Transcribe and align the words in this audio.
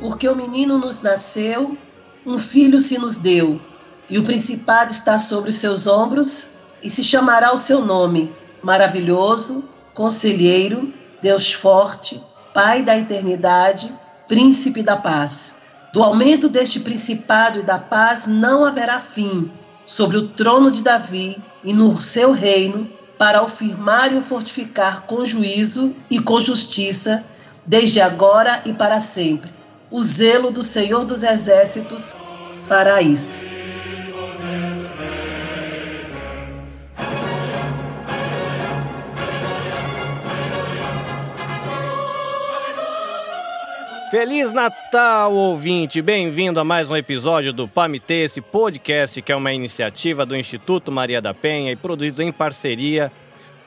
Porque 0.00 0.28
o 0.28 0.36
menino 0.36 0.76
nos 0.76 1.00
nasceu, 1.00 1.78
um 2.26 2.38
filho 2.38 2.80
se 2.80 2.98
nos 2.98 3.16
deu, 3.16 3.60
e 4.08 4.18
o 4.18 4.24
principado 4.24 4.92
está 4.92 5.18
sobre 5.18 5.50
os 5.50 5.56
seus 5.56 5.86
ombros, 5.86 6.52
e 6.82 6.90
se 6.90 7.02
chamará 7.02 7.54
o 7.54 7.56
seu 7.56 7.84
nome: 7.84 8.34
Maravilhoso, 8.62 9.64
Conselheiro, 9.94 10.92
Deus 11.22 11.52
Forte, 11.52 12.22
Pai 12.52 12.82
da 12.82 12.98
Eternidade, 12.98 13.94
Príncipe 14.28 14.82
da 14.82 14.96
Paz. 14.96 15.62
Do 15.92 16.02
aumento 16.02 16.48
deste 16.48 16.80
principado 16.80 17.60
e 17.60 17.62
da 17.62 17.78
paz 17.78 18.26
não 18.26 18.64
haverá 18.64 19.00
fim 19.00 19.50
sobre 19.84 20.16
o 20.16 20.28
trono 20.28 20.70
de 20.70 20.82
Davi 20.82 21.42
e 21.64 21.72
no 21.72 22.00
seu 22.00 22.32
reino, 22.32 22.90
para 23.18 23.42
o 23.42 23.48
firmar 23.48 24.12
e 24.12 24.16
o 24.16 24.22
fortificar 24.22 25.02
com 25.02 25.24
juízo 25.24 25.94
e 26.08 26.18
com 26.18 26.40
justiça, 26.40 27.22
desde 27.66 28.00
agora 28.00 28.62
e 28.64 28.72
para 28.72 28.98
sempre. 28.98 29.50
O 29.90 30.00
zelo 30.00 30.50
do 30.50 30.62
Senhor 30.62 31.04
dos 31.04 31.22
Exércitos 31.22 32.16
fará 32.62 33.02
isto. 33.02 33.49
Feliz 44.10 44.52
Natal, 44.52 45.32
ouvinte! 45.32 46.02
Bem-vindo 46.02 46.58
a 46.58 46.64
mais 46.64 46.90
um 46.90 46.96
episódio 46.96 47.52
do 47.52 47.68
PAMITê, 47.68 48.24
esse 48.24 48.40
podcast 48.40 49.22
que 49.22 49.30
é 49.30 49.36
uma 49.36 49.52
iniciativa 49.52 50.26
do 50.26 50.34
Instituto 50.34 50.90
Maria 50.90 51.22
da 51.22 51.32
Penha 51.32 51.70
e 51.70 51.76
produzido 51.76 52.20
em 52.20 52.32
parceria 52.32 53.12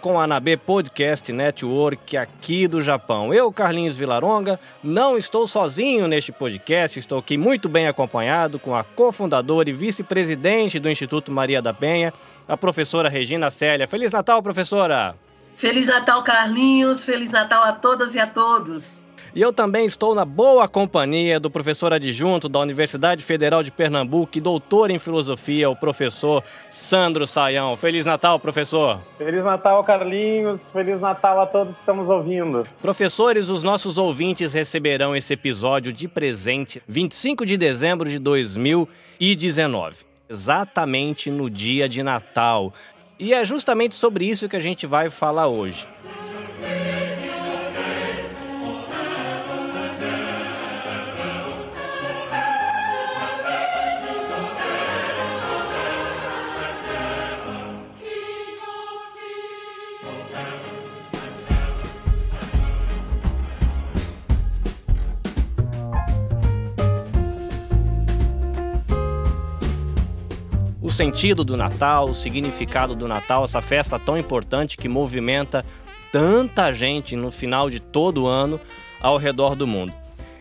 com 0.01 0.19
a 0.19 0.25
Anabê 0.25 0.57
Podcast 0.57 1.31
Network 1.31 2.17
aqui 2.17 2.67
do 2.67 2.81
Japão. 2.81 3.33
Eu, 3.33 3.53
Carlinhos 3.53 3.95
Vilaronga, 3.95 4.59
não 4.83 5.17
estou 5.17 5.47
sozinho 5.47 6.09
neste 6.09 6.33
podcast, 6.33 6.99
estou 6.99 7.19
aqui 7.19 7.37
muito 7.37 7.69
bem 7.69 7.87
acompanhado 7.87 8.59
com 8.59 8.75
a 8.75 8.83
cofundadora 8.83 9.69
e 9.69 9.73
vice-presidente 9.73 10.77
do 10.77 10.89
Instituto 10.89 11.31
Maria 11.31 11.61
da 11.61 11.73
Penha, 11.73 12.13
a 12.45 12.57
professora 12.57 13.07
Regina 13.07 13.49
Célia. 13.49 13.87
Feliz 13.87 14.11
Natal, 14.11 14.43
professora! 14.43 15.15
Feliz 15.55 15.87
Natal, 15.87 16.21
Carlinhos! 16.21 17.05
Feliz 17.05 17.31
Natal 17.31 17.63
a 17.63 17.71
todas 17.71 18.13
e 18.13 18.19
a 18.19 18.27
todos! 18.27 19.05
E 19.35 19.41
eu 19.41 19.51
também 19.51 19.87
estou 19.87 20.13
na 20.13 20.23
boa 20.23 20.67
companhia 20.67 21.39
do 21.39 21.49
professor 21.49 21.91
adjunto 21.91 22.47
da 22.47 22.59
Universidade 22.59 23.23
Federal 23.23 23.63
de 23.63 23.71
Pernambuco 23.71 24.37
e 24.37 24.41
doutor 24.41 24.91
em 24.91 24.99
filosofia, 24.99 25.67
o 25.71 25.75
professor 25.75 26.43
Sandro 26.69 27.25
Saião. 27.25 27.75
Feliz 27.75 28.05
Natal, 28.05 28.39
professor. 28.39 28.99
Feliz 29.17 29.43
Natal, 29.43 29.83
Carlinhos. 29.83 30.69
Feliz 30.69 31.01
Natal 31.01 31.41
a 31.41 31.47
todos 31.47 31.73
que 31.73 31.79
estamos 31.79 32.11
ouvindo. 32.11 32.67
Professores, 32.79 33.49
os 33.49 33.63
nossos 33.63 33.97
ouvintes 33.97 34.53
receberão 34.53 35.15
esse 35.15 35.33
episódio 35.33 35.91
de 35.91 36.07
presente 36.07 36.83
25 36.87 37.43
de 37.43 37.57
dezembro 37.57 38.07
de 38.07 38.19
2019, 38.19 40.05
exatamente 40.29 41.31
no 41.31 41.49
dia 41.49 41.89
de 41.89 42.03
Natal. 42.03 42.71
E 43.17 43.33
é 43.33 43.43
justamente 43.43 43.95
sobre 43.95 44.25
isso 44.25 44.47
que 44.47 44.55
a 44.55 44.59
gente 44.59 44.85
vai 44.85 45.09
falar 45.09 45.47
hoje. 45.47 45.87
Sentido 70.93 71.43
do 71.43 71.57
Natal, 71.57 72.09
o 72.09 72.15
significado 72.15 72.95
do 72.95 73.07
Natal, 73.07 73.43
essa 73.43 73.61
festa 73.61 73.99
tão 73.99 74.17
importante 74.17 74.77
que 74.77 74.87
movimenta 74.87 75.65
tanta 76.11 76.71
gente 76.71 77.15
no 77.15 77.31
final 77.31 77.69
de 77.69 77.79
todo 77.79 78.27
ano 78.27 78.59
ao 79.01 79.17
redor 79.17 79.55
do 79.55 79.65
mundo. 79.65 79.91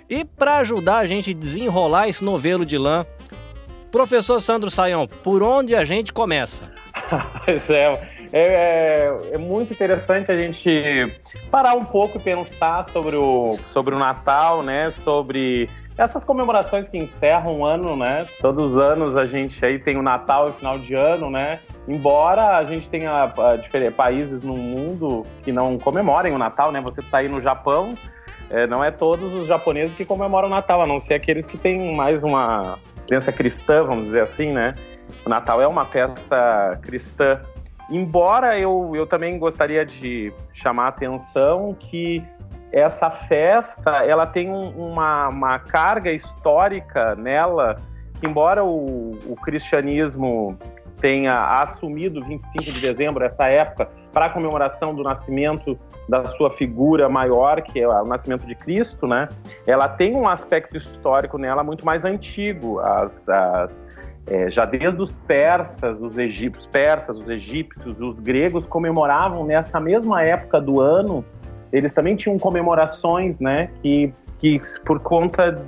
E 0.08 0.24
para 0.24 0.58
ajudar 0.58 0.98
a 0.98 1.06
gente 1.06 1.30
a 1.30 1.34
desenrolar 1.34 2.08
esse 2.08 2.22
novelo 2.22 2.66
de 2.66 2.76
lã, 2.76 3.06
professor 3.90 4.40
Sandro 4.40 4.70
Saião, 4.70 5.08
por 5.08 5.42
onde 5.42 5.74
a 5.74 5.84
gente 5.84 6.12
começa? 6.12 6.70
Pois 7.44 7.69
é, 7.69 8.08
é, 8.32 9.12
é, 9.32 9.38
muito 9.38 9.72
interessante 9.72 10.32
a 10.32 10.38
gente 10.38 11.12
parar 11.50 11.74
um 11.74 11.84
pouco 11.84 12.16
e 12.16 12.20
pensar 12.20 12.84
sobre 12.84 13.16
o, 13.16 13.58
sobre 13.66 13.94
o 13.94 13.98
Natal, 13.98 14.62
né? 14.62 14.88
Sobre 14.88 15.69
essas 15.97 16.25
comemorações 16.25 16.88
que 16.88 16.97
encerram 16.97 17.60
o 17.60 17.64
ano, 17.64 17.97
né? 17.97 18.26
Todos 18.41 18.72
os 18.72 18.78
anos 18.78 19.16
a 19.16 19.26
gente 19.26 19.64
aí 19.64 19.78
tem 19.78 19.97
o 19.97 20.03
Natal 20.03 20.48
e 20.48 20.53
final 20.53 20.78
de 20.78 20.94
ano, 20.94 21.30
né? 21.30 21.60
Embora 21.86 22.56
a 22.56 22.64
gente 22.64 22.88
tenha 22.88 23.26
uh, 23.26 23.92
países 23.92 24.42
no 24.42 24.56
mundo 24.56 25.25
que 25.42 25.52
não 25.52 25.78
comemorem 25.78 26.32
o 26.32 26.38
Natal, 26.38 26.72
né? 26.72 26.81
Você 26.81 27.00
está 27.00 27.19
aí 27.19 27.28
no 27.28 27.41
Japão, 27.41 27.94
é, 28.50 28.66
não 28.66 28.84
é 28.84 28.91
todos 28.91 29.32
os 29.32 29.47
japoneses 29.47 29.97
que 29.97 30.04
comemoram 30.04 30.48
o 30.48 30.50
Natal, 30.50 30.82
a 30.82 30.86
não 30.86 30.98
ser 30.98 31.14
aqueles 31.14 31.47
que 31.47 31.56
têm 31.58 31.94
mais 31.94 32.22
uma 32.22 32.78
crença 33.06 33.32
cristã, 33.32 33.82
vamos 33.82 34.06
dizer 34.06 34.22
assim, 34.22 34.52
né? 34.52 34.75
O 35.25 35.28
Natal 35.28 35.60
é 35.60 35.66
uma 35.66 35.84
festa 35.84 36.78
cristã. 36.82 37.41
Embora 37.91 38.58
eu, 38.58 38.92
eu 38.94 39.06
também 39.06 39.38
gostaria 39.38 39.84
de 39.84 40.32
chamar 40.54 40.84
a 40.84 40.88
atenção 40.88 41.75
que 41.78 42.22
essa 42.72 43.10
festa 43.10 44.04
ela 44.04 44.26
tem 44.26 44.50
uma, 44.50 45.28
uma 45.28 45.58
carga 45.58 46.10
histórica 46.10 47.14
nela, 47.14 47.80
que 48.18 48.26
embora 48.26 48.64
o, 48.64 49.18
o 49.26 49.36
cristianismo 49.36 50.58
tenha 51.00 51.60
assumido 51.60 52.24
25 52.24 52.64
de 52.64 52.80
dezembro, 52.80 53.24
essa 53.24 53.46
época, 53.48 53.88
para 54.12 54.26
a 54.26 54.30
comemoração 54.30 54.94
do 54.94 55.02
nascimento 55.02 55.78
da 56.08 56.26
sua 56.26 56.52
figura 56.52 57.08
maior, 57.08 57.60
que 57.60 57.80
é 57.80 57.88
o 57.88 58.04
nascimento 58.04 58.46
de 58.46 58.54
Cristo, 58.54 59.06
né? 59.06 59.28
Ela 59.66 59.88
tem 59.88 60.14
um 60.14 60.28
aspecto 60.28 60.76
histórico 60.76 61.38
nela 61.38 61.64
muito 61.64 61.84
mais 61.84 62.04
antigo. 62.04 62.78
As, 62.80 63.28
as 63.28 63.70
é, 64.26 64.50
já 64.50 64.64
desde 64.64 65.00
os 65.02 65.16
persas, 65.16 66.00
os 66.00 66.16
egípcios, 66.16 66.66
persas, 66.66 67.18
os 67.18 67.28
egípcios, 67.28 68.00
os 68.00 68.20
gregos 68.20 68.66
comemoravam 68.66 69.44
nessa 69.44 69.80
mesma 69.80 70.22
época 70.22 70.60
do 70.60 70.80
ano 70.80 71.24
eles 71.72 71.92
também 71.92 72.14
tinham 72.14 72.38
comemorações, 72.38 73.40
né, 73.40 73.70
que, 73.82 74.12
que 74.38 74.60
por 74.84 75.00
conta 75.00 75.64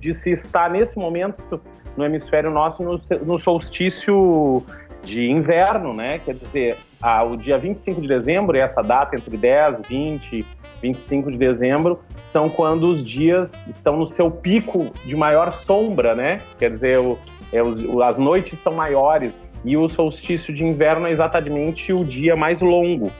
de 0.00 0.12
se 0.12 0.30
estar 0.32 0.70
nesse 0.70 0.98
momento 0.98 1.60
no 1.96 2.04
hemisfério 2.04 2.50
nosso 2.50 2.82
no, 2.82 2.98
no 3.24 3.38
solstício 3.38 4.62
de 5.02 5.30
inverno, 5.30 5.92
né, 5.92 6.18
quer 6.18 6.34
dizer, 6.34 6.76
a, 7.00 7.22
o 7.22 7.36
dia 7.36 7.58
25 7.58 8.00
de 8.00 8.08
dezembro, 8.08 8.56
essa 8.56 8.82
data 8.82 9.14
entre 9.14 9.36
10, 9.36 9.82
20, 9.86 10.46
25 10.80 11.30
de 11.30 11.38
dezembro, 11.38 12.00
são 12.26 12.48
quando 12.48 12.88
os 12.88 13.04
dias 13.04 13.60
estão 13.68 13.98
no 13.98 14.08
seu 14.08 14.30
pico 14.30 14.90
de 15.04 15.14
maior 15.14 15.52
sombra, 15.52 16.14
né, 16.14 16.40
quer 16.58 16.70
dizer, 16.70 16.98
o, 16.98 17.18
é, 17.52 17.62
os, 17.62 17.84
as 18.00 18.16
noites 18.16 18.58
são 18.58 18.72
maiores, 18.72 19.32
e 19.64 19.76
o 19.76 19.88
solstício 19.88 20.52
de 20.52 20.64
inverno 20.64 21.06
é 21.06 21.10
exatamente 21.10 21.92
o 21.92 22.04
dia 22.04 22.36
mais 22.36 22.60
longo. 22.60 23.10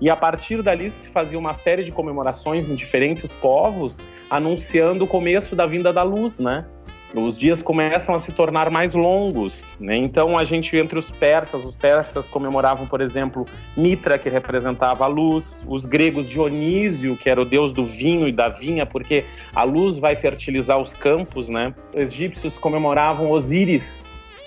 E 0.00 0.08
a 0.10 0.16
partir 0.16 0.62
dali 0.62 0.90
se 0.90 1.08
fazia 1.08 1.38
uma 1.38 1.54
série 1.54 1.84
de 1.84 1.92
comemorações 1.92 2.68
em 2.68 2.74
diferentes 2.74 3.34
povos, 3.34 4.00
anunciando 4.28 5.04
o 5.04 5.06
começo 5.06 5.56
da 5.56 5.66
vinda 5.66 5.92
da 5.92 6.02
luz, 6.02 6.38
né? 6.38 6.64
Os 7.12 7.36
dias 7.36 7.60
começam 7.60 8.14
a 8.14 8.20
se 8.20 8.30
tornar 8.30 8.70
mais 8.70 8.94
longos, 8.94 9.76
né? 9.80 9.96
Então 9.96 10.38
a 10.38 10.44
gente 10.44 10.76
entre 10.76 10.96
os 10.96 11.10
persas, 11.10 11.64
os 11.64 11.74
persas 11.74 12.28
comemoravam, 12.28 12.86
por 12.86 13.00
exemplo, 13.00 13.46
Mitra, 13.76 14.16
que 14.16 14.28
representava 14.28 15.04
a 15.04 15.08
luz, 15.08 15.64
os 15.68 15.84
gregos 15.84 16.28
Dionísio, 16.28 17.16
que 17.16 17.28
era 17.28 17.42
o 17.42 17.44
deus 17.44 17.72
do 17.72 17.84
vinho 17.84 18.28
e 18.28 18.32
da 18.32 18.48
vinha, 18.48 18.86
porque 18.86 19.24
a 19.52 19.64
luz 19.64 19.98
vai 19.98 20.14
fertilizar 20.14 20.80
os 20.80 20.94
campos, 20.94 21.48
né? 21.48 21.74
Os 21.92 22.12
egípcios 22.12 22.56
comemoravam 22.58 23.32
Osíris, 23.32 23.99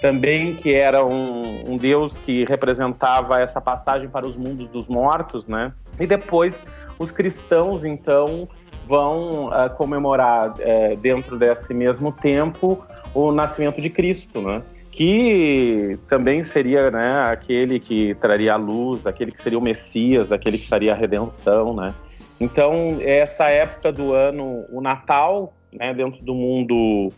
também 0.04 0.54
que 0.58 0.76
era 0.76 1.06
um, 1.06 1.64
um, 1.66 1.78
deus 1.78 2.18
que 2.18 2.44
representava 2.44 3.40
essa 3.42 3.62
passagem 3.62 4.10
para 4.10 4.28
os 4.28 4.36
mundos 4.36 4.68
dos 4.68 4.90
mortos, 4.90 5.48
né? 5.48 5.72
E 5.98 6.06
depois 6.06 6.62
os 7.00 7.10
cristãos 7.10 7.86
então 7.86 8.50
vão 8.84 9.48
uh, 9.48 9.70
comemorar 9.78 10.50
uh, 10.50 10.98
dentro 10.98 11.40
desse 11.40 11.74
mesmo 11.74 12.12
tempo 12.12 12.86
o 13.14 13.32
nascimento 13.32 13.80
de 13.80 13.90
Cristo, 13.90 14.42
né? 14.42 14.62
Que 14.92 15.98
também 16.10 16.44
seria, 16.44 16.92
né, 16.92 17.22
aquele 17.32 17.80
que 17.80 18.14
traria 18.16 18.56
a 18.56 18.58
luz, 18.58 19.08
aquele 19.08 19.32
que 19.32 19.40
seria 19.40 19.58
o 19.58 19.62
Messias, 19.62 20.34
aquele 20.34 20.58
que 20.58 20.68
faria 20.68 20.92
a 20.92 20.98
redenção, 20.98 21.74
né? 21.74 21.96
Então 22.42 22.98
essa 23.00 23.46
época 23.46 23.90
do 23.90 24.12
ano, 24.12 24.66
o 24.70 24.82
Natal, 24.82 25.54
né, 25.72 25.94
dentro 25.94 26.22
do 26.22 26.36
mundo 26.36 27.10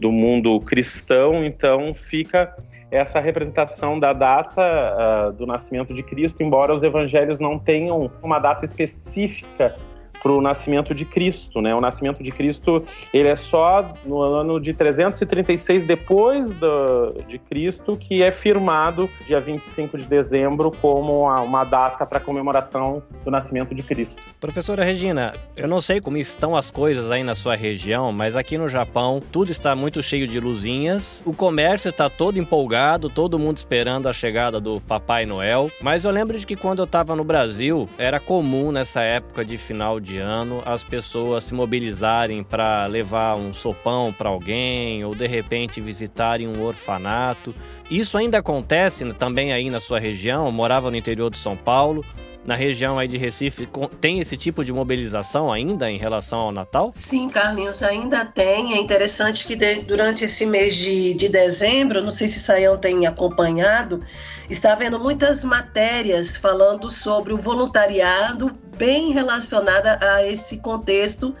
do 0.00 0.10
mundo 0.10 0.58
cristão, 0.60 1.44
então 1.44 1.94
fica 1.94 2.54
essa 2.90 3.18
representação 3.18 3.98
da 3.98 4.12
data 4.12 4.60
uh, 4.62 5.32
do 5.32 5.46
nascimento 5.46 5.92
de 5.92 6.02
Cristo, 6.02 6.42
embora 6.42 6.72
os 6.72 6.82
evangelhos 6.82 7.40
não 7.40 7.58
tenham 7.58 8.10
uma 8.22 8.38
data 8.38 8.64
específica 8.64 9.76
para 10.24 10.32
o 10.32 10.40
nascimento 10.40 10.94
de 10.94 11.04
Cristo, 11.04 11.60
né? 11.60 11.74
O 11.74 11.82
nascimento 11.82 12.22
de 12.22 12.32
Cristo 12.32 12.82
ele 13.12 13.28
é 13.28 13.36
só 13.36 13.94
no 14.06 14.22
ano 14.22 14.58
de 14.58 14.72
336 14.72 15.84
depois 15.84 16.50
do, 16.50 17.22
de 17.28 17.38
Cristo 17.38 17.94
que 17.94 18.22
é 18.22 18.32
firmado 18.32 19.08
dia 19.26 19.38
25 19.38 19.98
de 19.98 20.06
dezembro 20.06 20.70
como 20.80 21.28
uma 21.28 21.64
data 21.64 22.06
para 22.06 22.18
comemoração 22.18 23.02
do 23.22 23.30
nascimento 23.30 23.74
de 23.74 23.82
Cristo. 23.82 24.16
Professora 24.40 24.82
Regina, 24.82 25.34
eu 25.54 25.68
não 25.68 25.82
sei 25.82 26.00
como 26.00 26.16
estão 26.16 26.56
as 26.56 26.70
coisas 26.70 27.10
aí 27.10 27.22
na 27.22 27.34
sua 27.34 27.54
região, 27.54 28.10
mas 28.10 28.34
aqui 28.34 28.56
no 28.56 28.66
Japão 28.66 29.20
tudo 29.30 29.50
está 29.50 29.76
muito 29.76 30.02
cheio 30.02 30.26
de 30.26 30.40
luzinhas, 30.40 31.22
o 31.26 31.36
comércio 31.36 31.90
está 31.90 32.08
todo 32.08 32.38
empolgado, 32.38 33.10
todo 33.10 33.38
mundo 33.38 33.58
esperando 33.58 34.08
a 34.08 34.12
chegada 34.14 34.58
do 34.58 34.80
Papai 34.80 35.26
Noel. 35.26 35.70
Mas 35.82 36.06
eu 36.06 36.10
lembro 36.10 36.38
de 36.38 36.46
que 36.46 36.56
quando 36.56 36.78
eu 36.78 36.86
estava 36.86 37.14
no 37.14 37.24
Brasil 37.24 37.86
era 37.98 38.18
comum 38.18 38.72
nessa 38.72 39.02
época 39.02 39.44
de 39.44 39.58
final 39.58 40.00
de 40.00 40.13
ano 40.18 40.62
as 40.64 40.82
pessoas 40.82 41.44
se 41.44 41.54
mobilizarem 41.54 42.42
para 42.42 42.86
levar 42.86 43.36
um 43.36 43.52
sopão 43.52 44.12
para 44.12 44.28
alguém 44.28 45.04
ou 45.04 45.14
de 45.14 45.26
repente 45.26 45.80
visitarem 45.80 46.48
um 46.48 46.62
orfanato. 46.62 47.54
Isso 47.90 48.16
ainda 48.16 48.38
acontece 48.38 49.04
também 49.14 49.52
aí 49.52 49.70
na 49.70 49.80
sua 49.80 49.98
região? 49.98 50.46
Eu 50.46 50.52
morava 50.52 50.90
no 50.90 50.96
interior 50.96 51.30
de 51.30 51.38
São 51.38 51.56
Paulo. 51.56 52.04
Na 52.44 52.54
região 52.54 52.98
aí 52.98 53.08
de 53.08 53.16
Recife, 53.16 53.66
tem 54.00 54.20
esse 54.20 54.36
tipo 54.36 54.62
de 54.62 54.70
mobilização 54.70 55.50
ainda 55.50 55.90
em 55.90 55.96
relação 55.96 56.38
ao 56.40 56.52
Natal? 56.52 56.90
Sim, 56.92 57.30
Carlinhos, 57.30 57.82
ainda 57.82 58.26
tem. 58.26 58.74
É 58.74 58.78
interessante 58.78 59.46
que 59.46 59.56
de, 59.56 59.76
durante 59.76 60.24
esse 60.26 60.44
mês 60.44 60.76
de, 60.76 61.14
de 61.14 61.30
dezembro, 61.30 62.02
não 62.02 62.10
sei 62.10 62.28
se 62.28 62.40
Saião 62.40 62.76
tem 62.76 63.06
acompanhado, 63.06 64.02
está 64.50 64.72
havendo 64.72 65.00
muitas 65.00 65.42
matérias 65.42 66.36
falando 66.36 66.90
sobre 66.90 67.32
o 67.32 67.38
voluntariado 67.38 68.54
bem 68.76 69.12
relacionada 69.12 69.98
a 70.00 70.26
esse 70.26 70.58
contexto 70.58 71.34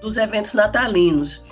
dos 0.00 0.16
eventos 0.16 0.52
natalinos. 0.52 1.44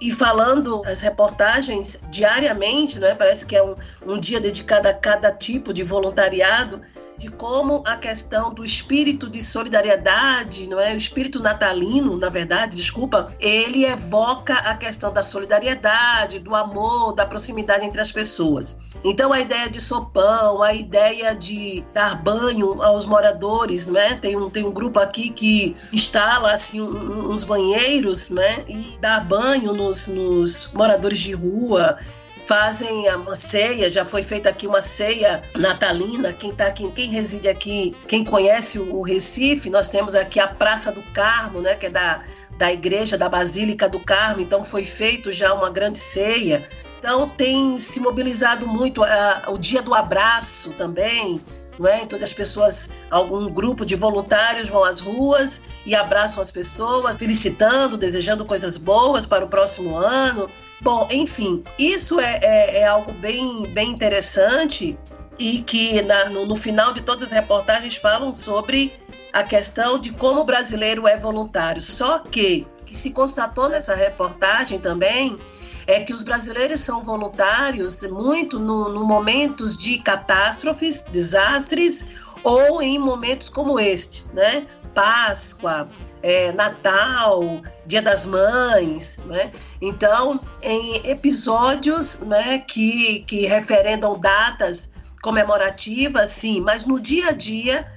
E 0.00 0.12
falando 0.12 0.82
as 0.84 1.00
reportagens 1.00 1.98
diariamente, 2.10 2.98
né, 2.98 3.14
parece 3.14 3.46
que 3.46 3.56
é 3.56 3.62
um, 3.62 3.74
um 4.06 4.18
dia 4.18 4.38
dedicado 4.40 4.88
a 4.88 4.92
cada 4.92 5.32
tipo 5.32 5.72
de 5.72 5.82
voluntariado, 5.82 6.82
de 7.18 7.30
como 7.30 7.82
a 7.86 7.96
questão 7.96 8.52
do 8.52 8.64
espírito 8.64 9.28
de 9.28 9.42
solidariedade, 9.42 10.68
não 10.68 10.78
é, 10.78 10.92
o 10.92 10.96
espírito 10.96 11.40
natalino, 11.40 12.18
na 12.18 12.28
verdade, 12.28 12.76
desculpa, 12.76 13.34
ele 13.40 13.84
evoca 13.84 14.54
a 14.54 14.76
questão 14.76 15.12
da 15.12 15.22
solidariedade, 15.22 16.40
do 16.40 16.54
amor, 16.54 17.14
da 17.14 17.24
proximidade 17.24 17.84
entre 17.84 18.00
as 18.00 18.12
pessoas. 18.12 18.78
Então 19.04 19.32
a 19.32 19.40
ideia 19.40 19.68
de 19.68 19.80
sopão, 19.80 20.62
a 20.62 20.74
ideia 20.74 21.34
de 21.34 21.84
dar 21.94 22.22
banho 22.22 22.82
aos 22.82 23.06
moradores, 23.06 23.86
né? 23.86 24.16
Tem 24.16 24.36
um, 24.36 24.50
tem 24.50 24.64
um 24.64 24.72
grupo 24.72 24.98
aqui 24.98 25.30
que 25.30 25.76
instala 25.92 26.52
assim 26.52 26.80
uns 26.80 27.44
banheiros, 27.44 28.30
né? 28.30 28.64
E 28.68 28.98
dá 29.00 29.20
banho 29.20 29.72
nos, 29.72 30.08
nos 30.08 30.70
moradores 30.72 31.20
de 31.20 31.32
rua 31.32 31.98
fazem 32.46 33.08
uma 33.16 33.34
ceia, 33.34 33.90
já 33.90 34.04
foi 34.04 34.22
feita 34.22 34.48
aqui 34.48 34.66
uma 34.66 34.80
ceia 34.80 35.42
natalina. 35.54 36.32
Quem 36.32 36.52
tá 36.52 36.66
aqui, 36.66 36.90
quem 36.92 37.10
reside 37.10 37.48
aqui, 37.48 37.94
quem 38.06 38.24
conhece 38.24 38.78
o 38.78 39.02
Recife, 39.02 39.68
nós 39.68 39.88
temos 39.88 40.14
aqui 40.14 40.38
a 40.38 40.46
Praça 40.48 40.92
do 40.92 41.02
Carmo, 41.12 41.60
né, 41.60 41.74
que 41.74 41.86
é 41.86 41.90
da 41.90 42.22
da 42.56 42.72
igreja 42.72 43.18
da 43.18 43.28
Basílica 43.28 43.88
do 43.88 44.00
Carmo, 44.00 44.40
então 44.40 44.64
foi 44.64 44.84
feito 44.84 45.30
já 45.30 45.52
uma 45.52 45.70
grande 45.70 45.98
ceia. 45.98 46.66
Então 46.98 47.28
tem 47.28 47.76
se 47.76 48.00
mobilizado 48.00 48.66
muito 48.66 49.02
o 49.48 49.58
dia 49.58 49.82
do 49.82 49.94
abraço 49.94 50.72
também, 50.72 51.40
não 51.78 51.86
é? 51.86 52.02
Então 52.02 52.18
as 52.18 52.32
pessoas, 52.32 52.90
algum 53.10 53.50
grupo 53.52 53.84
de 53.84 53.94
voluntários 53.94 54.68
vão 54.68 54.82
às 54.82 55.00
ruas 55.00 55.62
e 55.86 55.94
abraçam 55.94 56.42
as 56.42 56.50
pessoas, 56.50 57.16
felicitando, 57.16 57.96
desejando 57.96 58.44
coisas 58.44 58.76
boas 58.76 59.24
para 59.24 59.44
o 59.44 59.48
próximo 59.48 59.96
ano. 59.96 60.50
Bom, 60.80 61.08
enfim, 61.10 61.62
isso 61.78 62.18
é, 62.20 62.40
é, 62.42 62.80
é 62.80 62.86
algo 62.86 63.12
bem, 63.12 63.66
bem 63.72 63.90
interessante 63.90 64.98
e 65.38 65.60
que 65.60 66.02
na, 66.02 66.28
no, 66.28 66.44
no 66.44 66.56
final 66.56 66.92
de 66.92 67.02
todas 67.02 67.24
as 67.24 67.30
reportagens 67.30 67.96
falam 67.96 68.32
sobre 68.32 68.92
a 69.32 69.44
questão 69.44 69.98
de 69.98 70.10
como 70.10 70.40
o 70.40 70.44
brasileiro 70.44 71.06
é 71.06 71.16
voluntário. 71.16 71.80
Só 71.80 72.18
que, 72.18 72.66
que 72.84 72.96
se 72.96 73.12
constatou 73.12 73.68
nessa 73.68 73.94
reportagem 73.94 74.80
também 74.80 75.38
é 75.86 76.00
que 76.00 76.12
os 76.12 76.24
brasileiros 76.24 76.80
são 76.80 77.04
voluntários 77.04 78.02
muito 78.08 78.58
no, 78.58 78.88
no 78.88 79.04
momentos 79.04 79.76
de 79.76 79.98
catástrofes, 79.98 81.04
desastres 81.12 82.04
ou 82.42 82.82
em 82.82 82.98
momentos 82.98 83.48
como 83.48 83.78
este, 83.78 84.24
né? 84.32 84.66
Páscoa, 84.96 85.90
é, 86.22 86.52
Natal, 86.52 87.60
Dia 87.84 88.00
das 88.00 88.24
Mães, 88.24 89.18
né? 89.26 89.52
Então, 89.82 90.40
em 90.62 91.06
episódios, 91.06 92.20
né, 92.20 92.60
que, 92.60 93.20
que 93.26 93.44
referendam 93.46 94.18
datas 94.18 94.94
comemorativas, 95.22 96.30
sim, 96.30 96.60
mas 96.60 96.86
no 96.86 96.98
dia 96.98 97.28
a 97.28 97.32
dia 97.32 97.92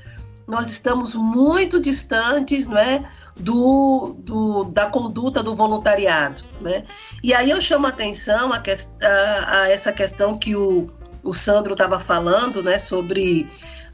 nós 0.45 0.67
estamos 0.67 1.15
muito 1.15 1.79
distantes, 1.79 2.67
não 2.67 2.77
é? 2.77 3.09
do, 3.39 4.17
do, 4.19 4.65
da 4.65 4.87
conduta 4.87 5.41
do 5.41 5.55
voluntariado. 5.55 6.43
Né? 6.59 6.83
E 7.23 7.33
aí 7.33 7.49
eu 7.49 7.61
chamo 7.61 7.85
a 7.85 7.89
atenção 7.89 8.51
a, 8.51 8.57
a, 8.57 9.61
a 9.61 9.69
essa 9.69 9.93
questão 9.93 10.37
que 10.37 10.55
o, 10.55 10.89
o 11.23 11.31
Sandro 11.31 11.71
estava 11.71 11.99
falando 11.99 12.61
né, 12.61 12.77
sobre 12.77 13.49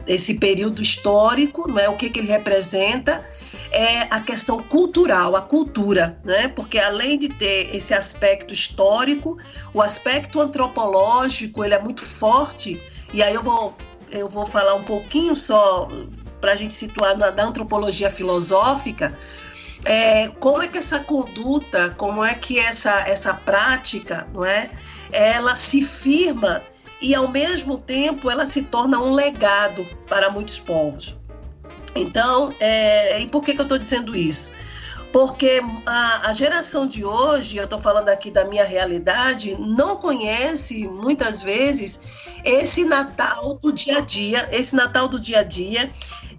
esse 0.08 0.40
período 0.40 0.82
histórico, 0.82 1.72
né, 1.72 1.90
o 1.90 1.96
que, 1.96 2.10
que 2.10 2.20
ele 2.20 2.32
representa, 2.32 3.26
é 3.72 4.02
a 4.10 4.20
questão 4.20 4.62
cultural, 4.64 5.36
a 5.36 5.42
cultura, 5.42 6.18
né? 6.24 6.48
Porque 6.48 6.80
além 6.80 7.20
de 7.20 7.30
ter 7.30 7.76
esse 7.76 7.94
aspecto 7.94 8.54
histórico, 8.54 9.38
o 9.74 9.82
aspecto 9.82 10.40
antropológico 10.40 11.64
ele 11.64 11.74
é 11.74 11.80
muito 11.80 12.02
forte. 12.02 12.82
E 13.14 13.22
aí 13.22 13.34
eu 13.34 13.44
vou 13.44 13.76
eu 14.12 14.30
vou 14.30 14.46
falar 14.46 14.76
um 14.76 14.84
pouquinho 14.84 15.36
só 15.36 15.90
para 16.40 16.54
a 16.54 16.56
gente 16.56 16.74
situar 16.74 17.18
na 17.18 17.32
da 17.32 17.44
antropologia 17.44 18.10
filosófica, 18.10 19.18
é, 19.84 20.30
como 20.40 20.62
é 20.62 20.68
que 20.68 20.78
essa 20.78 21.00
conduta, 21.00 21.90
como 21.92 22.24
é 22.24 22.34
que 22.34 22.60
essa, 22.60 22.92
essa 23.08 23.34
prática, 23.34 24.28
não 24.34 24.44
é, 24.44 24.70
ela 25.12 25.56
se 25.56 25.84
firma 25.84 26.64
e 27.02 27.14
ao 27.14 27.28
mesmo 27.28 27.78
tempo 27.78 28.30
ela 28.30 28.46
se 28.46 28.64
torna 28.64 29.00
um 29.00 29.12
legado 29.12 29.86
para 30.08 30.30
muitos 30.30 30.60
povos. 30.60 31.16
Então, 31.96 32.54
é, 32.60 33.20
e 33.22 33.28
por 33.28 33.42
que, 33.44 33.54
que 33.54 33.62
eu 33.62 33.64
estou 33.64 33.78
dizendo 33.78 34.16
isso? 34.16 34.52
Porque 35.14 35.62
a, 35.86 36.30
a 36.30 36.34
geração 36.34 36.86
de 36.86 37.06
hoje, 37.06 37.56
eu 37.56 37.64
estou 37.64 37.80
falando 37.80 38.10
aqui 38.10 38.30
da 38.30 38.44
minha 38.44 38.66
realidade, 38.66 39.56
não 39.58 39.96
conhece 39.96 40.86
muitas 40.88 41.42
vezes 41.42 42.02
esse 42.44 42.84
Natal 42.84 43.58
do 43.62 43.72
dia 43.72 44.00
a 44.00 44.02
dia, 44.02 44.50
esse 44.52 44.76
Natal 44.76 45.08
do 45.08 45.18
dia 45.18 45.40
a 45.40 45.44
dia, 45.44 45.90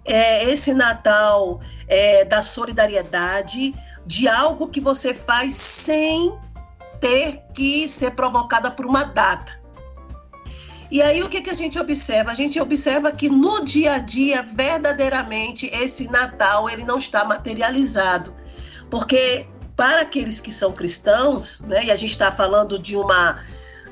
é, 0.05 0.43
esse 0.43 0.75
Natal 0.75 1.59
é, 1.87 2.23
da 2.25 2.43
solidariedade, 2.43 3.73
de 4.05 4.27
algo 4.27 4.67
que 4.67 4.79
você 4.79 5.11
faz 5.11 5.55
sem 5.55 6.37
ter 6.99 7.41
que 7.55 7.89
ser 7.89 8.11
provocada 8.11 8.69
por 8.69 8.85
uma 8.85 9.03
data. 9.03 9.56
E 10.89 11.01
aí 11.01 11.21
o 11.21 11.29
que, 11.29 11.41
que 11.41 11.49
a 11.49 11.55
gente 11.55 11.77
observa? 11.77 12.31
A 12.31 12.35
gente 12.35 12.59
observa 12.59 13.11
que 13.11 13.29
no 13.29 13.63
dia 13.63 13.93
a 13.93 13.97
dia, 13.97 14.41
verdadeiramente, 14.41 15.65
esse 15.73 16.09
Natal 16.09 16.69
ele 16.69 16.83
não 16.83 16.97
está 16.97 17.25
materializado. 17.25 18.33
Porque 18.89 19.45
para 19.75 20.01
aqueles 20.01 20.39
que 20.39 20.51
são 20.51 20.71
cristãos, 20.71 21.61
né, 21.61 21.85
e 21.85 21.91
a 21.91 21.95
gente 21.95 22.11
está 22.11 22.31
falando 22.31 22.79
de 22.79 22.95
uma 22.95 23.39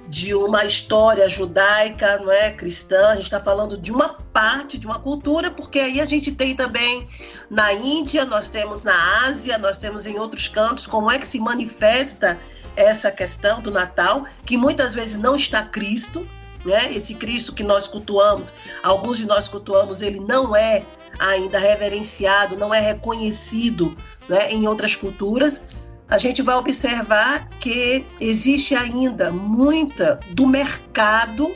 de 0.08 0.36
uma 0.36 0.64
história 0.64 1.28
judaica, 1.28 2.20
não 2.20 2.32
é, 2.32 2.52
cristã, 2.52 3.08
a 3.08 3.16
gente 3.16 3.25
está 3.25 3.40
falando 3.40 3.75
de 3.75 3.92
uma 3.92 4.10
parte 4.32 4.78
de 4.78 4.86
uma 4.86 5.00
cultura, 5.00 5.50
porque 5.50 5.80
aí 5.80 6.00
a 6.00 6.06
gente 6.06 6.32
tem 6.32 6.56
também 6.56 7.10
na 7.50 7.74
Índia, 7.74 8.24
nós 8.24 8.48
temos 8.48 8.84
na 8.84 9.25
Ásia, 9.25 9.58
nós 9.58 9.80
temos 9.80 10.06
em 10.06 10.20
outros 10.20 10.48
cantos 10.48 10.86
como 10.86 11.10
é 11.10 11.18
que 11.18 11.25
se 11.25 11.40
manifesta 11.40 12.40
essa 12.75 13.12
questão 13.12 13.62
do 13.62 13.72
Natal, 13.72 14.25
que 14.46 14.58
muitas 14.58 14.94
vezes 14.94 15.18
não 15.18 15.36
está 15.36 15.64
Cristo, 15.64 16.28
né? 16.66 16.92
Esse 16.94 17.16
Cristo 17.16 17.54
que 17.54 17.64
nós 17.64 17.88
cultuamos, 17.88 18.54
alguns 18.84 19.18
de 19.18 19.26
nós 19.26 19.48
cultuamos, 19.48 20.02
ele 20.02 20.20
não 20.20 20.56
é 20.56 20.86
ainda 21.20 21.58
reverenciado, 21.58 22.58
não 22.58 22.74
é 22.74 22.80
reconhecido 22.80 23.96
né, 24.28 24.52
em 24.52 24.68
outras 24.68 24.96
culturas 24.96 25.68
a 26.08 26.18
gente 26.18 26.42
vai 26.42 26.56
observar 26.56 27.50
que 27.60 28.06
existe 28.20 28.76
ainda 28.76 29.32
muita 29.32 30.20
do 30.32 30.46
mercado, 30.46 31.54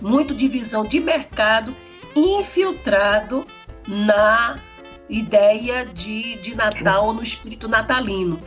muito 0.00 0.34
divisão 0.34 0.84
de 0.84 1.00
mercado 1.00 1.74
infiltrado 2.14 3.46
na 3.86 4.60
ideia 5.08 5.86
de, 5.86 6.36
de 6.36 6.54
Natal, 6.54 7.12
no 7.12 7.22
espírito 7.22 7.68
natalino. 7.68 8.40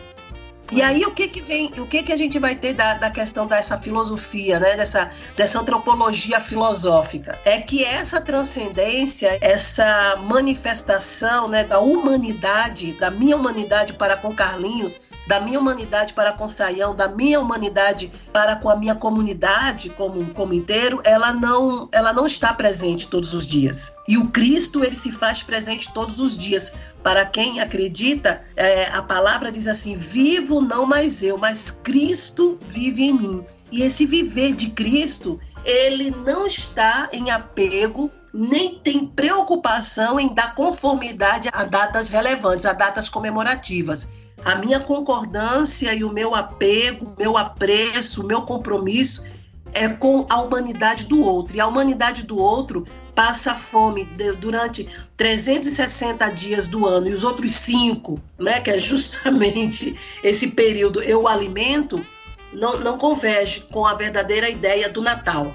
E 0.74 0.82
aí 0.82 1.06
o 1.06 1.12
que 1.12 1.28
que 1.28 1.40
vem, 1.40 1.72
o 1.78 1.86
que 1.86 2.02
que 2.02 2.12
a 2.12 2.18
gente 2.18 2.40
vai 2.40 2.56
ter 2.56 2.74
da, 2.74 2.96
da 2.96 3.12
questão 3.12 3.46
dessa 3.46 3.78
filosofia, 3.78 4.60
né, 4.60 4.76
dessa, 4.76 5.12
dessa 5.38 5.60
antropologia 5.60 6.42
filosófica? 6.42 7.40
É 7.46 7.62
que 7.62 7.86
essa 7.86 8.20
transcendência, 8.20 9.38
essa 9.40 10.16
manifestação, 10.24 11.48
né, 11.48 11.64
da 11.64 11.80
humanidade, 11.80 12.94
da 12.94 13.12
minha 13.12 13.38
humanidade 13.38 13.94
para 13.94 14.18
com 14.18 14.34
Carlinhos, 14.34 15.02
da 15.26 15.40
minha 15.40 15.60
humanidade 15.60 16.14
para 16.14 16.34
com 16.34 16.48
Saião, 16.48 16.96
da 16.96 17.08
minha 17.08 17.40
humanidade 17.40 18.12
para 18.32 18.56
com 18.56 18.70
a 18.70 18.76
minha 18.76 18.96
comunidade 18.96 19.90
como, 19.90 20.26
como 20.34 20.54
inteiro, 20.54 21.02
ela 21.04 21.32
não, 21.32 21.88
ela 21.92 22.14
não 22.14 22.26
está 22.26 22.54
presente 22.54 23.08
todos 23.08 23.34
os 23.34 23.48
dias. 23.48 23.96
E 24.08 24.18
o 24.18 24.30
Cristo, 24.30 24.84
ele 24.84 24.96
se 24.96 25.12
faz 25.12 25.42
presente 25.42 25.94
todos 25.94 26.20
os 26.20 26.36
dias. 26.36 26.74
Para 27.02 27.26
quem 27.26 27.60
acredita, 27.60 28.44
é, 28.56 28.86
a 28.88 29.02
palavra 29.02 29.52
diz 29.52 29.68
assim: 29.68 29.96
vivo 29.96 30.62
não 30.62 30.86
mais 30.86 31.24
eu, 31.24 31.38
mas 31.38 31.72
Cristo 31.72 32.58
vive 32.68 33.04
em 33.04 33.14
mim. 33.14 33.46
E 33.72 33.82
esse 33.82 34.06
viver 34.06 34.54
de 34.54 34.70
Cristo, 34.70 35.40
ele 35.66 36.12
não 36.12 36.46
está 36.46 37.10
em 37.12 37.32
apego 37.32 38.12
nem 38.36 38.80
tem 38.80 39.06
preocupação 39.06 40.20
em 40.20 40.34
dar 40.34 40.56
conformidade 40.56 41.50
a 41.54 41.66
datas 41.66 42.10
relevantes, 42.10 42.66
a 42.66 42.74
datas 42.74 43.08
comemorativas 43.08 44.10
a 44.46 44.56
minha 44.56 44.80
concordância 44.80 45.94
e 45.94 46.04
o 46.04 46.12
meu 46.12 46.36
apego, 46.36 47.16
meu 47.18 47.38
apreço, 47.38 48.24
o 48.24 48.28
meu 48.28 48.42
compromisso 48.42 49.26
é 49.74 49.90
com 49.90 50.26
a 50.30 50.42
humanidade 50.42 51.06
do 51.06 51.24
outro. 51.24 51.56
E 51.56 51.62
a 51.62 51.68
humanidade 51.68 52.24
do 52.24 52.38
outro 52.38 52.86
passa 53.16 53.54
fome 53.54 54.06
durante 54.40 54.88
360 55.18 56.30
dias 56.32 56.68
do 56.68 56.88
ano 56.88 57.08
e 57.08 57.14
os 57.14 57.24
outros 57.24 57.52
cinco, 57.52 58.20
né, 58.40 58.60
que 58.60 58.72
é 58.72 58.80
justamente 58.80 59.98
esse 60.24 60.52
período 60.52 61.02
eu 61.02 61.28
alimento, 61.28 62.04
não, 62.52 62.80
não 62.80 62.98
converge 62.98 63.62
com 63.72 63.86
a 63.86 63.94
verdadeira 63.94 64.50
ideia 64.50 64.90
do 64.90 65.02
Natal. 65.02 65.54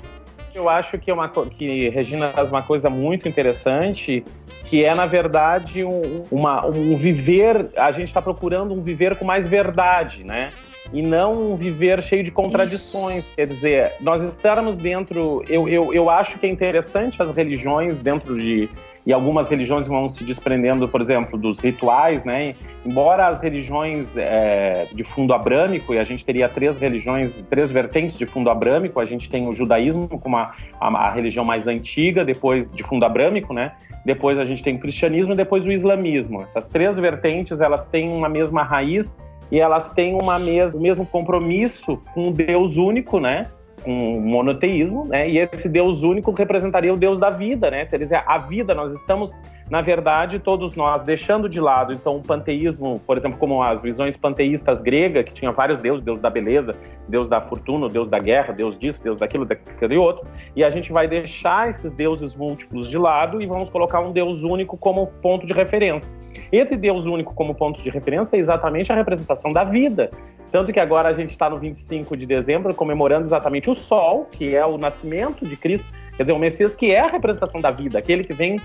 Eu 0.55 0.69
acho 0.69 0.99
que, 0.99 1.11
é 1.11 1.15
uma, 1.15 1.29
que 1.29 1.89
Regina 1.91 2.31
faz 2.31 2.49
uma 2.49 2.63
coisa 2.63 2.89
muito 2.89 3.29
interessante 3.29 4.25
que 4.69 4.85
é, 4.85 4.95
na 4.95 5.07
verdade, 5.07 5.83
um, 5.83 6.25
uma, 6.31 6.67
um 6.67 6.97
viver. 6.97 7.71
A 7.77 7.91
gente 7.91 8.09
está 8.09 8.21
procurando 8.21 8.75
um 8.75 8.83
viver 8.83 9.17
com 9.17 9.25
mais 9.25 9.47
verdade, 9.47 10.25
né? 10.25 10.51
E 10.93 11.03
não 11.03 11.53
um 11.53 11.57
viver 11.57 12.03
cheio 12.03 12.23
de 12.23 12.31
contradições. 12.31 13.27
Isso. 13.27 13.37
Quer 13.37 13.47
dizer, 13.47 13.93
nós 14.01 14.23
estarmos 14.23 14.77
dentro. 14.77 15.43
Eu, 15.49 15.69
eu, 15.69 15.93
eu 15.93 16.11
acho 16.11 16.39
que 16.39 16.47
é 16.47 16.51
interessante 16.51 17.23
as 17.23 17.31
religiões 17.31 18.01
dentro 18.01 18.37
de. 18.37 18.69
E 19.09 19.13
algumas 19.13 19.49
religiões 19.49 19.87
vão 19.87 20.07
se 20.07 20.23
desprendendo, 20.23 20.87
por 20.87 21.01
exemplo, 21.01 21.39
dos 21.39 21.59
rituais, 21.59 22.27
né? 22.27 22.55
Embora 22.85 23.27
as 23.27 23.41
religiões 23.41 24.15
é, 24.19 24.87
de 24.93 25.03
fundo 25.03 25.33
abrâmico, 25.33 25.95
e 25.95 25.99
a 25.99 26.05
gente 26.05 26.23
teria 26.27 26.47
três 26.47 26.77
religiões, 26.77 27.43
três 27.49 27.71
vertentes 27.71 28.19
de 28.19 28.27
fundo 28.27 28.51
abrâmico, 28.51 29.01
a 29.01 29.07
gente 29.07 29.31
tem 29.31 29.49
o 29.49 29.53
judaísmo 29.55 30.07
como 30.21 30.37
a, 30.37 30.55
a, 30.79 30.89
a 30.89 31.11
religião 31.11 31.43
mais 31.43 31.67
antiga, 31.67 32.23
depois 32.23 32.71
de 32.71 32.83
fundo 32.83 33.07
abrâmico, 33.07 33.55
né? 33.55 33.73
depois 34.05 34.39
a 34.39 34.45
gente 34.45 34.63
tem 34.63 34.77
o 34.77 34.79
cristianismo 34.79 35.33
e 35.33 35.37
depois 35.37 35.65
o 35.65 35.73
islamismo. 35.73 36.43
Essas 36.43 36.69
três 36.69 36.99
vertentes, 36.99 37.63
elas 37.63 37.87
têm 37.87 38.11
uma 38.11 38.29
mesma 38.29 38.63
raiz 38.63 39.17
e 39.51 39.59
elas 39.59 39.91
têm 39.91 40.15
uma 40.15 40.39
mes 40.39 40.75
o 40.75 40.81
mesmo 40.81 41.07
compromisso 41.07 41.97
com 42.13 42.29
o 42.29 42.31
Deus 42.31 42.77
único, 42.77 43.19
né? 43.19 43.47
Com 43.89 44.21
monoteísmo, 44.21 45.07
né? 45.07 45.31
E 45.31 45.39
esse 45.39 45.67
Deus 45.67 46.03
único 46.03 46.31
representaria 46.33 46.93
o 46.93 46.97
Deus 46.99 47.19
da 47.19 47.31
vida, 47.31 47.71
né? 47.71 47.85
É 47.91 48.23
a 48.27 48.37
vida, 48.37 48.75
nós 48.75 48.93
estamos 48.93 49.35
na 49.71 49.83
verdade, 49.83 50.39
todos 50.39 50.75
nós, 50.75 51.03
deixando 51.03 51.49
de 51.49 51.61
lado, 51.61 51.93
então, 51.93 52.17
o 52.17 52.23
panteísmo, 52.23 53.01
por 53.07 53.19
exemplo, 53.19 53.39
como 53.39 53.63
as 53.63 53.83
visões 53.83 54.17
panteístas 54.17 54.81
gregas, 54.81 55.25
que 55.25 55.35
tinha 55.35 55.53
vários 55.53 55.79
deuses, 55.79 56.03
deus 56.03 56.21
da 56.21 56.31
beleza, 56.31 56.75
deus 57.07 57.29
da 57.29 57.41
fortuna, 57.41 57.89
deus 57.89 58.09
da 58.09 58.19
guerra, 58.19 58.53
deus 58.53 58.79
disso, 58.79 58.99
deus 59.03 59.19
daquilo, 59.19 59.45
daquele 59.45 59.97
outro, 59.97 60.27
e 60.57 60.65
a 60.65 60.71
gente 60.71 60.91
vai 60.91 61.07
deixar 61.07 61.69
esses 61.69 61.93
deuses 61.93 62.35
múltiplos 62.35 62.89
de 62.89 62.97
lado 62.97 63.43
e 63.43 63.47
vamos 63.47 63.69
colocar 63.69 64.01
um 64.01 64.11
deus 64.11 64.43
único 64.43 64.77
como 64.77 65.07
ponto 65.21 65.47
de 65.47 65.53
referência. 65.53 66.13
Esse 66.51 66.77
deus 66.77 67.05
único 67.05 67.35
como 67.35 67.55
ponto 67.55 67.83
de 67.83 67.91
referência 67.91 68.37
é 68.37 68.39
exatamente 68.39 68.91
a 68.91 68.95
representação 68.95 69.53
da 69.53 69.65
vida. 69.65 70.11
Tanto 70.51 70.73
que 70.73 70.81
agora 70.81 71.11
a 71.11 71.13
gente 71.13 71.31
está 71.31 71.51
no 71.51 71.59
25 71.59 72.17
de 72.17 72.25
dezembro 72.25 72.75
comemorando 72.75 73.27
exatamente 73.27 73.69
o 73.69 73.75
sol, 73.75 74.27
que 74.33 74.55
é 74.55 74.65
o 74.65 74.79
nascimento 74.79 75.47
de 75.47 75.57
Cristo 75.57 75.87
Quer 76.19 76.25
dizer, 76.25 76.33
o 76.33 76.39
Messias 76.39 76.75
que 76.75 76.91
é 76.91 76.99
a 76.99 77.07
representação 77.07 77.61
da 77.61 77.71
vida, 77.71 77.97
aquele 77.97 78.25
que 78.25 78.33
vem 78.33 78.61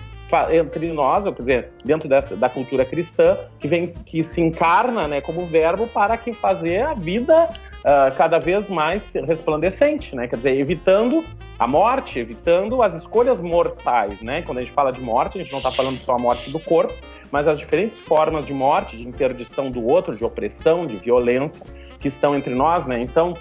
entre 0.51 0.91
nós, 0.91 1.23
quer 1.23 1.31
dizer, 1.33 1.69
dentro 1.85 2.09
dessa, 2.09 2.35
da 2.35 2.49
cultura 2.49 2.83
cristã, 2.83 3.37
que 3.59 3.67
vem, 3.67 3.93
que 4.07 4.23
se 4.23 4.41
encarna, 4.41 5.07
né, 5.07 5.21
como 5.21 5.45
verbo 5.45 5.85
para 5.85 6.17
que 6.17 6.33
fazer 6.33 6.81
a 6.81 6.95
vida 6.95 7.47
uh, 7.81 8.15
cada 8.17 8.39
vez 8.39 8.67
mais 8.67 9.13
resplandecente, 9.13 10.15
né? 10.15 10.27
Quer 10.27 10.37
dizer, 10.37 10.57
evitando 10.57 11.23
a 11.59 11.67
morte, 11.67 12.17
evitando 12.17 12.81
as 12.81 12.95
escolhas 12.95 13.39
mortais, 13.39 14.19
né? 14.23 14.41
Quando 14.41 14.57
a 14.57 14.61
gente 14.61 14.73
fala 14.73 14.91
de 14.91 14.99
morte, 14.99 15.37
a 15.37 15.43
gente 15.43 15.51
não 15.51 15.59
está 15.59 15.69
falando 15.69 15.97
só 15.97 16.15
a 16.15 16.19
morte 16.19 16.49
do 16.49 16.59
corpo, 16.59 16.95
mas 17.31 17.47
as 17.47 17.59
diferentes 17.59 17.99
formas 17.99 18.47
de 18.47 18.53
morte, 18.53 18.97
de 18.97 19.07
interdição 19.07 19.69
do 19.69 19.85
outro, 19.85 20.15
de 20.15 20.25
opressão, 20.25 20.87
de 20.87 20.95
violência 20.95 21.63
que 21.99 22.07
estão 22.07 22.35
entre 22.35 22.55
nós, 22.55 22.87
né? 22.87 22.99
Então, 22.99 23.35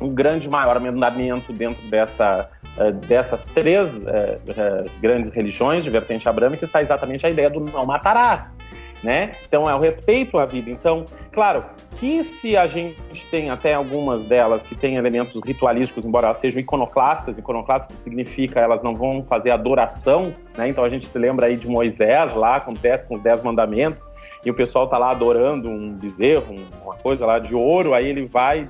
um 0.00 0.14
grande 0.14 0.48
maior 0.48 0.78
mandamento 0.80 1.52
dentro 1.52 1.82
dessa 1.88 2.50
eh, 2.78 2.92
dessas 2.92 3.44
três 3.46 3.96
uh, 3.96 4.00
uh, 4.02 4.90
grandes 5.00 5.30
religiões 5.30 5.82
de 5.82 5.88
vertente 5.88 6.28
abrâmica 6.28 6.62
está 6.62 6.82
exatamente 6.82 7.26
a 7.26 7.30
ideia 7.30 7.48
do 7.48 7.58
não 7.58 7.86
matarás, 7.86 8.52
né? 9.02 9.32
Então 9.48 9.68
é 9.68 9.74
o 9.74 9.80
respeito 9.80 10.38
à 10.38 10.44
vida. 10.44 10.70
Então, 10.70 11.06
claro, 11.32 11.64
que 11.92 12.22
se 12.22 12.54
a 12.54 12.66
gente 12.66 13.24
tem 13.30 13.48
até 13.48 13.72
algumas 13.72 14.24
delas 14.24 14.66
que 14.66 14.74
têm 14.74 14.96
elementos 14.96 15.40
ritualísticos, 15.42 16.04
embora 16.04 16.26
elas 16.26 16.36
sejam 16.36 16.60
iconoclastas, 16.60 17.38
iconoclastas 17.38 17.96
significa 17.96 18.60
elas 18.60 18.82
não 18.82 18.94
vão 18.94 19.24
fazer 19.24 19.52
adoração, 19.52 20.34
né? 20.54 20.68
Então 20.68 20.84
a 20.84 20.90
gente 20.90 21.06
se 21.06 21.18
lembra 21.18 21.46
aí 21.46 21.56
de 21.56 21.66
Moisés 21.66 22.34
lá, 22.34 22.60
com, 22.60 22.74
com 22.74 23.14
os 23.14 23.20
dez 23.20 23.42
mandamentos, 23.42 24.06
e 24.44 24.50
o 24.50 24.54
pessoal 24.54 24.86
tá 24.86 24.98
lá 24.98 25.12
adorando 25.12 25.70
um 25.70 25.94
bezerro, 25.94 26.56
uma 26.84 26.96
coisa 26.96 27.24
lá 27.24 27.38
de 27.38 27.54
ouro, 27.54 27.94
aí 27.94 28.06
ele 28.06 28.26
vai 28.26 28.68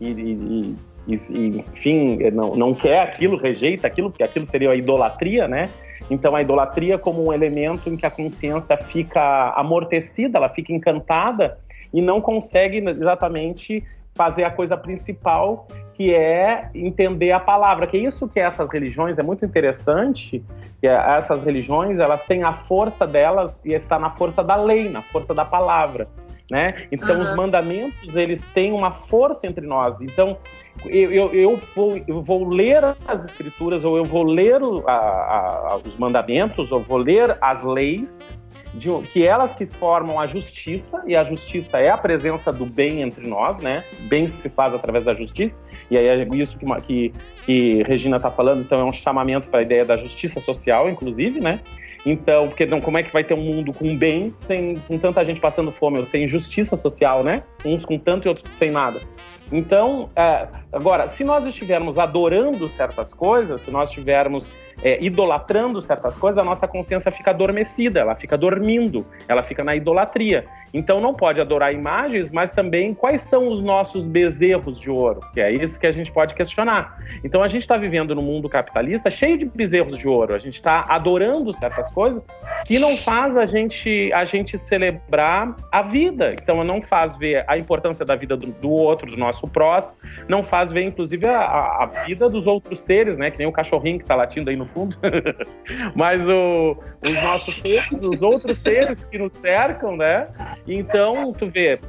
e, 0.00 0.10
e, 0.10 0.76
e, 1.08 1.58
enfim, 1.58 2.18
não, 2.30 2.54
não 2.54 2.74
quer 2.74 3.00
aquilo, 3.00 3.36
rejeita 3.36 3.86
aquilo, 3.86 4.10
porque 4.10 4.22
aquilo 4.22 4.46
seria 4.46 4.70
a 4.70 4.76
idolatria, 4.76 5.48
né? 5.48 5.68
Então, 6.10 6.34
a 6.34 6.40
idolatria 6.40 6.98
como 6.98 7.26
um 7.26 7.32
elemento 7.32 7.90
em 7.90 7.96
que 7.96 8.06
a 8.06 8.10
consciência 8.10 8.76
fica 8.76 9.52
amortecida, 9.56 10.38
ela 10.38 10.48
fica 10.48 10.72
encantada 10.72 11.58
e 11.92 12.00
não 12.00 12.20
consegue 12.20 12.78
exatamente 12.78 13.84
fazer 14.14 14.44
a 14.44 14.50
coisa 14.50 14.76
principal, 14.76 15.66
que 15.94 16.14
é 16.14 16.70
entender 16.74 17.32
a 17.32 17.40
palavra. 17.40 17.86
Que 17.86 17.96
é 17.96 18.00
isso 18.00 18.28
que 18.28 18.40
essas 18.40 18.70
religiões 18.70 19.18
é 19.18 19.22
muito 19.22 19.44
interessante. 19.44 20.42
Que 20.80 20.86
é, 20.86 21.16
essas 21.16 21.42
religiões 21.42 21.98
elas 21.98 22.24
têm 22.24 22.42
a 22.42 22.52
força 22.52 23.06
delas 23.06 23.58
e 23.64 23.74
está 23.74 23.98
na 23.98 24.10
força 24.10 24.42
da 24.42 24.56
lei, 24.56 24.88
na 24.88 25.02
força 25.02 25.34
da 25.34 25.44
palavra 25.44 26.08
né? 26.50 26.86
Então 26.90 27.16
uhum. 27.16 27.22
os 27.22 27.36
mandamentos 27.36 28.16
eles 28.16 28.46
têm 28.46 28.72
uma 28.72 28.90
força 28.90 29.46
entre 29.46 29.66
nós. 29.66 30.00
Então 30.00 30.38
eu, 30.86 31.10
eu, 31.10 31.34
eu, 31.34 31.60
vou, 31.74 32.00
eu 32.06 32.20
vou 32.22 32.48
ler 32.48 32.96
as 33.06 33.24
escrituras 33.24 33.84
ou 33.84 33.96
eu 33.96 34.04
vou 34.04 34.22
ler 34.22 34.60
a, 34.86 34.92
a, 34.92 35.80
os 35.84 35.96
mandamentos 35.96 36.72
ou 36.72 36.80
vou 36.80 36.98
ler 36.98 37.36
as 37.40 37.62
leis 37.62 38.20
de, 38.74 38.88
que 39.12 39.26
elas 39.26 39.54
que 39.54 39.66
formam 39.66 40.20
a 40.20 40.26
justiça 40.26 41.02
e 41.06 41.16
a 41.16 41.24
justiça 41.24 41.78
é 41.78 41.90
a 41.90 41.96
presença 41.96 42.52
do 42.52 42.66
bem 42.66 43.02
entre 43.02 43.26
nós, 43.26 43.58
né? 43.58 43.82
Bem 44.08 44.28
se 44.28 44.48
faz 44.48 44.74
através 44.74 45.04
da 45.04 45.14
justiça 45.14 45.58
e 45.90 45.96
aí 45.96 46.06
é 46.06 46.28
isso 46.34 46.58
que, 46.58 46.66
que, 46.82 47.12
que 47.44 47.82
Regina 47.84 48.16
está 48.16 48.30
falando. 48.30 48.60
Então 48.60 48.80
é 48.80 48.84
um 48.84 48.92
chamamento 48.92 49.48
para 49.48 49.60
a 49.60 49.62
ideia 49.62 49.84
da 49.84 49.96
justiça 49.96 50.40
social, 50.40 50.88
inclusive, 50.88 51.40
né? 51.40 51.60
Então, 52.10 52.48
porque 52.48 52.64
não, 52.64 52.80
como 52.80 52.96
é 52.96 53.02
que 53.02 53.12
vai 53.12 53.22
ter 53.22 53.34
um 53.34 53.42
mundo 53.42 53.70
com 53.72 53.94
bem 53.94 54.32
sem 54.34 54.76
com 54.88 54.98
tanta 54.98 55.22
gente 55.24 55.40
passando 55.40 55.70
fome, 55.70 56.04
sem 56.06 56.26
justiça 56.26 56.74
social, 56.74 57.22
né? 57.22 57.42
Uns 57.64 57.84
com 57.84 57.98
tanto 57.98 58.26
e 58.26 58.28
outros 58.30 58.56
sem 58.56 58.70
nada. 58.70 59.00
Então, 59.52 60.10
é, 60.16 60.46
agora, 60.72 61.06
se 61.06 61.24
nós 61.24 61.46
estivermos 61.46 61.98
adorando 61.98 62.68
certas 62.68 63.12
coisas, 63.12 63.60
se 63.60 63.70
nós 63.70 63.88
estivermos 63.88 64.48
é, 64.82 65.02
idolatrando 65.02 65.80
certas 65.80 66.16
coisas, 66.16 66.38
a 66.38 66.44
nossa 66.44 66.68
consciência 66.68 67.10
fica 67.10 67.30
adormecida, 67.30 68.00
ela 68.00 68.14
fica 68.14 68.36
dormindo, 68.36 69.06
ela 69.26 69.42
fica 69.42 69.64
na 69.64 69.74
idolatria. 69.74 70.46
Então 70.72 71.00
não 71.00 71.14
pode 71.14 71.40
adorar 71.40 71.72
imagens, 71.72 72.30
mas 72.30 72.50
também 72.50 72.94
quais 72.94 73.22
são 73.22 73.48
os 73.48 73.62
nossos 73.62 74.06
bezerros 74.06 74.78
de 74.78 74.90
ouro, 74.90 75.20
que 75.32 75.40
é 75.40 75.50
isso 75.50 75.78
que 75.78 75.86
a 75.86 75.92
gente 75.92 76.10
pode 76.12 76.34
questionar. 76.34 76.98
Então 77.24 77.42
a 77.42 77.48
gente 77.48 77.62
está 77.62 77.76
vivendo 77.76 78.14
num 78.14 78.22
mundo 78.22 78.48
capitalista 78.48 79.10
cheio 79.10 79.38
de 79.38 79.44
bezerros 79.44 79.96
de 79.96 80.08
ouro, 80.08 80.34
a 80.34 80.38
gente 80.38 80.54
está 80.54 80.84
adorando 80.88 81.52
certas 81.52 81.90
coisas 81.90 82.24
que 82.66 82.78
não 82.78 82.96
faz 82.96 83.36
a 83.36 83.46
gente, 83.46 84.12
a 84.12 84.24
gente 84.24 84.58
celebrar 84.58 85.56
a 85.70 85.82
vida. 85.82 86.34
Então 86.34 86.62
não 86.64 86.82
faz 86.82 87.16
ver 87.16 87.44
a 87.46 87.56
importância 87.56 88.04
da 88.04 88.14
vida 88.14 88.36
do, 88.36 88.46
do 88.46 88.70
outro, 88.70 89.10
do 89.10 89.16
nosso 89.16 89.46
próximo, 89.48 89.98
não 90.28 90.42
faz 90.42 90.72
ver 90.72 90.82
inclusive 90.82 91.26
a, 91.28 91.40
a, 91.40 91.86
vida 92.06 92.28
dos 92.28 92.46
outros 92.46 92.80
seres, 92.80 93.16
né? 93.16 93.30
Que 93.30 93.38
nem 93.38 93.46
o 93.46 93.52
cachorrinho 93.52 93.98
que 93.98 94.04
está 94.04 94.14
latindo 94.14 94.50
aí 94.50 94.56
no 94.56 94.66
fundo. 94.66 94.96
mas 95.94 96.28
o, 96.28 96.76
os 97.04 97.22
nossos 97.22 97.56
seres, 97.56 98.02
os 98.02 98.22
outros 98.22 98.58
seres 98.58 99.04
que 99.04 99.18
nos 99.18 99.32
cercam, 99.32 99.96
né? 99.96 100.28
Então, 100.68 101.32
tu 101.32 101.48
vê, 101.48 101.80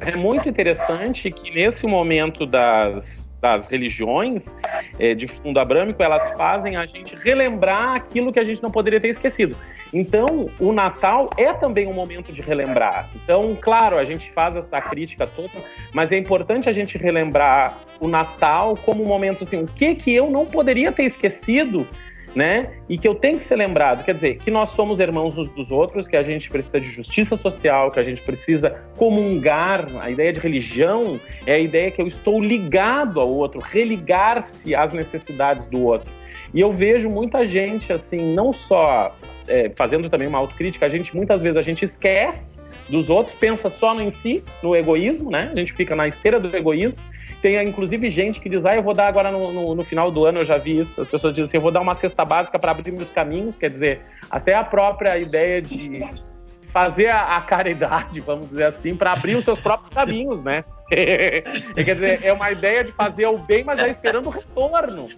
é 0.00 0.16
muito 0.16 0.48
interessante 0.48 1.30
que 1.30 1.50
nesse 1.50 1.86
momento 1.86 2.46
das, 2.46 3.34
das 3.40 3.66
religiões 3.66 4.54
é, 4.98 5.14
de 5.14 5.28
fundo 5.28 5.60
abrâmico, 5.60 6.02
elas 6.02 6.26
fazem 6.34 6.76
a 6.76 6.86
gente 6.86 7.14
relembrar 7.14 7.94
aquilo 7.94 8.32
que 8.32 8.38
a 8.38 8.44
gente 8.44 8.62
não 8.62 8.70
poderia 8.70 9.00
ter 9.00 9.08
esquecido. 9.08 9.56
Então, 9.92 10.50
o 10.58 10.72
Natal 10.72 11.30
é 11.36 11.52
também 11.52 11.86
um 11.86 11.92
momento 11.92 12.32
de 12.32 12.42
relembrar. 12.42 13.10
Então, 13.22 13.56
claro, 13.60 13.98
a 13.98 14.04
gente 14.04 14.32
faz 14.32 14.56
essa 14.56 14.80
crítica 14.80 15.26
toda, 15.26 15.62
mas 15.92 16.10
é 16.10 16.16
importante 16.18 16.68
a 16.68 16.72
gente 16.72 16.98
relembrar 16.98 17.78
o 18.00 18.08
Natal 18.08 18.74
como 18.84 19.04
um 19.04 19.06
momento 19.06 19.44
assim, 19.44 19.62
o 19.62 19.66
que 19.66 19.94
que 19.94 20.14
eu 20.14 20.30
não 20.30 20.46
poderia 20.46 20.90
ter 20.90 21.04
esquecido 21.04 21.86
né? 22.36 22.74
E 22.86 22.98
que 22.98 23.08
eu 23.08 23.14
tenho 23.14 23.38
que 23.38 23.44
ser 23.44 23.56
lembrado, 23.56 24.04
quer 24.04 24.12
dizer, 24.12 24.36
que 24.36 24.50
nós 24.50 24.68
somos 24.68 25.00
irmãos 25.00 25.38
uns 25.38 25.48
dos 25.48 25.70
outros, 25.70 26.06
que 26.06 26.16
a 26.18 26.22
gente 26.22 26.50
precisa 26.50 26.78
de 26.78 26.86
justiça 26.86 27.34
social, 27.34 27.90
que 27.90 27.98
a 27.98 28.02
gente 28.02 28.20
precisa 28.20 28.82
comungar. 28.98 29.86
A 29.98 30.10
ideia 30.10 30.34
de 30.34 30.38
religião 30.38 31.18
é 31.46 31.54
a 31.54 31.58
ideia 31.58 31.90
que 31.90 32.00
eu 32.00 32.06
estou 32.06 32.38
ligado 32.38 33.18
ao 33.18 33.28
outro, 33.30 33.58
religar-se 33.58 34.74
às 34.74 34.92
necessidades 34.92 35.66
do 35.66 35.82
outro. 35.82 36.10
E 36.52 36.60
eu 36.60 36.70
vejo 36.70 37.08
muita 37.08 37.46
gente 37.46 37.90
assim, 37.90 38.34
não 38.34 38.52
só 38.52 39.16
é, 39.48 39.70
fazendo 39.74 40.10
também 40.10 40.28
uma 40.28 40.38
autocrítica, 40.38 40.84
a 40.84 40.90
gente 40.90 41.16
muitas 41.16 41.40
vezes 41.40 41.56
a 41.56 41.62
gente 41.62 41.84
esquece 41.84 42.58
dos 42.90 43.08
outros, 43.08 43.34
pensa 43.34 43.70
só 43.70 43.98
em 43.98 44.10
si, 44.10 44.44
no 44.62 44.76
egoísmo, 44.76 45.30
né? 45.30 45.50
A 45.50 45.58
gente 45.58 45.72
fica 45.72 45.96
na 45.96 46.06
esteira 46.06 46.38
do 46.38 46.54
egoísmo 46.54 47.00
tem, 47.42 47.68
inclusive, 47.68 48.08
gente 48.10 48.40
que 48.40 48.48
diz: 48.48 48.64
ah, 48.64 48.74
eu 48.74 48.82
vou 48.82 48.94
dar 48.94 49.06
agora 49.06 49.30
no, 49.30 49.52
no, 49.52 49.74
no 49.74 49.84
final 49.84 50.10
do 50.10 50.24
ano, 50.24 50.40
eu 50.40 50.44
já 50.44 50.56
vi 50.56 50.78
isso. 50.78 51.00
As 51.00 51.08
pessoas 51.08 51.32
dizem 51.32 51.44
assim: 51.46 51.56
eu 51.56 51.60
vou 51.60 51.70
dar 51.70 51.80
uma 51.80 51.94
cesta 51.94 52.24
básica 52.24 52.58
para 52.58 52.70
abrir 52.70 52.92
meus 52.92 53.10
caminhos. 53.10 53.56
Quer 53.56 53.70
dizer, 53.70 54.00
até 54.30 54.54
a 54.54 54.64
própria 54.64 55.18
ideia 55.18 55.60
de 55.62 56.00
fazer 56.72 57.08
a, 57.08 57.32
a 57.32 57.40
caridade, 57.40 58.20
vamos 58.20 58.48
dizer 58.48 58.64
assim, 58.64 58.94
para 58.94 59.12
abrir 59.12 59.34
os 59.36 59.44
seus 59.44 59.58
próprios 59.58 59.90
caminhos, 59.90 60.44
né? 60.44 60.62
Quer 60.88 61.94
dizer, 61.94 62.24
é 62.24 62.32
uma 62.32 62.50
ideia 62.50 62.84
de 62.84 62.92
fazer 62.92 63.26
o 63.26 63.38
bem, 63.38 63.64
mas 63.64 63.78
já 63.80 63.88
esperando 63.88 64.26
o 64.26 64.30
retorno. 64.30 65.08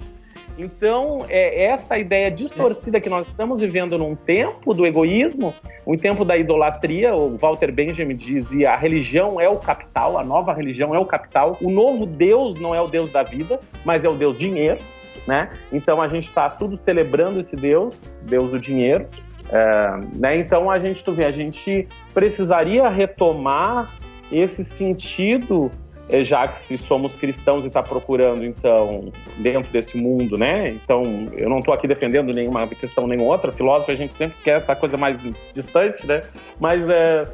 Então, 0.59 1.25
é 1.29 1.67
essa 1.67 1.97
ideia 1.97 2.29
distorcida 2.33 3.01
que 3.01 3.09
nós 3.09 3.29
estamos 3.29 3.61
vivendo 3.61 3.97
num 3.97 4.17
tempo 4.17 4.75
do 4.75 4.85
egoísmo, 4.85 5.55
um 5.87 5.97
tempo 5.97 6.25
da 6.25 6.37
idolatria, 6.37 7.15
o 7.15 7.37
Walter 7.37 7.71
Benjamin 7.71 8.17
dizia, 8.17 8.73
a 8.73 8.77
religião 8.77 9.41
é 9.41 9.49
o 9.49 9.57
capital, 9.57 10.19
a 10.19 10.25
nova 10.25 10.53
religião 10.53 10.93
é 10.93 10.99
o 10.99 11.07
capital, 11.07 11.57
o 11.63 11.71
novo 11.71 12.05
Deus 12.05 12.61
não 12.61 12.75
é 12.75 12.81
o 12.81 12.89
Deus 12.89 13.13
da 13.13 13.23
vida, 13.23 13.61
mas 13.85 14.03
é 14.03 14.09
o 14.09 14.15
Deus 14.15 14.37
dinheiro, 14.37 14.81
né? 15.29 15.49
Então 15.73 16.03
a 16.03 16.09
gente 16.09 16.25
está 16.25 16.51
tudo 16.51 16.77
celebrando 16.77 17.39
esse 17.39 17.55
Deus, 17.55 17.95
Deus 18.23 18.51
do 18.51 18.59
dinheiro, 18.59 19.07
é, 19.51 19.97
né? 20.17 20.39
Então 20.39 20.69
a 20.69 20.81
gente, 20.81 21.05
tu 21.05 21.13
vê, 21.13 21.25
a 21.25 21.31
gente 21.31 21.87
precisaria 22.13 22.89
retomar 22.89 23.95
esse 24.33 24.65
sentido 24.65 25.71
já 26.25 26.49
que 26.49 26.59
se 26.59 26.77
somos 26.77 27.15
cristãos 27.15 27.65
e 27.65 27.69
está 27.69 27.83
procurando, 27.83 28.45
então, 28.45 29.13
dentro 29.37 29.71
desse 29.71 29.97
mundo, 29.97 30.39
né? 30.39 30.71
Então, 30.71 31.03
eu 31.37 31.49
não 31.49 31.59
estou 31.59 31.75
aqui 31.75 31.87
defendendo 31.87 32.33
nenhuma 32.33 32.67
questão 32.67 33.07
nem 33.07 33.21
outra, 33.21 33.53
filósofo 33.53 33.91
a 33.91 33.95
gente 33.95 34.15
sempre 34.15 34.37
quer 34.43 34.57
essa 34.57 34.75
coisa 34.75 34.97
mais 34.97 35.19
distante, 35.53 36.07
né? 36.07 36.23
Mas 36.59 36.89
é, 36.89 37.29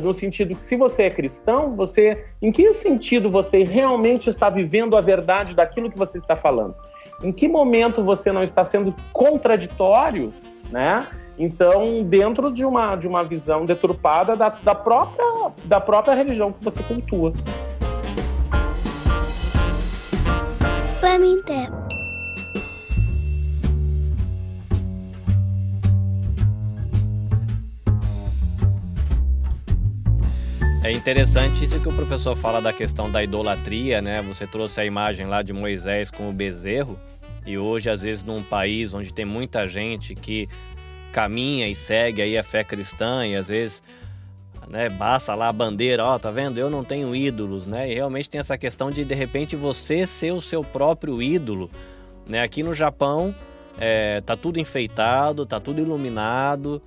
no 0.00 0.14
sentido 0.14 0.54
que 0.54 0.60
se 0.60 0.76
você 0.76 1.04
é 1.04 1.10
cristão, 1.10 1.74
você, 1.74 2.24
em 2.40 2.50
que 2.50 2.72
sentido 2.72 3.30
você 3.30 3.64
realmente 3.64 4.30
está 4.30 4.48
vivendo 4.48 4.96
a 4.96 5.00
verdade 5.00 5.54
daquilo 5.54 5.90
que 5.90 5.98
você 5.98 6.18
está 6.18 6.36
falando? 6.36 6.74
Em 7.22 7.32
que 7.32 7.48
momento 7.48 8.02
você 8.02 8.30
não 8.30 8.42
está 8.42 8.62
sendo 8.62 8.94
contraditório, 9.12 10.32
né? 10.70 11.06
Então, 11.38 12.02
dentro 12.02 12.50
de 12.50 12.64
uma, 12.64 12.96
de 12.96 13.06
uma 13.06 13.22
visão 13.22 13.66
deturpada 13.66 14.34
da, 14.34 14.48
da, 14.48 14.74
própria, 14.74 15.52
da 15.64 15.80
própria 15.80 16.14
religião 16.14 16.52
que 16.52 16.64
você 16.64 16.82
cultua. 16.82 17.32
É 30.84 30.92
interessante 30.92 31.64
isso 31.64 31.80
que 31.80 31.88
o 31.88 31.92
professor 31.92 32.36
fala 32.36 32.62
da 32.62 32.72
questão 32.72 33.10
da 33.10 33.20
idolatria, 33.20 34.00
né? 34.00 34.22
Você 34.22 34.46
trouxe 34.46 34.80
a 34.80 34.84
imagem 34.84 35.26
lá 35.26 35.42
de 35.42 35.52
Moisés 35.52 36.12
com 36.12 36.30
o 36.30 36.32
bezerro, 36.32 36.96
e 37.44 37.58
hoje, 37.58 37.90
às 37.90 38.02
vezes, 38.02 38.22
num 38.22 38.40
país 38.40 38.94
onde 38.94 39.12
tem 39.12 39.24
muita 39.24 39.66
gente 39.66 40.14
que 40.14 40.48
caminha 41.12 41.66
e 41.66 41.74
segue 41.74 42.22
aí 42.22 42.38
a 42.38 42.42
fé 42.44 42.62
cristã, 42.62 43.26
e 43.26 43.34
às 43.34 43.48
vezes 43.48 43.82
né? 44.68 44.88
Basta 44.88 45.34
lá 45.34 45.48
a 45.48 45.52
bandeira, 45.52 46.04
ó, 46.04 46.18
tá 46.18 46.30
vendo? 46.30 46.58
Eu 46.58 46.68
não 46.68 46.84
tenho 46.84 47.14
ídolos, 47.14 47.66
né? 47.66 47.90
E 47.90 47.94
realmente 47.94 48.28
tem 48.28 48.38
essa 48.38 48.58
questão 48.58 48.90
de 48.90 49.04
de 49.04 49.14
repente 49.14 49.56
você 49.56 50.06
ser 50.06 50.32
o 50.32 50.40
seu 50.40 50.64
próprio 50.64 51.22
ídolo, 51.22 51.70
né? 52.26 52.42
Aqui 52.42 52.62
no 52.62 52.74
Japão 52.74 53.34
é, 53.78 54.20
tá 54.22 54.36
tudo 54.36 54.58
enfeitado, 54.58 55.46
tá 55.46 55.60
tudo 55.60 55.80
iluminado. 55.80 56.82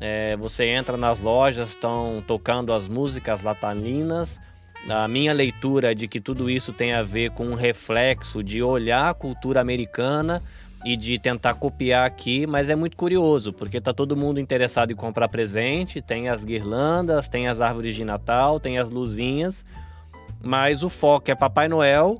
É, 0.00 0.36
você 0.36 0.66
entra 0.66 0.96
nas 0.96 1.20
lojas, 1.20 1.70
estão 1.70 2.22
tocando 2.26 2.72
as 2.72 2.88
músicas 2.88 3.42
latalinas. 3.42 4.40
A 4.88 5.08
minha 5.08 5.32
leitura 5.32 5.92
é 5.92 5.94
de 5.94 6.06
que 6.06 6.20
tudo 6.20 6.50
isso 6.50 6.72
tem 6.72 6.92
a 6.92 7.02
ver 7.02 7.30
com 7.30 7.46
um 7.46 7.54
reflexo 7.54 8.42
de 8.42 8.62
olhar 8.62 9.08
a 9.08 9.14
cultura 9.14 9.60
americana 9.60 10.42
e 10.84 10.96
de 10.96 11.18
tentar 11.18 11.54
copiar 11.54 12.06
aqui, 12.06 12.46
mas 12.46 12.68
é 12.68 12.76
muito 12.76 12.96
curioso, 12.96 13.52
porque 13.52 13.80
tá 13.80 13.92
todo 13.94 14.16
mundo 14.16 14.38
interessado 14.38 14.92
em 14.92 14.96
comprar 14.96 15.28
presente, 15.28 16.02
tem 16.02 16.28
as 16.28 16.44
guirlandas, 16.44 17.28
tem 17.28 17.48
as 17.48 17.60
árvores 17.60 17.94
de 17.94 18.04
Natal, 18.04 18.60
tem 18.60 18.78
as 18.78 18.90
luzinhas, 18.90 19.64
mas 20.42 20.82
o 20.82 20.90
foco 20.90 21.30
é 21.30 21.34
Papai 21.34 21.68
Noel, 21.68 22.16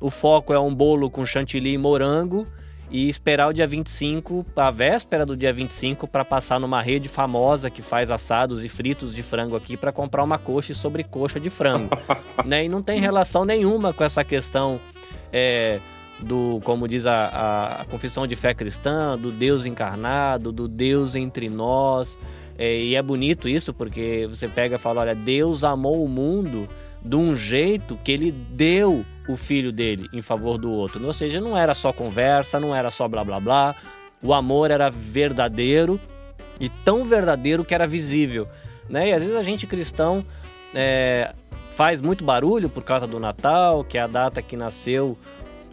o 0.00 0.08
foco 0.08 0.52
é 0.52 0.60
um 0.60 0.72
bolo 0.72 1.10
com 1.10 1.26
chantilly 1.26 1.72
e 1.72 1.78
morango 1.78 2.46
e 2.90 3.08
esperar 3.08 3.48
o 3.48 3.52
dia 3.52 3.66
25, 3.66 4.46
a 4.54 4.70
véspera 4.70 5.26
do 5.26 5.36
dia 5.36 5.52
25, 5.52 6.06
para 6.06 6.24
passar 6.24 6.60
numa 6.60 6.80
rede 6.80 7.08
famosa 7.08 7.68
que 7.68 7.82
faz 7.82 8.10
assados 8.10 8.64
e 8.64 8.68
fritos 8.68 9.12
de 9.12 9.22
frango 9.22 9.56
aqui 9.56 9.76
para 9.76 9.90
comprar 9.90 10.22
uma 10.22 10.38
coxa 10.38 10.70
e 10.70 10.74
sobrecoxa 10.74 11.40
de 11.40 11.50
frango. 11.50 11.90
né? 12.46 12.64
E 12.64 12.68
não 12.68 12.82
tem 12.82 13.00
relação 13.00 13.44
nenhuma 13.44 13.92
com 13.92 14.04
essa 14.04 14.22
questão 14.22 14.80
é, 15.32 15.80
do, 16.20 16.60
como 16.64 16.88
diz 16.88 17.06
a, 17.06 17.80
a, 17.80 17.84
confissão 17.86 18.26
de 18.26 18.34
fé 18.36 18.54
cristã, 18.54 19.18
do 19.18 19.30
Deus 19.30 19.66
encarnado, 19.66 20.50
do 20.50 20.66
Deus 20.66 21.14
entre 21.14 21.48
nós. 21.48 22.18
É, 22.58 22.78
e 22.78 22.94
é 22.94 23.02
bonito 23.02 23.48
isso 23.48 23.74
porque 23.74 24.26
você 24.28 24.48
pega 24.48 24.76
e 24.76 24.78
fala: 24.78 25.02
olha, 25.02 25.14
Deus 25.14 25.62
amou 25.62 26.04
o 26.04 26.08
mundo 26.08 26.68
de 27.02 27.16
um 27.16 27.36
jeito 27.36 27.98
que 28.02 28.10
ele 28.10 28.32
deu 28.32 29.04
o 29.28 29.36
filho 29.36 29.72
dele 29.72 30.08
em 30.12 30.22
favor 30.22 30.58
do 30.58 30.70
outro. 30.70 31.04
Ou 31.04 31.12
seja, 31.12 31.40
não 31.40 31.56
era 31.56 31.74
só 31.74 31.92
conversa, 31.92 32.58
não 32.58 32.74
era 32.74 32.90
só 32.90 33.06
blá 33.06 33.22
blá 33.24 33.40
blá. 33.40 33.74
O 34.22 34.32
amor 34.32 34.70
era 34.70 34.88
verdadeiro 34.90 36.00
e 36.58 36.68
tão 36.68 37.04
verdadeiro 37.04 37.64
que 37.64 37.74
era 37.74 37.86
visível. 37.86 38.48
Né? 38.88 39.10
E 39.10 39.12
às 39.12 39.22
vezes 39.22 39.36
a 39.36 39.42
gente 39.42 39.66
cristão 39.66 40.24
é, 40.74 41.34
faz 41.70 42.00
muito 42.00 42.24
barulho 42.24 42.70
por 42.70 42.82
causa 42.82 43.06
do 43.06 43.20
Natal, 43.20 43.84
que 43.84 43.98
é 43.98 44.00
a 44.00 44.06
data 44.06 44.40
que 44.40 44.56
nasceu 44.56 45.16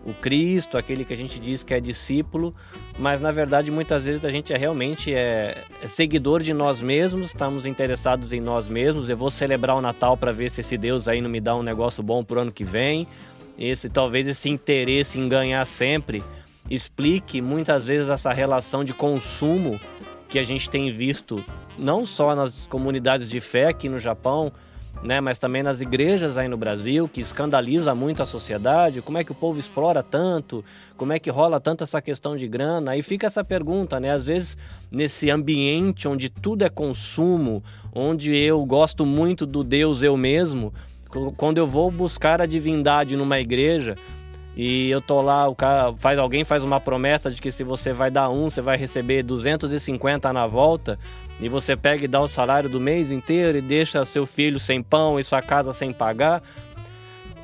o 0.05 0.13
Cristo, 0.13 0.77
aquele 0.77 1.05
que 1.05 1.13
a 1.13 1.17
gente 1.17 1.39
diz 1.39 1.63
que 1.63 1.73
é 1.73 1.79
discípulo, 1.79 2.53
mas 2.99 3.21
na 3.21 3.31
verdade 3.31 3.71
muitas 3.71 4.05
vezes 4.05 4.23
a 4.25 4.29
gente 4.29 4.53
é 4.53 4.57
realmente 4.57 5.13
é, 5.13 5.63
é 5.81 5.87
seguidor 5.87 6.43
de 6.43 6.53
nós 6.53 6.81
mesmos, 6.81 7.29
estamos 7.29 7.65
interessados 7.65 8.33
em 8.33 8.41
nós 8.41 8.67
mesmos. 8.67 9.09
Eu 9.09 9.17
vou 9.17 9.29
celebrar 9.29 9.77
o 9.77 9.81
Natal 9.81 10.17
para 10.17 10.31
ver 10.31 10.49
se 10.49 10.61
esse 10.61 10.77
Deus 10.77 11.07
aí 11.07 11.21
não 11.21 11.29
me 11.29 11.39
dá 11.39 11.55
um 11.55 11.63
negócio 11.63 12.03
bom 12.03 12.23
pro 12.23 12.41
ano 12.41 12.51
que 12.51 12.63
vem. 12.63 13.07
Esse 13.57 13.89
talvez 13.89 14.27
esse 14.27 14.49
interesse 14.49 15.19
em 15.19 15.29
ganhar 15.29 15.63
sempre 15.65 16.23
explique 16.69 17.41
muitas 17.41 17.87
vezes 17.87 18.09
essa 18.09 18.33
relação 18.33 18.83
de 18.83 18.93
consumo 18.93 19.79
que 20.27 20.39
a 20.39 20.43
gente 20.43 20.69
tem 20.69 20.89
visto 20.89 21.43
não 21.77 22.05
só 22.05 22.35
nas 22.35 22.67
comunidades 22.67 23.29
de 23.29 23.39
fé 23.39 23.67
aqui 23.67 23.87
no 23.87 23.99
Japão, 23.99 24.51
né, 25.03 25.19
mas 25.19 25.37
também 25.37 25.61
nas 25.61 25.81
igrejas 25.81 26.37
aí 26.37 26.47
no 26.47 26.55
Brasil, 26.55 27.09
que 27.09 27.19
escandaliza 27.19 27.93
muito 27.93 28.23
a 28.23 28.25
sociedade, 28.25 29.01
como 29.01 29.17
é 29.17 29.23
que 29.23 29.31
o 29.31 29.35
povo 29.35 29.59
explora 29.59 30.01
tanto, 30.01 30.63
como 30.95 31.11
é 31.11 31.19
que 31.19 31.29
rola 31.29 31.59
tanto 31.59 31.83
essa 31.83 32.01
questão 32.01 32.35
de 32.35 32.47
grana, 32.47 32.91
aí 32.91 33.03
fica 33.03 33.27
essa 33.27 33.43
pergunta, 33.43 33.99
né, 33.99 34.11
às 34.11 34.25
vezes 34.25 34.57
nesse 34.89 35.29
ambiente 35.29 36.07
onde 36.07 36.29
tudo 36.29 36.63
é 36.63 36.69
consumo, 36.69 37.61
onde 37.93 38.35
eu 38.35 38.65
gosto 38.65 39.05
muito 39.05 39.45
do 39.45 39.63
Deus 39.63 40.01
eu 40.01 40.15
mesmo, 40.15 40.71
quando 41.35 41.57
eu 41.57 41.67
vou 41.67 41.91
buscar 41.91 42.41
a 42.41 42.45
divindade 42.45 43.17
numa 43.17 43.39
igreja, 43.39 43.95
e 44.55 44.89
eu 44.89 45.01
tô 45.01 45.19
lá, 45.21 45.47
o 45.47 45.55
cara 45.55 45.93
faz 45.97 46.19
alguém 46.19 46.43
faz 46.43 46.63
uma 46.63 46.79
promessa 46.79 47.29
de 47.31 47.41
que 47.41 47.51
se 47.51 47.63
você 47.63 47.91
vai 47.91 48.11
dar 48.11 48.29
um, 48.29 48.49
você 48.49 48.61
vai 48.61 48.77
receber 48.77 49.23
250 49.23 50.31
na 50.31 50.45
volta 50.45 50.99
e 51.39 51.49
você 51.49 51.75
pega 51.75 52.05
e 52.05 52.07
dá 52.07 52.21
o 52.21 52.27
salário 52.27 52.69
do 52.69 52.79
mês 52.79 53.11
inteiro 53.11 53.57
e 53.57 53.61
deixa 53.61 54.05
seu 54.05 54.25
filho 54.25 54.59
sem 54.59 54.81
pão 54.81 55.19
e 55.19 55.23
sua 55.23 55.41
casa 55.41 55.73
sem 55.73 55.91
pagar. 55.91 56.41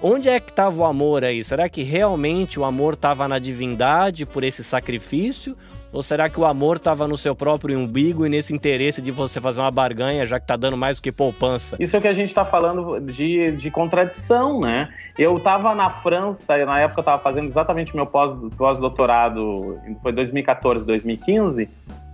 Onde 0.01 0.29
é 0.29 0.39
que 0.39 0.51
estava 0.51 0.81
o 0.81 0.85
amor 0.85 1.25
aí? 1.25 1.43
Será 1.43 1.67
que 1.67 1.83
realmente 1.83 2.57
o 2.57 2.63
amor 2.63 2.93
estava 2.93 3.27
na 3.27 3.37
divindade 3.37 4.25
por 4.25 4.45
esse 4.45 4.63
sacrifício? 4.63 5.57
Ou 5.91 6.03
será 6.03 6.29
que 6.29 6.39
o 6.39 6.45
amor 6.45 6.77
estava 6.77 7.07
no 7.07 7.17
seu 7.17 7.35
próprio 7.35 7.77
umbigo 7.77 8.25
e 8.25 8.29
nesse 8.29 8.53
interesse 8.53 9.01
de 9.01 9.09
você 9.09 9.41
fazer 9.41 9.59
uma 9.59 9.71
barganha, 9.71 10.25
já 10.25 10.39
que 10.39 10.43
está 10.43 10.55
dando 10.55 10.77
mais 10.77 10.97
do 10.97 11.03
que 11.03 11.11
poupança? 11.11 11.75
Isso 11.79 11.95
é 11.95 11.99
o 11.99 12.01
que 12.01 12.07
a 12.07 12.13
gente 12.13 12.27
está 12.27 12.45
falando 12.45 12.99
de, 12.99 13.51
de 13.53 13.71
contradição, 13.71 14.61
né? 14.61 14.89
Eu 15.17 15.37
estava 15.37 15.73
na 15.73 15.89
França, 15.89 16.63
na 16.63 16.79
época 16.79 16.99
eu 16.99 17.01
estava 17.01 17.21
fazendo 17.21 17.47
exatamente 17.47 17.95
meu 17.95 18.05
pós-doutorado, 18.05 19.79
foi 20.01 20.11
2014, 20.13 20.85
2015, 20.85 21.67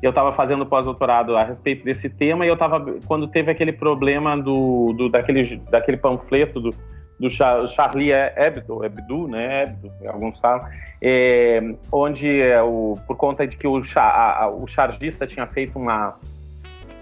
eu 0.06 0.12
estava 0.12 0.32
fazendo 0.32 0.66
pós-doutorado 0.66 1.36
a 1.36 1.44
respeito 1.44 1.84
desse 1.84 2.10
tema 2.10 2.46
e 2.46 2.50
eu 2.50 2.54
estava 2.54 2.86
quando 3.08 3.28
teve 3.28 3.52
aquele 3.52 3.72
problema 3.72 4.38
do, 4.38 4.94
do 4.94 5.10
daquele, 5.10 5.58
daquele 5.70 5.98
panfleto 5.98 6.60
do, 6.60 6.70
do 7.20 7.30
Charlie 7.30 8.12
Hebdo, 8.12 8.84
Hebdo, 8.84 9.28
né, 9.28 9.64
Hebdo, 9.64 9.92
alguns 10.08 10.40
falam, 10.40 10.68
é, 11.02 11.76
onde 11.92 12.42
é, 12.42 12.62
o, 12.62 12.98
por 13.08 13.16
conta 13.16 13.48
de 13.48 13.58
que 13.58 13.68
o, 13.68 13.82
a, 13.96 14.50
o 14.50 14.68
chargista 14.68 15.26
tinha 15.26 15.48
feito 15.48 15.80
uma, 15.80 16.16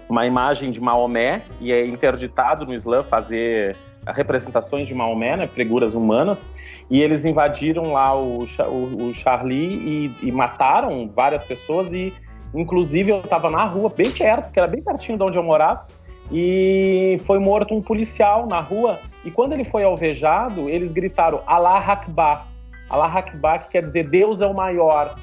uma 0.08 0.26
imagem 0.26 0.70
de 0.70 0.80
Maomé 0.80 1.42
e 1.60 1.72
é 1.72 1.86
interditado 1.86 2.64
no 2.64 2.72
Islã 2.72 3.02
fazer 3.02 3.76
representações 4.06 4.86
de 4.86 4.94
Maomé, 4.94 5.36
né, 5.36 5.46
figuras 5.46 5.94
humanas, 5.94 6.44
e 6.90 7.00
eles 7.00 7.24
invadiram 7.24 7.92
lá 7.92 8.14
o, 8.14 8.44
o, 8.44 9.08
o 9.08 9.14
Charlie 9.14 10.12
e, 10.22 10.28
e, 10.28 10.32
mataram 10.32 11.08
várias 11.08 11.42
pessoas 11.42 11.92
e 11.92 12.12
inclusive 12.60 13.10
eu 13.10 13.20
estava 13.20 13.50
na 13.50 13.64
rua 13.64 13.92
bem 13.94 14.10
perto, 14.10 14.52
que 14.52 14.58
era 14.58 14.68
bem 14.68 14.82
pertinho 14.82 15.18
de 15.18 15.24
onde 15.24 15.38
eu 15.38 15.42
morava, 15.42 15.86
e 16.30 17.18
foi 17.26 17.38
morto 17.38 17.74
um 17.74 17.82
policial 17.82 18.46
na 18.46 18.60
rua. 18.60 18.98
E 19.24 19.30
quando 19.30 19.52
ele 19.52 19.64
foi 19.64 19.84
alvejado, 19.84 20.68
eles 20.68 20.92
gritaram 20.92 21.42
Allah 21.46 21.78
Akbar. 21.78 22.46
Allah 22.88 23.18
Akbar 23.18 23.64
que 23.64 23.72
quer 23.72 23.82
dizer 23.82 24.08
Deus 24.08 24.40
é 24.40 24.46
o 24.46 24.54
maior. 24.54 25.16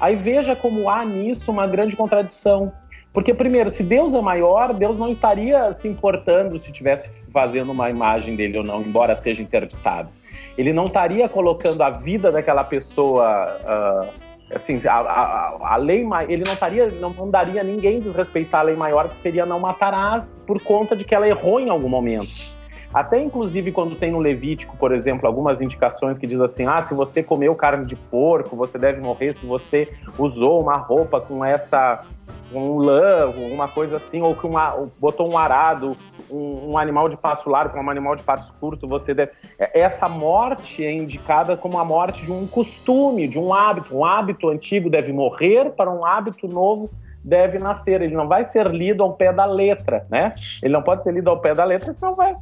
Aí 0.00 0.16
veja 0.16 0.56
como 0.56 0.88
há 0.88 1.04
nisso 1.04 1.50
uma 1.50 1.66
grande 1.66 1.94
contradição. 1.94 2.72
Porque, 3.12 3.34
primeiro, 3.34 3.70
se 3.70 3.82
Deus 3.82 4.14
é 4.14 4.20
maior, 4.20 4.72
Deus 4.72 4.96
não 4.96 5.10
estaria 5.10 5.72
se 5.72 5.86
importando 5.86 6.58
se 6.58 6.70
estivesse 6.70 7.10
fazendo 7.30 7.70
uma 7.70 7.90
imagem 7.90 8.34
dele 8.34 8.58
ou 8.58 8.64
não, 8.64 8.80
embora 8.80 9.14
seja 9.14 9.42
interditado. 9.42 10.08
Ele 10.56 10.72
não 10.72 10.86
estaria 10.86 11.28
colocando 11.28 11.82
a 11.82 11.90
vida 11.90 12.32
daquela 12.32 12.64
pessoa 12.64 13.58
uh, 13.60 14.21
assim, 14.54 14.80
a, 14.86 14.94
a, 14.94 15.74
a, 15.74 15.76
lei, 15.76 16.06
ele 16.28 16.42
não 16.46 16.52
estaria, 16.52 16.90
não 16.90 17.12
mandaria 17.12 17.62
ninguém 17.62 18.00
desrespeitar 18.00 18.60
a 18.60 18.64
lei 18.64 18.76
maior, 18.76 19.08
que 19.08 19.16
seria 19.16 19.46
não 19.46 19.60
matarás, 19.60 20.42
por 20.46 20.60
conta 20.62 20.96
de 20.96 21.04
que 21.04 21.14
ela 21.14 21.28
errou 21.28 21.60
em 21.60 21.70
algum 21.70 21.88
momento. 21.88 22.52
Até 22.92 23.18
inclusive 23.22 23.72
quando 23.72 23.96
tem 23.96 24.12
no 24.12 24.18
Levítico, 24.18 24.76
por 24.76 24.92
exemplo, 24.92 25.26
algumas 25.26 25.62
indicações 25.62 26.18
que 26.18 26.26
diz 26.26 26.40
assim: 26.40 26.66
ah, 26.66 26.80
se 26.80 26.94
você 26.94 27.22
comeu 27.22 27.54
carne 27.54 27.86
de 27.86 27.96
porco, 27.96 28.54
você 28.54 28.78
deve 28.78 29.00
morrer 29.00 29.32
se 29.32 29.46
você 29.46 29.90
usou 30.18 30.60
uma 30.60 30.76
roupa 30.76 31.20
com 31.20 31.42
essa 31.42 32.04
um 32.58 32.78
lã, 32.78 33.28
uma 33.28 33.68
coisa 33.68 33.96
assim, 33.96 34.20
ou 34.20 34.34
que 34.34 34.46
uma, 34.46 34.88
botou 34.98 35.30
um 35.30 35.36
arado, 35.36 35.96
um, 36.30 36.70
um, 36.70 36.78
animal 36.78 37.08
de 37.08 37.16
passo 37.16 37.48
largo, 37.48 37.78
um 37.78 37.90
animal 37.90 38.16
de 38.16 38.22
passo 38.22 38.52
curto, 38.60 38.86
você 38.88 39.14
deve. 39.14 39.32
É, 39.58 39.80
essa 39.80 40.08
morte 40.08 40.84
é 40.84 40.92
indicada 40.92 41.56
como 41.56 41.78
a 41.78 41.84
morte 41.84 42.24
de 42.24 42.32
um 42.32 42.46
costume, 42.46 43.28
de 43.28 43.38
um 43.38 43.52
hábito. 43.52 43.96
Um 43.96 44.04
hábito 44.04 44.48
antigo 44.48 44.90
deve 44.90 45.12
morrer 45.12 45.70
para 45.70 45.90
um 45.90 46.04
hábito 46.04 46.46
novo 46.46 46.90
deve 47.24 47.58
nascer. 47.58 48.02
Ele 48.02 48.14
não 48.14 48.26
vai 48.26 48.44
ser 48.44 48.66
lido 48.66 49.02
ao 49.02 49.12
pé 49.12 49.32
da 49.32 49.44
letra, 49.44 50.06
né? 50.10 50.34
Ele 50.62 50.72
não 50.72 50.82
pode 50.82 51.02
ser 51.02 51.12
lido 51.12 51.30
ao 51.30 51.38
pé 51.40 51.54
da 51.54 51.64
letra, 51.64 51.92
senão 51.92 52.14
vai 52.14 52.36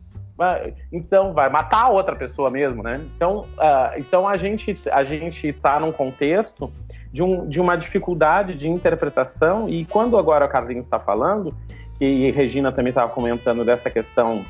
então 0.91 1.33
vai 1.35 1.51
matar 1.51 1.91
outra 1.91 2.17
pessoa 2.17 2.51
mesmo, 2.51 2.83
né? 2.83 3.01
Então, 3.15 3.41
uh, 3.41 3.99
então 3.99 4.27
a 4.27 4.37
gente 4.37 4.75
a 4.91 5.03
gente 5.03 5.49
está 5.49 5.79
num 5.79 5.93
contexto 5.93 6.73
de, 7.13 7.23
um, 7.23 7.49
de 7.49 7.61
uma 7.61 7.77
dificuldade 7.77 8.55
de 8.55 8.69
interpretação 8.69 9.69
e 9.69 9.85
quando 9.85 10.17
agora 10.17 10.45
a 10.45 10.49
Carlinhos 10.49 10.87
está 10.87 10.99
falando 10.99 11.55
e 12.01 12.31
Regina 12.31 12.73
também 12.73 12.91
estava 12.91 13.11
comentando 13.13 13.65
dessa 13.65 13.91
questão 13.91 14.45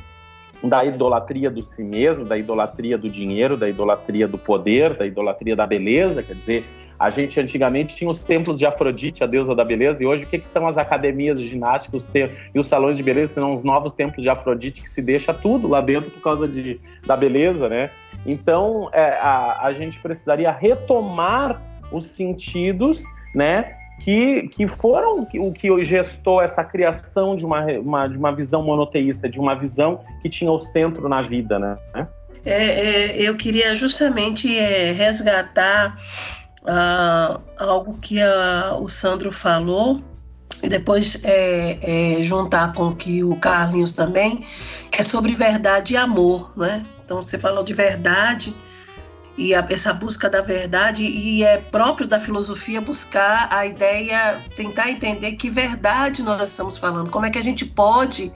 da 0.63 0.85
idolatria 0.85 1.49
do 1.49 1.61
si 1.61 1.83
mesmo, 1.83 2.23
da 2.23 2.37
idolatria 2.37 2.97
do 2.97 3.09
dinheiro, 3.09 3.57
da 3.57 3.67
idolatria 3.67 4.27
do 4.27 4.37
poder, 4.37 4.95
da 4.95 5.05
idolatria 5.05 5.55
da 5.55 5.65
beleza, 5.65 6.21
quer 6.21 6.35
dizer, 6.35 6.63
a 6.99 7.09
gente 7.09 7.39
antigamente 7.39 7.95
tinha 7.95 8.09
os 8.09 8.19
templos 8.19 8.59
de 8.59 8.65
Afrodite, 8.65 9.23
a 9.23 9.27
deusa 9.27 9.55
da 9.55 9.65
beleza, 9.65 10.03
e 10.03 10.05
hoje 10.05 10.23
o 10.23 10.27
que, 10.27 10.37
que 10.37 10.47
são 10.47 10.67
as 10.67 10.77
academias 10.77 11.39
de 11.39 11.47
ginástica 11.47 11.97
os 11.97 12.07
e 12.13 12.59
os 12.59 12.67
salões 12.67 12.95
de 12.95 13.01
beleza? 13.01 13.33
São 13.33 13.55
os 13.55 13.63
novos 13.63 13.91
templos 13.93 14.21
de 14.21 14.29
Afrodite 14.29 14.83
que 14.83 14.89
se 14.89 15.01
deixa 15.01 15.33
tudo 15.33 15.67
lá 15.67 15.81
dentro 15.81 16.11
por 16.11 16.21
causa 16.21 16.47
de, 16.47 16.79
da 17.05 17.17
beleza, 17.17 17.67
né? 17.67 17.89
Então, 18.23 18.87
é, 18.93 19.13
a, 19.13 19.65
a 19.65 19.73
gente 19.73 19.99
precisaria 19.99 20.51
retomar 20.51 21.59
os 21.91 22.05
sentidos, 22.05 23.03
né? 23.35 23.75
Que, 23.99 24.47
que 24.47 24.65
foram 24.67 25.27
o 25.35 25.53
que 25.53 25.85
gestou 25.85 26.41
essa 26.41 26.63
criação 26.63 27.35
de 27.35 27.45
uma, 27.45 27.65
uma, 27.65 28.07
de 28.07 28.17
uma 28.17 28.35
visão 28.35 28.63
monoteísta, 28.63 29.29
de 29.29 29.39
uma 29.39 29.53
visão 29.53 30.01
que 30.23 30.29
tinha 30.29 30.51
o 30.51 30.59
centro 30.59 31.07
na 31.07 31.21
vida, 31.21 31.59
né? 31.59 31.77
É, 32.43 32.53
é, 32.53 33.21
eu 33.21 33.35
queria 33.35 33.75
justamente 33.75 34.57
é, 34.57 34.91
resgatar 34.91 35.95
uh, 36.63 37.39
algo 37.59 37.99
que 38.01 38.17
o 38.79 38.87
Sandro 38.87 39.31
falou 39.31 40.01
e 40.63 40.69
depois 40.69 41.23
é, 41.23 42.17
é, 42.19 42.23
juntar 42.23 42.73
com 42.73 42.95
que 42.95 43.23
o 43.23 43.35
Carlinhos 43.39 43.93
também, 43.93 44.45
que 44.91 45.01
é 45.01 45.03
sobre 45.03 45.35
verdade 45.35 45.93
e 45.93 45.97
amor, 45.97 46.51
né? 46.55 46.85
Então 47.03 47.21
você 47.21 47.37
falou 47.37 47.63
de 47.63 47.73
verdade 47.73 48.55
e 49.37 49.55
a, 49.55 49.65
essa 49.69 49.93
busca 49.93 50.29
da 50.29 50.41
verdade 50.41 51.03
e 51.03 51.43
é 51.43 51.57
próprio 51.57 52.07
da 52.07 52.19
filosofia 52.19 52.81
buscar 52.81 53.47
a 53.51 53.65
ideia, 53.65 54.43
tentar 54.55 54.89
entender 54.89 55.33
que 55.33 55.49
verdade 55.49 56.23
nós 56.23 56.49
estamos 56.49 56.77
falando, 56.77 57.09
como 57.09 57.25
é 57.25 57.29
que 57.29 57.39
a 57.39 57.43
gente 57.43 57.65
pode, 57.65 58.31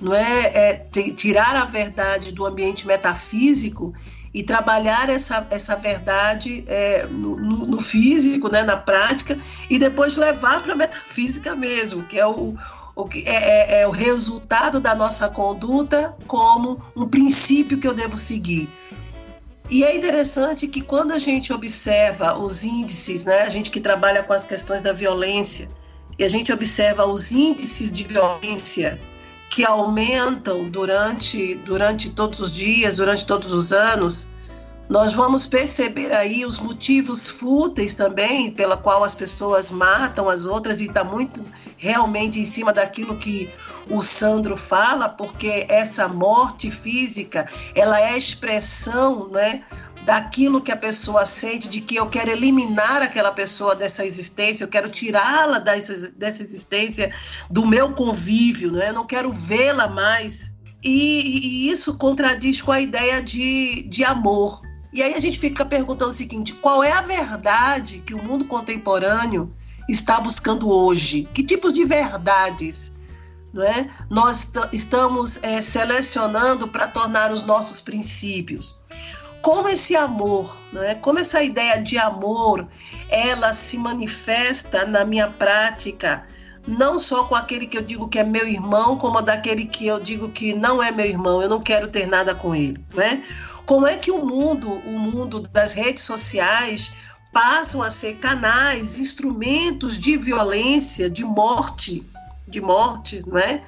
não 0.00 0.14
é, 0.14 0.42
é 0.54 0.74
tirar 1.14 1.54
a 1.56 1.64
verdade 1.64 2.32
do 2.32 2.46
ambiente 2.46 2.86
metafísico 2.86 3.92
e 4.32 4.42
trabalhar 4.42 5.10
essa, 5.10 5.46
essa 5.50 5.76
verdade 5.76 6.64
é, 6.68 7.06
no, 7.06 7.36
no, 7.36 7.80
físico, 7.80 8.48
né, 8.48 8.62
na 8.62 8.76
prática, 8.76 9.36
e 9.68 9.78
depois 9.78 10.16
levar 10.16 10.62
para 10.62 10.72
a 10.72 10.76
metafísica 10.76 11.56
mesmo, 11.56 12.04
que 12.04 12.18
é 12.18 12.26
o, 12.26 12.54
o 12.94 13.04
que 13.06 13.24
é, 13.26 13.80
é, 13.80 13.80
é, 13.80 13.88
o 13.88 13.90
resultado 13.90 14.78
da 14.78 14.94
nossa 14.94 15.28
conduta 15.28 16.16
como 16.28 16.80
um 16.94 17.08
princípio 17.08 17.78
que 17.78 17.88
eu 17.88 17.94
devo 17.94 18.16
seguir. 18.16 18.68
E 19.70 19.84
é 19.84 19.96
interessante 19.96 20.66
que 20.66 20.80
quando 20.80 21.12
a 21.12 21.18
gente 21.18 21.52
observa 21.52 22.36
os 22.36 22.64
índices, 22.64 23.24
né, 23.24 23.42
a 23.42 23.50
gente 23.50 23.70
que 23.70 23.80
trabalha 23.80 24.22
com 24.22 24.32
as 24.32 24.42
questões 24.42 24.80
da 24.80 24.92
violência, 24.92 25.70
e 26.18 26.24
a 26.24 26.28
gente 26.28 26.52
observa 26.52 27.06
os 27.06 27.30
índices 27.30 27.92
de 27.92 28.02
violência 28.02 29.00
que 29.48 29.64
aumentam 29.64 30.68
durante, 30.68 31.54
durante 31.54 32.10
todos 32.10 32.40
os 32.40 32.52
dias, 32.52 32.96
durante 32.96 33.24
todos 33.24 33.54
os 33.54 33.72
anos, 33.72 34.28
nós 34.88 35.12
vamos 35.12 35.46
perceber 35.46 36.12
aí 36.12 36.44
os 36.44 36.58
motivos 36.58 37.28
fúteis 37.28 37.94
também 37.94 38.50
pela 38.50 38.76
qual 38.76 39.04
as 39.04 39.14
pessoas 39.14 39.70
matam 39.70 40.28
as 40.28 40.44
outras 40.44 40.80
e 40.80 40.86
está 40.86 41.04
muito 41.04 41.44
realmente 41.76 42.40
em 42.40 42.44
cima 42.44 42.72
daquilo 42.72 43.16
que 43.16 43.48
o 43.88 44.02
Sandro 44.02 44.56
fala, 44.56 45.08
porque 45.08 45.66
essa 45.68 46.08
morte 46.08 46.70
física 46.70 47.48
ela 47.74 48.00
é 48.00 48.16
expressão, 48.16 49.28
né, 49.28 49.62
daquilo 50.04 50.60
que 50.60 50.72
a 50.72 50.76
pessoa 50.76 51.26
sente, 51.26 51.68
de 51.68 51.80
que 51.80 51.96
eu 51.96 52.08
quero 52.08 52.30
eliminar 52.30 53.02
aquela 53.02 53.32
pessoa 53.32 53.74
dessa 53.74 54.04
existência, 54.04 54.64
eu 54.64 54.68
quero 54.68 54.88
tirá-la 54.88 55.58
dessa, 55.58 56.10
dessa 56.12 56.42
existência, 56.42 57.12
do 57.50 57.66
meu 57.66 57.92
convívio, 57.92 58.72
né? 58.72 58.88
eu 58.88 58.94
não 58.94 59.06
quero 59.06 59.32
vê-la 59.32 59.88
mais. 59.88 60.54
E, 60.82 61.68
e, 61.68 61.70
isso 61.70 61.98
contradiz 61.98 62.62
com 62.62 62.72
a 62.72 62.80
ideia 62.80 63.22
de, 63.22 63.82
de 63.88 64.02
amor. 64.02 64.62
E 64.92 65.02
aí 65.02 65.14
a 65.14 65.20
gente 65.20 65.38
fica 65.38 65.64
perguntando 65.64 66.10
o 66.10 66.14
seguinte: 66.14 66.54
qual 66.54 66.82
é 66.82 66.90
a 66.90 67.02
verdade 67.02 68.00
que 68.00 68.14
o 68.14 68.22
mundo 68.22 68.46
contemporâneo 68.46 69.54
está 69.88 70.18
buscando 70.18 70.70
hoje? 70.70 71.28
Que 71.34 71.42
tipos 71.42 71.74
de 71.74 71.84
verdades 71.84 72.92
não 73.52 73.62
é? 73.62 73.88
nós 74.08 74.52
estamos 74.72 75.42
é, 75.42 75.60
selecionando 75.60 76.68
para 76.68 76.88
tornar 76.88 77.32
os 77.32 77.42
nossos 77.44 77.80
princípios? 77.80 78.80
como 79.42 79.68
esse 79.68 79.96
amor, 79.96 80.60
né, 80.72 80.94
como 80.96 81.18
essa 81.18 81.42
ideia 81.42 81.82
de 81.82 81.98
amor, 81.98 82.66
ela 83.08 83.52
se 83.52 83.78
manifesta 83.78 84.84
na 84.86 85.04
minha 85.04 85.28
prática, 85.28 86.26
não 86.66 86.98
só 87.00 87.24
com 87.24 87.34
aquele 87.34 87.66
que 87.66 87.78
eu 87.78 87.82
digo 87.82 88.08
que 88.08 88.18
é 88.18 88.24
meu 88.24 88.46
irmão, 88.46 88.98
como 88.98 89.20
daquele 89.22 89.64
que 89.64 89.86
eu 89.86 89.98
digo 89.98 90.28
que 90.28 90.52
não 90.54 90.82
é 90.82 90.90
meu 90.92 91.06
irmão, 91.06 91.40
eu 91.40 91.48
não 91.48 91.60
quero 91.60 91.88
ter 91.88 92.06
nada 92.06 92.34
com 92.34 92.54
ele, 92.54 92.84
né? 92.94 93.24
Como 93.64 93.86
é 93.86 93.96
que 93.96 94.10
o 94.10 94.24
mundo, 94.24 94.70
o 94.70 94.98
mundo 94.98 95.40
das 95.40 95.72
redes 95.72 96.02
sociais 96.02 96.92
passam 97.32 97.82
a 97.82 97.90
ser 97.90 98.16
canais, 98.16 98.98
instrumentos 98.98 99.96
de 99.96 100.16
violência, 100.16 101.08
de 101.08 101.24
morte, 101.24 102.04
de 102.50 102.60
morte, 102.60 103.22
né? 103.26 103.62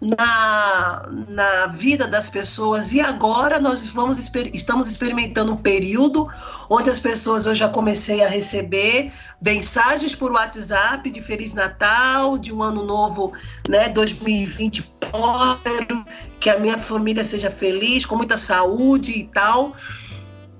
na, 0.00 1.10
na 1.28 1.66
vida 1.66 2.06
das 2.06 2.30
pessoas. 2.30 2.92
E 2.92 3.00
agora 3.00 3.58
nós 3.58 3.86
vamos 3.86 4.30
estamos 4.52 4.88
experimentando 4.88 5.52
um 5.52 5.56
período 5.56 6.28
onde 6.70 6.90
as 6.90 7.00
pessoas 7.00 7.46
eu 7.46 7.54
já 7.54 7.68
comecei 7.68 8.22
a 8.22 8.28
receber 8.28 9.12
mensagens 9.40 10.14
por 10.14 10.32
WhatsApp 10.32 11.10
de 11.10 11.20
Feliz 11.20 11.54
Natal, 11.54 12.38
de 12.38 12.52
um 12.52 12.62
ano 12.62 12.84
novo, 12.84 13.32
né, 13.68 13.88
2020 13.88 14.82
próspero, 15.10 16.04
que 16.38 16.50
a 16.50 16.58
minha 16.58 16.78
família 16.78 17.24
seja 17.24 17.50
feliz, 17.50 18.04
com 18.04 18.16
muita 18.16 18.36
saúde 18.36 19.12
e 19.12 19.24
tal. 19.28 19.74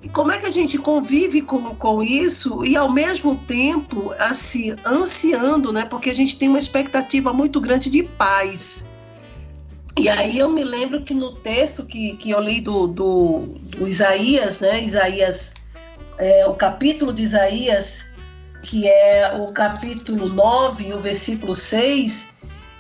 E 0.02 0.08
como 0.08 0.30
é 0.30 0.38
que 0.38 0.46
a 0.46 0.52
gente 0.52 0.78
convive 0.78 1.42
com, 1.42 1.74
com 1.74 2.02
isso 2.02 2.64
e 2.64 2.76
ao 2.76 2.90
mesmo 2.90 3.36
tempo 3.46 4.14
assim, 4.18 4.76
ansiando, 4.86 5.72
né? 5.72 5.84
Porque 5.84 6.10
a 6.10 6.14
gente 6.14 6.38
tem 6.38 6.48
uma 6.48 6.58
expectativa 6.58 7.32
muito 7.32 7.60
grande 7.60 7.90
de 7.90 8.04
paz. 8.04 8.88
E 9.98 10.08
aí 10.08 10.38
eu 10.38 10.48
me 10.48 10.62
lembro 10.62 11.02
que 11.02 11.12
no 11.12 11.32
texto 11.32 11.84
que, 11.84 12.16
que 12.16 12.30
eu 12.30 12.40
li 12.40 12.60
do, 12.60 12.86
do, 12.86 13.46
do 13.76 13.88
Isaías, 13.88 14.60
né? 14.60 14.84
Isaías, 14.84 15.54
é, 16.16 16.46
o 16.46 16.54
capítulo 16.54 17.12
de 17.12 17.24
Isaías, 17.24 18.10
que 18.62 18.86
é 18.86 19.36
o 19.40 19.52
capítulo 19.52 20.28
9, 20.28 20.94
o 20.94 21.00
versículo 21.00 21.52
6, 21.52 22.28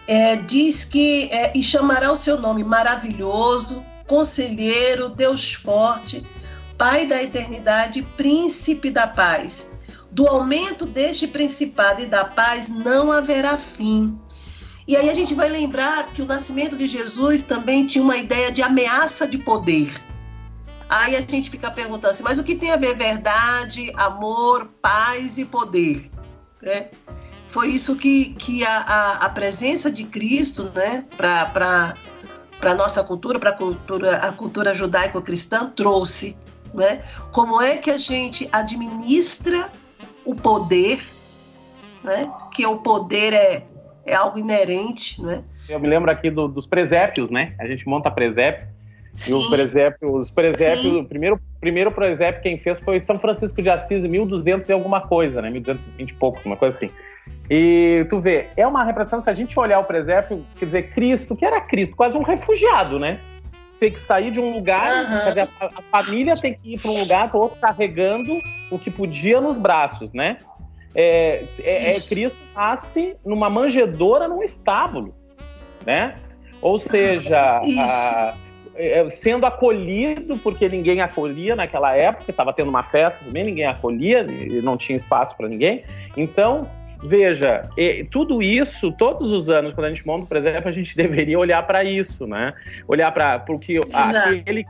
é, 0.06 0.36
diz 0.36 0.84
que 0.84 1.28
é, 1.32 1.52
e 1.56 1.64
chamará 1.64 2.12
o 2.12 2.16
seu 2.16 2.40
nome 2.40 2.62
maravilhoso, 2.62 3.84
conselheiro, 4.06 5.08
Deus 5.08 5.52
forte, 5.52 6.24
Pai 6.78 7.04
da 7.04 7.22
eternidade, 7.22 8.02
príncipe 8.16 8.90
da 8.90 9.08
paz. 9.08 9.72
Do 10.10 10.26
aumento 10.26 10.86
deste 10.86 11.26
principado 11.26 12.00
e 12.00 12.06
da 12.06 12.24
paz 12.24 12.70
não 12.70 13.12
haverá 13.12 13.58
fim 13.58 14.18
e 14.88 14.96
aí 14.96 15.10
a 15.10 15.14
gente 15.14 15.34
vai 15.34 15.50
lembrar 15.50 16.14
que 16.14 16.22
o 16.22 16.24
nascimento 16.24 16.74
de 16.74 16.86
Jesus 16.86 17.42
também 17.42 17.86
tinha 17.86 18.02
uma 18.02 18.16
ideia 18.16 18.50
de 18.50 18.62
ameaça 18.62 19.28
de 19.28 19.36
poder. 19.36 19.92
Aí 20.88 21.14
a 21.14 21.20
gente 21.20 21.50
fica 21.50 21.70
perguntando 21.70 22.12
assim, 22.12 22.22
mas 22.22 22.38
o 22.38 22.42
que 22.42 22.54
tem 22.54 22.72
a 22.72 22.76
ver 22.78 22.96
verdade, 22.96 23.92
amor, 23.94 24.70
paz 24.80 25.36
e 25.36 25.44
poder? 25.44 26.10
Né? 26.62 26.88
Foi 27.46 27.68
isso 27.68 27.96
que, 27.96 28.32
que 28.36 28.64
a, 28.64 28.78
a, 28.78 29.12
a 29.26 29.28
presença 29.28 29.90
de 29.90 30.04
Cristo 30.04 30.72
né, 30.74 31.04
para 31.18 31.94
a 32.62 32.74
nossa 32.74 33.04
cultura, 33.04 33.38
para 33.38 33.52
cultura, 33.52 34.16
a 34.16 34.32
cultura 34.32 34.72
judaico-cristã, 34.72 35.68
trouxe. 35.68 36.38
Né? 36.74 37.02
Como 37.32 37.60
é 37.60 37.76
que 37.76 37.90
a 37.90 37.98
gente 37.98 38.48
administra 38.52 39.70
o 40.24 40.34
poder, 40.34 41.02
né? 42.04 42.30
que 42.52 42.66
o 42.66 42.78
poder 42.78 43.32
é 43.32 43.66
é 44.08 44.14
algo 44.14 44.38
inerente, 44.38 45.22
né? 45.22 45.44
Eu 45.68 45.78
me 45.78 45.86
lembro 45.86 46.10
aqui 46.10 46.30
do, 46.30 46.48
dos 46.48 46.66
presépios, 46.66 47.30
né? 47.30 47.54
A 47.60 47.66
gente 47.66 47.86
monta 47.86 48.10
presépio. 48.10 48.66
Sim. 49.14 49.32
E 49.32 49.34
os 49.36 49.48
presépios, 49.48 50.14
os 50.14 50.30
presépios 50.30 50.92
o 50.92 51.04
primeiro, 51.04 51.40
primeiro 51.60 51.90
presépio 51.90 52.40
quem 52.40 52.58
fez 52.58 52.78
foi 52.78 53.00
São 53.00 53.18
Francisco 53.18 53.60
de 53.60 53.68
Assis, 53.68 54.06
1200 54.06 54.68
e 54.68 54.72
alguma 54.72 55.00
coisa, 55.00 55.42
né? 55.42 55.50
1220 55.50 56.10
e 56.10 56.14
pouco, 56.14 56.40
uma 56.44 56.56
coisa 56.56 56.76
assim. 56.76 56.90
E 57.50 58.06
tu 58.08 58.18
vê, 58.18 58.46
é 58.56 58.66
uma 58.66 58.84
representação, 58.84 59.20
se 59.20 59.28
a 59.28 59.34
gente 59.34 59.58
olhar 59.58 59.80
o 59.80 59.84
presépio, 59.84 60.44
quer 60.56 60.66
dizer, 60.66 60.94
Cristo, 60.94 61.34
que 61.36 61.44
era 61.44 61.60
Cristo, 61.60 61.96
quase 61.96 62.16
um 62.16 62.22
refugiado, 62.22 62.98
né? 62.98 63.18
Tem 63.80 63.92
que 63.92 64.00
sair 64.00 64.30
de 64.30 64.40
um 64.40 64.52
lugar, 64.52 64.82
uhum. 64.82 65.48
a, 65.60 65.66
a 65.66 66.02
família 66.02 66.34
tem 66.36 66.54
que 66.54 66.74
ir 66.74 66.80
para 66.80 66.90
um 66.90 66.98
lugar, 66.98 67.30
para 67.30 67.38
outro 67.38 67.58
carregando 67.60 68.40
o 68.70 68.78
que 68.78 68.90
podia 68.90 69.40
nos 69.40 69.56
braços, 69.56 70.12
né? 70.12 70.38
é, 70.94 71.44
é, 71.60 71.90
é 71.90 72.00
Cristo 72.08 72.38
nasce 72.54 73.16
numa 73.24 73.48
manjedoura 73.48 74.26
num 74.26 74.42
estábulo, 74.42 75.14
né? 75.86 76.16
Ou 76.60 76.76
seja, 76.76 77.60
a, 77.60 78.34
é, 78.74 79.08
sendo 79.08 79.46
acolhido, 79.46 80.36
porque 80.38 80.68
ninguém 80.68 81.00
acolhia 81.00 81.54
naquela 81.54 81.94
época, 81.94 82.32
estava 82.32 82.52
tendo 82.52 82.68
uma 82.68 82.82
festa 82.82 83.24
também, 83.24 83.44
ninguém 83.44 83.66
acolhia, 83.66 84.26
não 84.60 84.76
tinha 84.76 84.96
espaço 84.96 85.36
para 85.36 85.48
ninguém. 85.48 85.84
Então, 86.16 86.68
veja, 87.02 87.68
tudo 88.10 88.42
isso, 88.42 88.92
todos 88.92 89.30
os 89.32 89.48
anos, 89.48 89.72
quando 89.72 89.86
a 89.86 89.88
gente 89.90 90.06
monta, 90.06 90.26
por 90.26 90.36
exemplo, 90.36 90.68
a 90.68 90.72
gente 90.72 90.94
deveria 90.96 91.38
olhar 91.38 91.66
para 91.66 91.84
isso, 91.84 92.26
né? 92.26 92.54
Olhar 92.86 93.10
para 93.12 93.44
o 93.48 93.58
que 93.58 93.80
aquele 93.94 94.64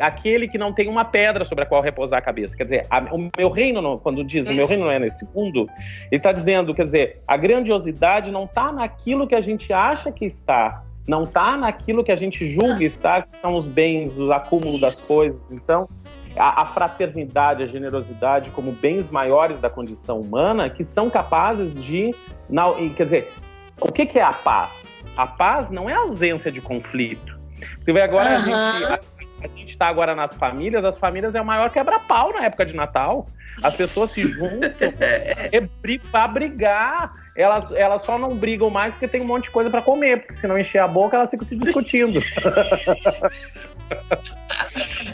aquele 0.00 0.48
que 0.48 0.58
não 0.58 0.72
tem 0.72 0.88
uma 0.88 1.04
pedra 1.04 1.44
sobre 1.44 1.64
a 1.64 1.66
qual 1.66 1.80
repousar 1.80 2.18
a 2.18 2.22
cabeça. 2.22 2.56
Quer 2.56 2.64
dizer, 2.64 2.86
a, 2.90 3.14
o 3.14 3.30
meu 3.36 3.50
reino, 3.50 3.98
quando 4.00 4.24
diz 4.24 4.44
o 4.48 4.52
meu 4.52 4.66
reino 4.66 4.84
não 4.84 4.90
é 4.90 4.98
nesse 4.98 5.24
mundo, 5.34 5.68
ele 6.10 6.18
está 6.18 6.32
dizendo, 6.32 6.74
quer 6.74 6.82
dizer, 6.82 7.22
a 7.26 7.36
grandiosidade 7.36 8.32
não 8.32 8.44
está 8.44 8.72
naquilo 8.72 9.26
que 9.26 9.34
a 9.34 9.40
gente 9.40 9.72
acha 9.72 10.10
que 10.10 10.24
está, 10.24 10.82
não 11.06 11.22
está 11.22 11.56
naquilo 11.56 12.02
que 12.02 12.10
a 12.10 12.16
gente 12.16 12.46
julga 12.46 12.84
estar, 12.84 13.22
que 13.26 13.40
são 13.40 13.54
os 13.54 13.66
bens, 13.66 14.18
o 14.18 14.32
acúmulo 14.32 14.80
das 14.80 15.06
coisas. 15.06 15.40
Então, 15.52 15.88
a, 16.36 16.62
a, 16.62 16.66
fraternidade, 16.66 17.62
a 17.62 17.66
generosidade 17.66 18.50
como 18.50 18.72
bens 18.72 19.10
maiores 19.10 19.58
da 19.58 19.70
condição 19.70 20.20
humana 20.20 20.68
que 20.68 20.82
são 20.82 21.08
capazes 21.10 21.82
de. 21.82 22.14
Na, 22.48 22.64
quer 22.96 23.04
dizer, 23.04 23.32
o 23.80 23.92
que, 23.92 24.06
que 24.06 24.18
é 24.18 24.22
a 24.22 24.32
paz? 24.32 25.04
A 25.16 25.26
paz 25.26 25.70
não 25.70 25.88
é 25.88 25.94
a 25.94 25.98
ausência 25.98 26.50
de 26.50 26.60
conflito. 26.60 27.38
Porque 27.76 27.92
agora 28.00 28.28
uhum. 28.30 28.34
a 28.34 28.38
gente 28.38 29.14
a 29.44 29.58
gente 29.58 29.70
está 29.70 29.88
agora 29.88 30.14
nas 30.14 30.34
famílias, 30.34 30.84
as 30.84 30.96
famílias 30.96 31.34
é 31.34 31.40
o 31.40 31.44
maior 31.44 31.70
quebra-pau 31.70 32.32
na 32.32 32.44
época 32.46 32.64
de 32.64 32.74
Natal. 32.74 33.26
As 33.62 33.76
pessoas 33.76 34.10
se 34.10 34.28
juntam 34.32 34.70
para 36.10 36.28
brigar. 36.28 37.24
Elas, 37.36 37.72
elas 37.72 38.02
só 38.02 38.16
não 38.16 38.36
brigam 38.36 38.70
mais 38.70 38.92
porque 38.94 39.08
tem 39.08 39.20
um 39.20 39.26
monte 39.26 39.44
de 39.44 39.50
coisa 39.50 39.68
para 39.68 39.82
comer, 39.82 40.20
porque 40.20 40.34
se 40.34 40.46
não 40.46 40.56
encher 40.56 40.78
a 40.78 40.86
boca, 40.86 41.16
elas 41.16 41.30
ficam 41.30 41.46
se 41.46 41.56
discutindo. 41.56 42.20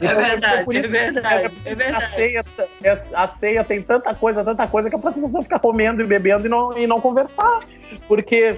É 0.01 0.07
então, 0.07 0.17
verdade, 0.17 0.77
é 0.77 0.83
verdade, 0.83 1.55
é 1.67 1.75
verdade. 1.75 1.95
A 1.95 2.01
ceia, 2.01 2.45
a 3.15 3.27
ceia 3.27 3.65
tem 3.65 3.83
tanta 3.83 4.15
coisa, 4.15 4.45
tanta 4.45 4.67
coisa 4.67 4.89
que 4.89 4.97
a 4.97 4.99
pessoa 4.99 5.29
não 5.29 5.43
ficar 5.43 5.59
comendo 5.59 6.03
e 6.03 6.07
bebendo 6.07 6.47
e 6.47 6.49
não, 6.49 6.79
e 6.79 6.87
não 6.87 7.01
conversar. 7.01 7.61
Porque 8.09 8.57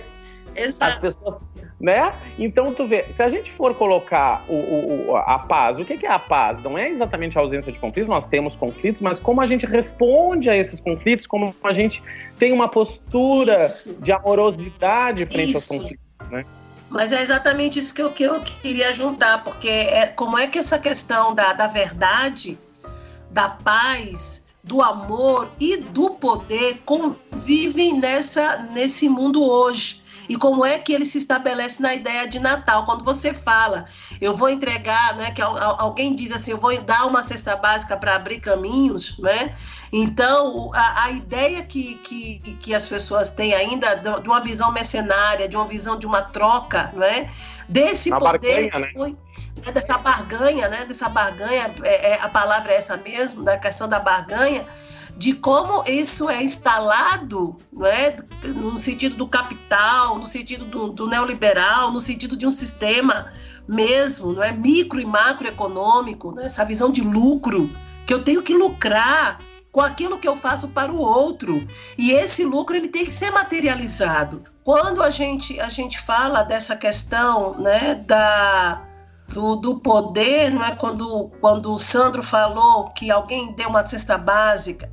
Exato. 0.55 0.92
as 0.92 1.01
pessoas 1.01 1.37
né? 1.83 2.14
Então 2.38 2.73
tu 2.73 2.87
vê, 2.87 3.07
se 3.11 3.21
a 3.21 3.29
gente 3.29 3.51
for 3.51 3.75
colocar 3.75 4.45
o, 4.49 5.11
o, 5.11 5.16
a 5.16 5.40
paz, 5.40 5.81
o 5.81 5.85
que 5.85 6.07
é 6.07 6.11
a 6.11 6.18
paz? 6.18 6.62
Não 6.62 6.79
é 6.79 6.88
exatamente 6.88 7.37
a 7.37 7.40
ausência 7.40 7.73
de 7.73 7.79
conflitos, 7.81 8.09
nós 8.09 8.25
temos 8.25 8.55
conflitos, 8.55 9.03
mas 9.03 9.18
como 9.18 9.40
a 9.40 9.47
gente 9.49 9.66
responde 9.66 10.49
a 10.49 10.57
esses 10.57 10.79
conflitos, 10.79 11.27
como 11.27 11.53
a 11.62 11.73
gente 11.73 12.01
tem 12.38 12.53
uma 12.53 12.68
postura 12.68 13.57
isso. 13.57 14.01
de 14.01 14.12
amorosidade 14.12 15.27
frente 15.27 15.57
isso. 15.57 15.73
aos 15.73 15.83
conflitos, 15.83 16.31
né? 16.31 16.47
Mas 16.88 17.11
é 17.11 17.21
exatamente 17.21 17.81
isso 17.81 17.92
que 17.95 18.03
eu, 18.03 18.12
que 18.12 18.23
eu 18.23 18.40
queria 18.40 18.92
juntar, 18.92 19.42
porque 19.42 19.68
é 19.68 20.07
como 20.07 20.38
é 20.38 20.47
que 20.47 20.59
essa 20.59 20.79
questão 20.79 21.35
da, 21.35 21.53
da 21.55 21.66
verdade, 21.66 22.57
da 23.31 23.49
paz, 23.49 24.47
do 24.62 24.81
amor 24.83 25.51
e 25.59 25.79
do 25.79 26.11
poder 26.11 26.83
convivem 26.85 27.99
nessa, 27.99 28.59
nesse 28.73 29.09
mundo 29.09 29.42
hoje 29.42 30.02
e 30.29 30.37
como 30.37 30.65
é 30.65 30.79
que 30.79 30.93
ele 30.93 31.05
se 31.05 31.19
estabelece 31.19 31.81
na 31.83 31.95
ideia 31.95 32.29
de 32.29 32.39
Natal. 32.39 32.85
Quando 32.85 33.05
você 33.05 33.35
fala, 33.35 33.85
eu 34.21 34.35
vou 34.35 34.49
entregar, 34.49 35.15
né, 35.17 35.31
que 35.31 35.43
alguém 35.43 36.15
diz 36.15 36.33
assim, 36.33 36.53
eu 36.53 36.59
vou 36.59 36.77
dar 36.83 37.07
uma 37.07 37.25
cesta 37.25 37.57
básica 37.57 37.97
para 37.97 38.17
abrir 38.17 38.41
caminhos, 38.41 39.19
né? 39.19 39.55
Então, 39.93 40.71
a, 40.75 41.05
a 41.05 41.11
ideia 41.11 41.63
que, 41.65 41.97
que, 41.97 42.39
que 42.61 42.75
as 42.75 42.87
pessoas 42.87 43.31
têm 43.31 43.53
ainda 43.53 43.95
de 43.97 44.29
uma 44.29 44.41
visão 44.41 44.73
mercenária, 44.73 45.49
de 45.49 45.57
uma 45.57 45.67
visão 45.67 45.99
de 45.99 46.07
uma 46.07 46.23
troca, 46.23 46.91
né? 46.95 47.31
Desse 47.69 48.11
poder 48.11 48.71
barganha, 48.71 48.79
né? 48.79 48.93
foi, 48.97 49.17
né? 49.65 49.73
dessa 49.73 49.99
barganha, 49.99 50.69
né? 50.69 50.85
Dessa 50.87 51.09
barganha, 51.09 51.75
é, 51.85 52.13
é, 52.13 52.21
a 52.23 52.29
palavra 52.29 52.73
é 52.73 52.77
essa 52.77 52.97
mesmo, 52.97 53.45
da 53.45 53.59
questão 53.59 53.87
da 53.87 54.01
barganha, 54.01 54.67
de 55.16 55.35
como 55.35 55.85
isso 55.87 56.29
é 56.29 56.42
instalado 56.42 57.57
é, 57.85 58.16
no 58.48 58.77
sentido 58.77 59.16
do 59.16 59.27
capital, 59.27 60.18
no 60.18 60.27
sentido 60.27 60.64
do, 60.64 60.88
do, 60.88 61.07
neoliberal, 61.07 61.90
no 61.90 62.01
sentido 62.01 62.37
de 62.37 62.46
um 62.46 62.51
sistema 62.51 63.31
mesmo, 63.68 64.33
não 64.33 64.42
é 64.42 64.53
micro 64.53 65.01
e 65.01 65.07
macroeconômico, 65.07 66.33
né, 66.33 66.44
essa 66.44 66.64
visão 66.64 66.90
de 66.90 67.03
lucro, 67.03 67.70
que 68.07 68.12
eu 68.12 68.22
tenho 68.22 68.42
que 68.42 68.55
lucrar 68.55 69.38
com 69.70 69.81
aquilo 69.81 70.18
que 70.18 70.29
eu 70.29 70.37
faço 70.37 70.68
para 70.68 70.92
o 70.92 70.98
outro. 70.98 71.66
E 71.96 72.11
esse 72.11 72.44
lucro 72.44 72.77
ele 72.77 72.88
tem 72.88 73.05
que 73.05 73.11
ser 73.11 73.31
materializado. 73.31 74.42
Quando 74.62 75.03
a 75.03 75.09
gente, 75.09 75.59
a 75.61 75.68
gente 75.68 75.98
fala 75.98 76.42
dessa 76.42 76.77
questão 76.77 77.59
né, 77.59 77.94
da, 77.94 78.87
do, 79.29 79.57
do, 79.57 79.81
poder, 79.81 80.51
não 80.51 80.62
é? 80.62 80.77
quando, 80.77 81.31
quando 81.40 81.72
o 81.72 81.79
Sandro 81.79 82.22
falou 82.22 82.90
que 82.90 83.11
alguém 83.11 83.53
deu 83.53 83.70
uma 83.70 83.87
cesta 83.88 84.18
básica, 84.18 84.90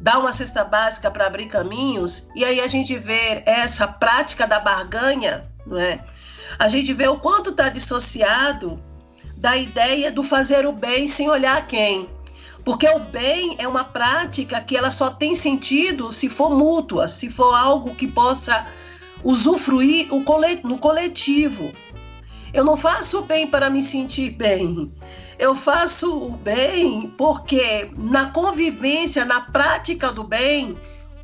dar 0.00 0.18
uma 0.18 0.32
cesta 0.32 0.64
básica 0.64 1.10
para 1.10 1.26
abrir 1.26 1.46
caminhos, 1.46 2.28
e 2.34 2.44
aí 2.44 2.60
a 2.60 2.68
gente 2.68 2.96
vê 2.98 3.42
essa 3.44 3.86
prática 3.86 4.46
da 4.46 4.60
barganha, 4.60 5.48
não 5.66 5.78
é? 5.78 6.04
A 6.58 6.68
gente 6.68 6.92
vê 6.92 7.08
o 7.08 7.18
quanto 7.18 7.50
está 7.50 7.68
dissociado 7.68 8.82
da 9.36 9.56
ideia 9.56 10.10
do 10.10 10.24
fazer 10.24 10.66
o 10.66 10.72
bem 10.72 11.06
sem 11.08 11.28
olhar 11.28 11.66
quem. 11.66 12.08
Porque 12.64 12.88
o 12.88 12.98
bem 12.98 13.56
é 13.58 13.66
uma 13.66 13.84
prática 13.84 14.60
que 14.60 14.76
ela 14.76 14.90
só 14.90 15.10
tem 15.10 15.34
sentido 15.34 16.12
se 16.12 16.28
for 16.28 16.50
mútua, 16.50 17.08
se 17.08 17.30
for 17.30 17.54
algo 17.54 17.94
que 17.94 18.06
possa 18.06 18.66
usufruir 19.24 20.08
no 20.64 20.78
coletivo. 20.78 21.72
Eu 22.52 22.64
não 22.64 22.76
faço 22.76 23.20
o 23.20 23.22
bem 23.22 23.46
para 23.46 23.70
me 23.70 23.82
sentir 23.82 24.30
bem. 24.30 24.92
Eu 25.38 25.54
faço 25.54 26.12
o 26.24 26.36
bem 26.36 27.14
porque 27.16 27.90
na 27.96 28.30
convivência, 28.30 29.24
na 29.24 29.40
prática 29.42 30.12
do 30.12 30.24
bem, 30.24 30.76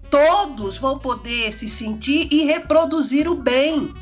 todos 0.08 0.78
vão 0.78 0.98
poder 0.98 1.52
se 1.52 1.68
sentir 1.68 2.28
e 2.30 2.44
reproduzir 2.44 3.28
o 3.28 3.34
bem, 3.34 3.92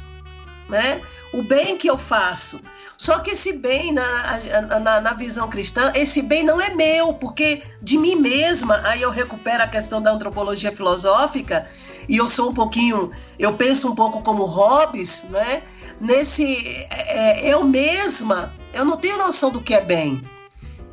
né? 0.69 1.01
O 1.33 1.43
bem 1.43 1.79
que 1.79 1.89
eu 1.89 1.97
faço. 1.97 2.61
Só 2.99 3.19
que 3.19 3.31
esse 3.31 3.55
bem, 3.55 3.91
na, 3.91 4.79
na, 4.79 5.01
na, 5.01 5.13
visão 5.15 5.49
cristã, 5.49 5.91
esse 5.95 6.23
bem 6.23 6.45
não 6.45 6.61
é 6.61 6.75
meu, 6.75 7.15
porque 7.15 7.63
de 7.81 7.99
mim 7.99 8.15
mesma, 8.15 8.81
aí 8.85 9.03
eu 9.03 9.11
recupero 9.11 9.63
a 9.63 9.67
questão 9.67 10.01
da 10.01 10.13
antropologia 10.13 10.71
filosófica, 10.71 11.69
e 12.09 12.19
eu 12.19 12.29
sou 12.29 12.51
um 12.51 12.55
pouquinho, 12.55 13.11
eu 13.39 13.57
penso 13.57 13.91
um 13.91 13.95
pouco 13.95 14.23
como 14.23 14.45
Hobbes, 14.45 15.25
né? 15.31 15.63
Nesse, 16.03 16.45
é, 16.91 17.49
é 17.49 17.55
eu 17.55 17.63
mesma, 17.63 18.53
eu 18.75 18.85
não 18.85 18.97
tenho 18.97 19.19
noção 19.19 19.51
do 19.51 19.63
que 19.63 19.73
é 19.73 19.81
bem. 19.81 20.21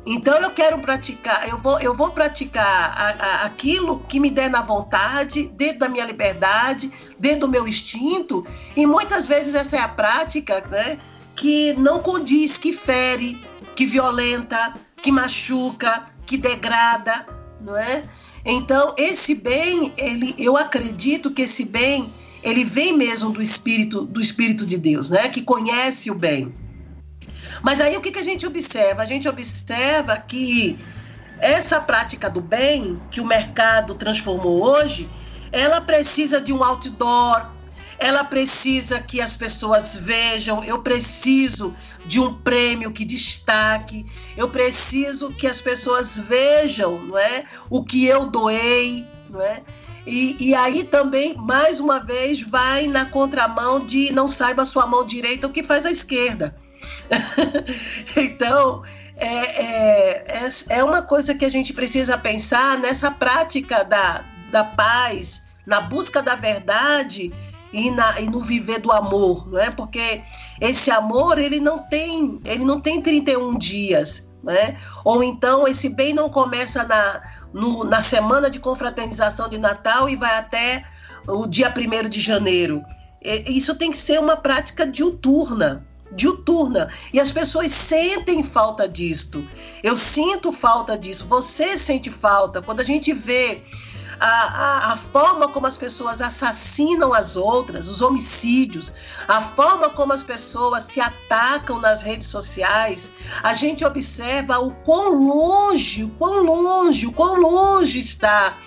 Então 0.06 0.40
eu 0.40 0.52
quero 0.52 0.78
praticar, 0.78 1.48
eu 1.48 1.58
vou, 1.58 1.80
eu 1.80 1.92
vou 1.92 2.12
praticar 2.12 2.64
a, 2.64 3.08
a, 3.08 3.44
aquilo 3.44 3.98
que 4.08 4.20
me 4.20 4.30
der 4.30 4.48
na 4.48 4.62
vontade, 4.62 5.48
dentro 5.48 5.80
da 5.80 5.88
minha 5.88 6.04
liberdade, 6.04 6.92
dentro 7.18 7.40
do 7.40 7.48
meu 7.48 7.66
instinto, 7.66 8.46
e 8.76 8.86
muitas 8.86 9.26
vezes 9.26 9.56
essa 9.56 9.76
é 9.76 9.80
a 9.80 9.88
prática, 9.88 10.64
né? 10.70 10.96
Que 11.34 11.72
não 11.72 11.98
condiz, 11.98 12.56
que 12.56 12.72
fere, 12.72 13.44
que 13.74 13.86
violenta, 13.86 14.74
que 15.02 15.10
machuca, 15.10 16.06
que 16.24 16.36
degrada, 16.36 17.26
não 17.60 17.76
é? 17.76 18.04
Então 18.44 18.94
esse 18.96 19.34
bem, 19.34 19.92
ele, 19.96 20.36
eu 20.38 20.56
acredito 20.56 21.32
que 21.32 21.42
esse 21.42 21.64
bem, 21.64 22.12
ele 22.42 22.64
vem 22.64 22.96
mesmo 22.96 23.30
do 23.30 23.42
espírito, 23.42 24.04
do 24.04 24.20
espírito 24.20 24.64
de 24.66 24.78
Deus, 24.78 25.10
né? 25.10 25.28
Que 25.28 25.42
conhece 25.42 26.10
o 26.10 26.14
bem. 26.14 26.54
Mas 27.62 27.80
aí 27.80 27.96
o 27.96 28.00
que, 28.00 28.10
que 28.10 28.18
a 28.18 28.24
gente 28.24 28.46
observa? 28.46 29.02
A 29.02 29.06
gente 29.06 29.28
observa 29.28 30.16
que 30.16 30.78
essa 31.40 31.80
prática 31.80 32.28
do 32.28 32.40
bem 32.40 33.00
que 33.10 33.20
o 33.20 33.26
mercado 33.26 33.94
transformou 33.94 34.62
hoje, 34.62 35.10
ela 35.52 35.80
precisa 35.80 36.40
de 36.40 36.52
um 36.52 36.62
outdoor, 36.62 37.50
ela 37.98 38.24
precisa 38.24 38.98
que 38.98 39.20
as 39.20 39.36
pessoas 39.36 39.96
vejam, 39.96 40.64
eu 40.64 40.82
preciso 40.82 41.74
de 42.06 42.18
um 42.18 42.34
prêmio 42.34 42.92
que 42.92 43.04
destaque, 43.04 44.06
eu 44.36 44.48
preciso 44.48 45.32
que 45.32 45.46
as 45.46 45.60
pessoas 45.60 46.18
vejam, 46.18 46.98
não 46.98 47.18
é, 47.18 47.44
o 47.68 47.84
que 47.84 48.06
eu 48.06 48.30
doei, 48.30 49.06
não 49.28 49.40
é? 49.40 49.62
E, 50.06 50.36
e 50.40 50.54
aí 50.54 50.84
também, 50.84 51.34
mais 51.36 51.78
uma 51.78 52.00
vez, 52.00 52.42
vai 52.42 52.86
na 52.86 53.04
contramão 53.06 53.84
de 53.84 54.12
não 54.12 54.28
saiba 54.28 54.64
sua 54.64 54.86
mão 54.86 55.04
direita 55.04 55.46
o 55.46 55.50
que 55.50 55.62
faz 55.62 55.84
a 55.84 55.90
esquerda. 55.90 56.56
então, 58.16 58.82
é, 59.16 59.26
é, 59.26 60.24
é, 60.28 60.78
é 60.78 60.84
uma 60.84 61.02
coisa 61.02 61.34
que 61.34 61.44
a 61.44 61.50
gente 61.50 61.72
precisa 61.72 62.16
pensar 62.16 62.78
nessa 62.78 63.10
prática 63.10 63.84
da, 63.84 64.24
da 64.50 64.64
paz, 64.64 65.48
na 65.66 65.80
busca 65.80 66.22
da 66.22 66.34
verdade 66.34 67.32
e, 67.72 67.90
na, 67.90 68.20
e 68.20 68.26
no 68.26 68.40
viver 68.40 68.80
do 68.80 68.90
amor, 68.90 69.46
não 69.50 69.60
é? 69.60 69.70
Porque 69.70 70.22
esse 70.60 70.90
amor 70.90 71.38
ele 71.38 71.60
não 71.60 71.78
tem 71.78 72.40
ele 72.44 72.64
não 72.64 72.80
tem 72.80 73.00
31 73.00 73.58
dias, 73.58 74.32
né? 74.42 74.76
Ou 75.04 75.22
então 75.22 75.68
esse 75.68 75.90
bem 75.90 76.14
não 76.14 76.30
começa 76.30 76.82
na, 76.84 77.22
no, 77.52 77.84
na 77.84 78.02
semana 78.02 78.50
de 78.50 78.58
confraternização 78.58 79.48
de 79.48 79.58
Natal 79.58 80.08
e 80.08 80.16
vai 80.16 80.38
até 80.38 80.84
o 81.26 81.46
dia 81.46 81.72
1 81.74 82.08
de 82.08 82.20
janeiro. 82.20 82.84
Isso 83.22 83.74
tem 83.74 83.90
que 83.90 83.98
ser 83.98 84.18
uma 84.18 84.36
prática 84.36 84.86
diuturna, 84.86 85.86
diuturna. 86.12 86.88
E 87.12 87.20
as 87.20 87.30
pessoas 87.30 87.70
sentem 87.70 88.42
falta 88.42 88.88
disto. 88.88 89.46
Eu 89.82 89.96
sinto 89.96 90.52
falta 90.52 90.96
disso. 90.96 91.26
Você 91.28 91.76
sente 91.76 92.10
falta. 92.10 92.62
Quando 92.62 92.80
a 92.80 92.84
gente 92.84 93.12
vê 93.12 93.62
a, 94.20 94.26
a, 94.26 94.92
a, 94.92 94.96
forma 94.98 95.48
como 95.48 95.66
as 95.66 95.78
pessoas 95.78 96.20
assassinam 96.20 97.14
as 97.14 97.36
outras, 97.36 97.88
os 97.88 98.02
homicídios, 98.02 98.92
a 99.26 99.40
forma 99.40 99.88
como 99.88 100.12
as 100.12 100.22
pessoas 100.22 100.84
se 100.84 101.00
atacam 101.00 101.80
nas 101.80 102.02
redes 102.02 102.26
sociais, 102.28 103.12
a 103.42 103.54
gente 103.54 103.82
observa 103.84 104.58
o 104.58 104.72
quão 104.84 105.08
longe, 105.08 106.04
o 106.04 106.10
quão 106.10 106.42
longe, 106.42 107.06
o 107.06 107.12
quão 107.12 107.36
longe 107.36 107.98
está 107.98 108.58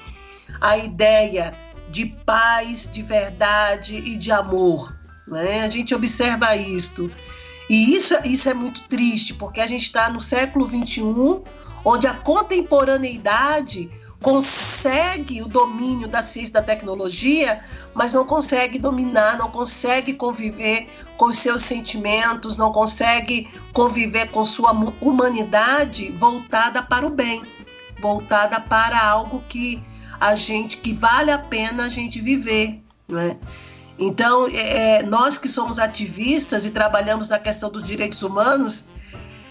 a 0.60 0.76
ideia 0.78 1.56
de 1.92 2.08
paz, 2.26 2.90
de 2.92 3.04
verdade 3.04 3.96
e 3.98 4.18
de 4.18 4.32
amor. 4.32 4.98
Né? 5.28 5.64
A 5.64 5.70
gente 5.70 5.94
observa 5.94 6.56
isto. 6.56 7.12
E 7.70 7.96
isso, 7.96 8.16
isso 8.26 8.50
é 8.50 8.54
muito 8.54 8.82
triste, 8.88 9.36
porque 9.36 9.62
a 9.62 9.68
gente 9.68 9.84
está 9.84 10.10
no 10.10 10.20
século 10.20 10.68
XXI, 10.68 11.04
onde 11.86 12.08
a 12.08 12.16
contemporaneidade 12.16 13.90
consegue 14.24 15.42
o 15.42 15.48
domínio 15.48 16.08
da 16.08 16.24
ciência 16.24 16.54
da 16.54 16.64
tecnologia, 16.64 17.64
mas 17.94 18.14
não 18.14 18.26
consegue 18.26 18.80
dominar, 18.80 19.38
não 19.38 19.52
consegue 19.52 20.14
conviver 20.14 20.90
com 21.18 21.26
os 21.26 21.38
seus 21.38 21.62
sentimentos, 21.62 22.56
não 22.56 22.72
consegue 22.72 23.52
conviver 23.74 24.30
com 24.32 24.46
sua 24.46 24.72
humanidade 25.02 26.10
voltada 26.14 26.82
para 26.82 27.06
o 27.06 27.10
bem, 27.10 27.44
voltada 28.02 28.62
para 28.62 28.98
algo 29.06 29.44
que 29.50 29.84
a 30.20 30.38
gente 30.38 30.78
que 30.78 30.94
vale 30.94 31.30
a 31.30 31.38
pena 31.38 31.84
a 31.84 31.90
gente 31.90 32.22
viver, 32.22 32.82
né? 33.10 33.38
Então, 34.00 34.48
é, 34.48 35.00
é, 35.00 35.04
nós 35.04 35.38
que 35.38 35.50
somos 35.50 35.78
ativistas 35.78 36.66
e 36.66 36.72
trabalhamos 36.72 37.28
na 37.28 37.40
questão 37.40 37.70
dos 37.70 37.84
direitos 37.84 38.24
humanos, 38.24 38.86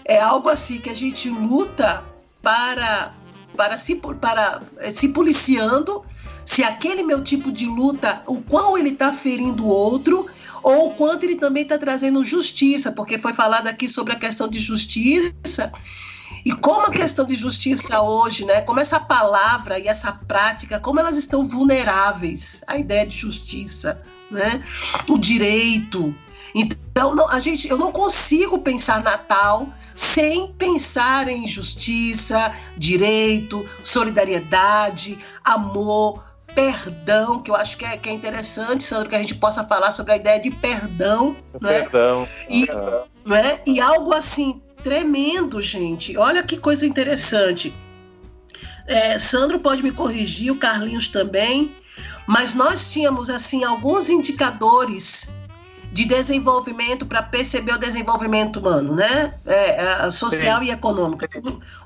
é 0.03 0.19
algo 0.19 0.49
assim 0.49 0.79
que 0.79 0.89
a 0.89 0.95
gente 0.95 1.29
luta 1.29 2.03
para, 2.41 3.13
para, 3.55 3.77
se, 3.77 3.95
para 3.95 4.61
é, 4.77 4.91
se 4.91 5.09
policiando 5.09 6.03
se 6.45 6.63
aquele 6.63 7.03
meu 7.03 7.23
tipo 7.23 7.51
de 7.51 7.65
luta, 7.65 8.21
o 8.27 8.41
quão 8.41 8.77
ele 8.77 8.89
está 8.89 9.13
ferindo 9.13 9.63
o 9.63 9.69
outro, 9.69 10.27
ou 10.61 10.89
o 10.89 10.95
quanto 10.95 11.23
ele 11.23 11.35
também 11.35 11.63
está 11.63 11.77
trazendo 11.77 12.23
justiça, 12.23 12.91
porque 12.91 13.17
foi 13.17 13.33
falado 13.33 13.67
aqui 13.67 13.87
sobre 13.87 14.13
a 14.13 14.19
questão 14.19 14.49
de 14.49 14.59
justiça. 14.59 15.71
E 16.45 16.53
como 16.53 16.87
a 16.87 16.91
questão 16.91 17.25
de 17.25 17.35
justiça 17.35 18.01
hoje, 18.01 18.43
né, 18.43 18.59
como 18.61 18.79
essa 18.81 18.99
palavra 18.99 19.79
e 19.79 19.87
essa 19.87 20.11
prática, 20.11 20.79
como 20.79 20.99
elas 20.99 21.17
estão 21.17 21.45
vulneráveis 21.45 22.61
à 22.67 22.77
ideia 22.77 23.07
de 23.07 23.17
justiça 23.17 24.01
né? 24.33 24.63
O 25.07 25.17
direito. 25.17 26.13
Então, 26.53 27.15
não, 27.15 27.27
a 27.29 27.39
gente, 27.39 27.67
eu 27.67 27.77
não 27.77 27.91
consigo 27.91 28.59
pensar 28.59 29.03
Natal 29.03 29.67
sem 29.95 30.47
pensar 30.53 31.27
em 31.27 31.47
justiça, 31.47 32.53
direito, 32.77 33.67
solidariedade, 33.81 35.17
amor, 35.43 36.23
perdão, 36.53 37.41
que 37.41 37.49
eu 37.49 37.55
acho 37.55 37.77
que 37.77 37.85
é, 37.85 37.97
que 37.97 38.09
é 38.09 38.13
interessante, 38.13 38.83
Sandro, 38.83 39.09
que 39.09 39.15
a 39.15 39.19
gente 39.19 39.35
possa 39.35 39.63
falar 39.63 39.91
sobre 39.91 40.13
a 40.13 40.17
ideia 40.17 40.39
de 40.39 40.51
perdão. 40.51 41.35
Né? 41.59 41.81
Perdão. 41.81 42.27
E, 42.49 42.67
né? 43.25 43.59
e 43.65 43.81
algo 43.81 44.13
assim 44.13 44.61
tremendo, 44.83 45.61
gente. 45.61 46.15
Olha 46.17 46.43
que 46.43 46.57
coisa 46.57 46.85
interessante. 46.85 47.73
É, 48.85 49.17
Sandro 49.17 49.59
pode 49.59 49.81
me 49.81 49.91
corrigir, 49.91 50.51
o 50.51 50.57
Carlinhos 50.57 51.07
também 51.07 51.73
mas 52.25 52.53
nós 52.53 52.91
tínhamos 52.91 53.29
assim 53.29 53.63
alguns 53.63 54.09
indicadores 54.09 55.31
de 55.93 56.05
desenvolvimento 56.05 57.05
para 57.05 57.21
perceber 57.21 57.73
o 57.73 57.77
desenvolvimento 57.77 58.59
humano, 58.59 58.95
né? 58.95 59.35
É, 59.45 60.05
é, 60.07 60.11
social 60.11 60.59
Sim. 60.59 60.65
e 60.65 60.71
econômico. 60.71 61.23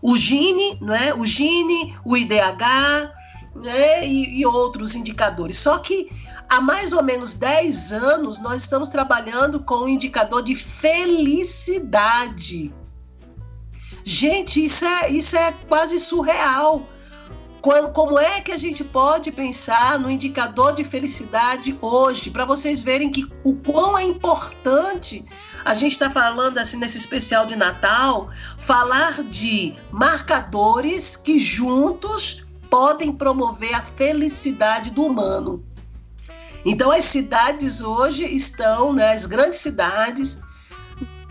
O 0.02 0.16
Gini, 0.18 0.80
né? 0.82 1.14
O 1.14 1.26
Gini, 1.26 1.94
o 2.06 2.16
IDH, 2.16 3.12
né? 3.56 4.08
E, 4.08 4.40
e, 4.40 4.46
outros 4.46 4.96
indicadores. 4.96 5.58
Só 5.58 5.80
que 5.80 6.10
há 6.48 6.62
mais 6.62 6.94
ou 6.94 7.04
menos 7.04 7.34
10 7.34 7.92
anos 7.92 8.40
nós 8.42 8.62
estamos 8.62 8.88
trabalhando 8.88 9.60
com 9.60 9.84
o 9.84 9.90
indicador 9.90 10.42
de 10.42 10.56
felicidade. 10.56 11.84
Gente, 14.06 14.64
isso 14.64 14.86
é, 14.86 15.10
isso 15.10 15.36
é 15.36 15.52
quase 15.68 16.00
surreal 16.00 16.88
como 17.94 18.18
é 18.18 18.40
que 18.40 18.52
a 18.52 18.58
gente 18.58 18.84
pode 18.84 19.32
pensar 19.32 20.00
no 20.00 20.10
indicador 20.10 20.74
de 20.74 20.86
felicidade 20.86 21.78
hoje, 21.82 22.30
para 22.30 22.46
vocês 22.46 22.82
verem 22.82 23.12
que 23.12 23.30
o 23.44 23.56
quão 23.56 23.98
é 23.98 24.04
importante 24.04 25.26
a 25.66 25.74
gente 25.74 25.92
está 25.92 26.10
falando 26.10 26.58
assim 26.60 26.78
nesse 26.78 26.98
especial 26.98 27.46
de 27.46 27.58
Natal, 27.58 28.30
falar 28.58 29.22
de 29.24 29.76
marcadores 29.92 31.18
que 31.18 31.40
juntos 31.40 32.48
podem 32.70 33.12
promover 33.12 33.74
a 33.76 33.82
felicidade 33.82 34.92
do 34.92 35.06
humano. 35.06 35.62
Então 36.66 36.90
as 36.90 37.04
cidades 37.04 37.82
hoje 37.82 38.24
estão, 38.34 38.94
né, 38.94 39.12
as 39.12 39.26
grandes 39.26 39.60
cidades, 39.60 40.42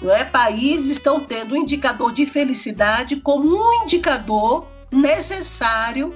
não 0.02 0.12
é, 0.12 0.24
países 0.24 0.92
estão 0.92 1.20
tendo 1.20 1.52
o 1.52 1.56
indicador 1.56 2.12
de 2.12 2.26
felicidade 2.26 3.16
como 3.16 3.56
um 3.56 3.82
indicador 3.84 4.66
necessário 4.92 6.14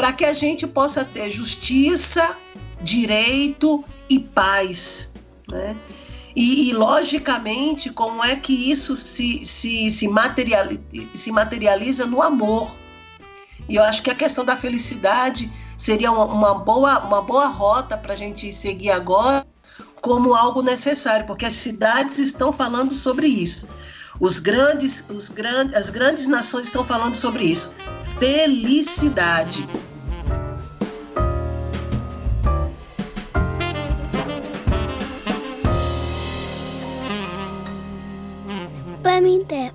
para 0.00 0.14
que 0.14 0.24
a 0.24 0.32
gente 0.32 0.66
possa 0.66 1.04
ter 1.04 1.30
justiça, 1.30 2.34
direito 2.80 3.84
e 4.08 4.18
paz. 4.18 5.12
Né? 5.46 5.76
E, 6.34 6.70
e, 6.70 6.72
logicamente, 6.72 7.90
como 7.90 8.24
é 8.24 8.34
que 8.34 8.70
isso 8.72 8.96
se, 8.96 9.44
se, 9.44 9.90
se, 9.90 10.08
materializa, 10.08 10.80
se 11.12 11.30
materializa 11.30 12.06
no 12.06 12.22
amor? 12.22 12.74
E 13.68 13.76
eu 13.76 13.82
acho 13.82 14.02
que 14.02 14.08
a 14.08 14.14
questão 14.14 14.42
da 14.42 14.56
felicidade 14.56 15.52
seria 15.76 16.10
uma, 16.10 16.24
uma 16.24 16.54
boa, 16.54 17.00
uma 17.00 17.20
boa 17.20 17.48
rota 17.48 17.94
para 17.98 18.14
a 18.14 18.16
gente 18.16 18.50
seguir 18.54 18.92
agora 18.92 19.46
como 20.00 20.34
algo 20.34 20.62
necessário, 20.62 21.26
porque 21.26 21.44
as 21.44 21.52
cidades 21.52 22.18
estão 22.18 22.54
falando 22.54 22.94
sobre 22.94 23.26
isso. 23.26 23.68
Os 24.18 24.38
grandes, 24.38 25.04
os 25.10 25.28
grandes, 25.28 25.76
as 25.76 25.90
grandes 25.90 26.26
nações 26.26 26.68
estão 26.68 26.86
falando 26.86 27.14
sobre 27.14 27.44
isso. 27.44 27.74
Felicidade. 28.18 29.68
Paminté. 39.20 39.70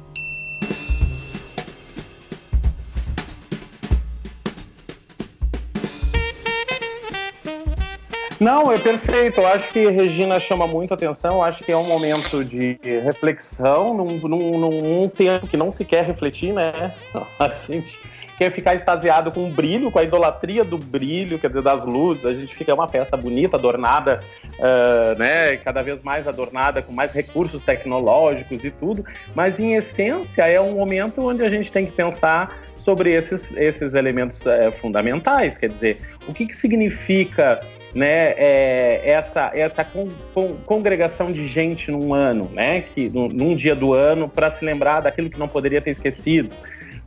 Não, 8.39 8.71
é 8.71 8.79
perfeito. 8.79 9.39
Eu 9.39 9.45
acho 9.45 9.71
que 9.71 9.87
Regina 9.91 10.39
chama 10.39 10.65
muito 10.65 10.95
atenção. 10.95 11.35
Eu 11.35 11.43
acho 11.43 11.63
que 11.63 11.71
é 11.71 11.77
um 11.77 11.83
momento 11.83 12.43
de 12.43 12.79
reflexão 13.03 13.93
num, 13.93 14.17
num, 14.17 14.57
num 14.57 15.09
tempo 15.09 15.45
que 15.45 15.55
não 15.55 15.71
se 15.71 15.85
quer 15.85 16.03
refletir, 16.05 16.51
né? 16.51 16.95
A 17.37 17.49
gente 17.67 17.99
quer 18.37 18.51
ficar 18.51 18.75
extasiado 18.75 19.31
com 19.31 19.47
o 19.47 19.51
brilho, 19.51 19.89
com 19.89 19.99
a 19.99 20.03
idolatria 20.03 20.63
do 20.63 20.77
brilho, 20.77 21.39
quer 21.39 21.47
dizer, 21.47 21.61
das 21.61 21.85
luzes. 21.85 22.25
A 22.25 22.33
gente 22.33 22.55
fica 22.55 22.73
uma 22.73 22.87
festa 22.87 23.15
bonita, 23.15 23.57
adornada, 23.57 24.21
uh, 24.59 25.17
né? 25.17 25.57
Cada 25.57 25.81
vez 25.81 26.01
mais 26.01 26.27
adornada, 26.27 26.81
com 26.81 26.91
mais 26.91 27.11
recursos 27.11 27.61
tecnológicos 27.61 28.63
e 28.63 28.71
tudo. 28.71 29.05
Mas, 29.33 29.59
em 29.59 29.75
essência, 29.75 30.43
é 30.47 30.59
um 30.59 30.73
momento 30.73 31.21
onde 31.21 31.43
a 31.43 31.49
gente 31.49 31.71
tem 31.71 31.85
que 31.85 31.93
pensar 31.93 32.57
sobre 32.75 33.11
esses, 33.11 33.55
esses 33.55 33.93
elementos 33.93 34.41
uh, 34.45 34.71
fundamentais. 34.73 35.57
Quer 35.57 35.69
dizer, 35.69 36.01
o 36.27 36.33
que, 36.33 36.45
que 36.45 36.55
significa 36.55 37.61
né, 37.95 38.33
é, 38.37 39.09
essa, 39.09 39.51
essa 39.53 39.83
con, 39.85 40.09
con, 40.33 40.55
congregação 40.65 41.31
de 41.31 41.47
gente 41.47 41.89
num 41.89 42.13
ano, 42.13 42.51
né, 42.53 42.81
que, 42.81 43.09
num, 43.09 43.29
num 43.29 43.55
dia 43.55 43.73
do 43.73 43.93
ano, 43.93 44.27
para 44.27 44.51
se 44.51 44.65
lembrar 44.65 44.99
daquilo 44.99 45.29
que 45.29 45.39
não 45.39 45.47
poderia 45.47 45.81
ter 45.81 45.91
esquecido. 45.91 46.49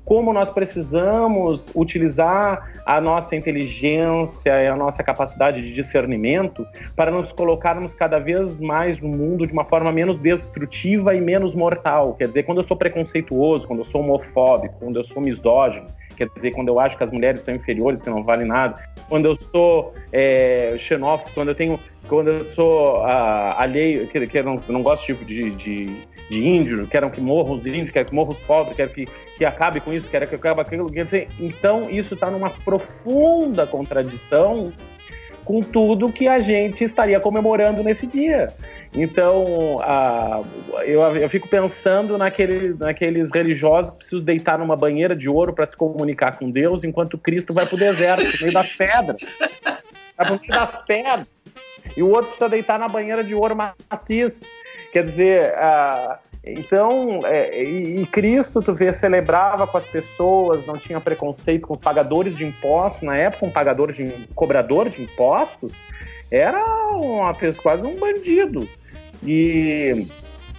Como 0.08 0.32
nós 0.32 0.48
precisamos 0.48 1.70
utilizar 1.74 2.72
a 2.86 2.98
nossa 2.98 3.36
inteligência 3.36 4.62
e 4.62 4.66
a 4.66 4.74
nossa 4.74 5.02
capacidade 5.02 5.60
de 5.60 5.70
discernimento 5.70 6.66
para 6.96 7.10
nos 7.10 7.30
colocarmos 7.30 7.92
cada 7.92 8.18
vez 8.18 8.58
mais 8.58 8.98
no 9.02 9.08
mundo 9.10 9.46
de 9.46 9.52
uma 9.52 9.66
forma 9.66 9.92
menos 9.92 10.18
destrutiva 10.18 11.14
e 11.14 11.20
menos 11.20 11.54
mortal. 11.54 12.14
Quer 12.14 12.28
dizer, 12.28 12.44
quando 12.44 12.56
eu 12.56 12.62
sou 12.62 12.74
preconceituoso, 12.74 13.66
quando 13.66 13.80
eu 13.80 13.84
sou 13.84 14.00
homofóbico, 14.00 14.76
quando 14.80 14.96
eu 14.96 15.04
sou 15.04 15.20
misógino, 15.20 15.88
quer 16.16 16.26
dizer, 16.34 16.52
quando 16.52 16.68
eu 16.68 16.80
acho 16.80 16.96
que 16.96 17.04
as 17.04 17.10
mulheres 17.10 17.42
são 17.42 17.54
inferiores, 17.54 18.00
que 18.00 18.08
não 18.08 18.24
valem 18.24 18.46
nada, 18.46 18.82
quando 19.10 19.26
eu 19.26 19.34
sou 19.34 19.92
é, 20.10 20.74
xenófobo, 20.78 21.32
quando 21.34 21.48
eu 21.48 21.54
tenho, 21.54 21.78
quando 22.08 22.30
eu 22.30 22.50
sou 22.50 23.02
uh, 23.02 23.52
alheio, 23.58 24.08
que, 24.08 24.26
que 24.26 24.38
eu 24.38 24.44
não, 24.44 24.62
não 24.70 24.82
gosto 24.82 25.04
tipo 25.04 25.22
de, 25.26 25.50
de, 25.50 25.96
de 26.28 26.46
índio, 26.46 26.86
quero 26.86 27.10
que 27.10 27.20
morram 27.20 27.54
os 27.54 27.66
índios, 27.66 27.90
quero 27.90 28.06
que 28.06 28.14
morram 28.14 28.32
os 28.32 28.38
pobres, 28.40 28.76
quero 28.76 28.90
que, 28.90 29.06
que 29.36 29.44
acabe 29.44 29.80
com 29.80 29.92
isso, 29.92 30.08
quero 30.08 30.26
que 30.26 30.34
acabe 30.34 30.60
aquilo, 30.60 30.90
quer 30.90 31.04
dizer, 31.04 31.28
então 31.38 31.88
isso 31.90 32.14
está 32.14 32.30
numa 32.30 32.50
profunda 32.50 33.66
contradição 33.66 34.72
com 35.48 35.62
tudo 35.62 36.12
que 36.12 36.28
a 36.28 36.40
gente 36.40 36.84
estaria 36.84 37.18
comemorando 37.18 37.82
nesse 37.82 38.06
dia. 38.06 38.52
Então, 38.94 39.78
a, 39.80 40.42
eu, 40.84 41.00
eu 41.16 41.30
fico 41.30 41.48
pensando 41.48 42.18
naquele, 42.18 42.74
naqueles 42.74 43.32
religiosos 43.32 43.92
que 43.92 43.96
precisam 43.96 44.22
deitar 44.22 44.58
numa 44.58 44.76
banheira 44.76 45.16
de 45.16 45.26
ouro 45.26 45.54
para 45.54 45.64
se 45.64 45.74
comunicar 45.74 46.38
com 46.38 46.50
Deus, 46.50 46.84
enquanto 46.84 47.16
Cristo 47.16 47.54
vai 47.54 47.64
para 47.64 47.76
o 47.76 47.78
deserto, 47.78 48.24
no 48.24 48.40
meio 48.42 48.52
das 48.52 48.68
pedras. 48.74 49.22
Vai 50.18 50.26
para 50.26 50.30
meio 50.30 50.50
das 50.50 50.84
pedras. 50.84 51.26
E 51.96 52.02
o 52.02 52.08
outro 52.08 52.26
precisa 52.26 52.48
deitar 52.48 52.78
na 52.78 52.88
banheira 52.88 53.22
de 53.22 53.34
ouro 53.34 53.56
maciço. 53.56 54.40
Quer 54.92 55.04
dizer, 55.04 55.54
a, 55.54 56.18
então, 56.44 57.20
é, 57.24 57.62
e, 57.62 58.00
e, 58.02 58.06
Cristo, 58.06 58.62
tu 58.62 58.72
vê, 58.72 58.92
celebrava 58.92 59.66
com 59.66 59.76
as 59.76 59.86
pessoas, 59.86 60.64
não 60.66 60.78
tinha 60.78 61.00
preconceito 61.00 61.66
com 61.66 61.74
os 61.74 61.80
pagadores 61.80 62.36
de 62.36 62.44
impostos. 62.44 63.02
Na 63.02 63.16
época, 63.16 63.46
um 63.46 63.50
pagador 63.50 63.92
de 63.92 64.28
cobrador 64.34 64.88
de 64.88 65.02
impostos 65.02 65.82
era 66.30 66.62
uma 66.94 67.34
pessoa, 67.34 67.62
quase 67.62 67.86
um 67.86 67.98
bandido. 67.98 68.68
E, 69.22 70.06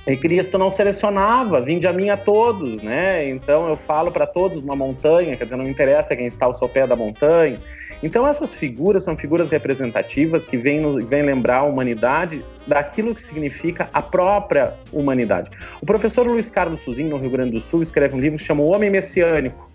e 0.06 0.18
Cristo 0.18 0.58
não 0.58 0.70
selecionava, 0.70 1.62
vinde 1.62 1.88
a 1.88 1.94
mim 1.94 2.10
a 2.10 2.18
todos, 2.18 2.82
né? 2.82 3.28
Então 3.30 3.68
eu 3.68 3.78
falo 3.78 4.12
para 4.12 4.28
todos 4.28 4.62
uma 4.62 4.76
montanha, 4.76 5.36
quer 5.38 5.46
dizer, 5.46 5.56
não 5.56 5.68
interessa 5.68 6.16
quem 6.16 6.28
está 6.28 6.46
ao 6.46 6.54
sopé 6.54 6.86
da 6.86 6.96
montanha. 6.96 7.58
Então 8.02 8.28
essas 8.28 8.54
figuras 8.54 9.04
são 9.04 9.18
figuras 9.18 9.50
representativas 9.50 10.46
que 10.46 10.56
vêm, 10.56 10.80
nos, 10.80 10.96
vêm 11.06 11.22
lembrar 11.22 11.58
a 11.58 11.64
humanidade 11.64 12.44
daquilo 12.66 13.14
que 13.14 13.22
significa 13.22 13.90
a 13.94 14.02
própria 14.02 14.74
humanidade. 14.92 15.52
O 15.82 15.86
professor 15.86 16.26
Luiz 16.26 16.50
Carlos 16.50 16.80
Suzin, 16.80 17.06
no 17.06 17.18
Rio 17.18 17.30
Grande 17.30 17.52
do 17.52 17.60
Sul, 17.60 17.82
escreve 17.82 18.16
um 18.16 18.20
livro 18.20 18.38
que 18.38 18.46
chama 18.46 18.64
O 18.64 18.68
Homem 18.68 18.90
Messiânico, 18.90 19.70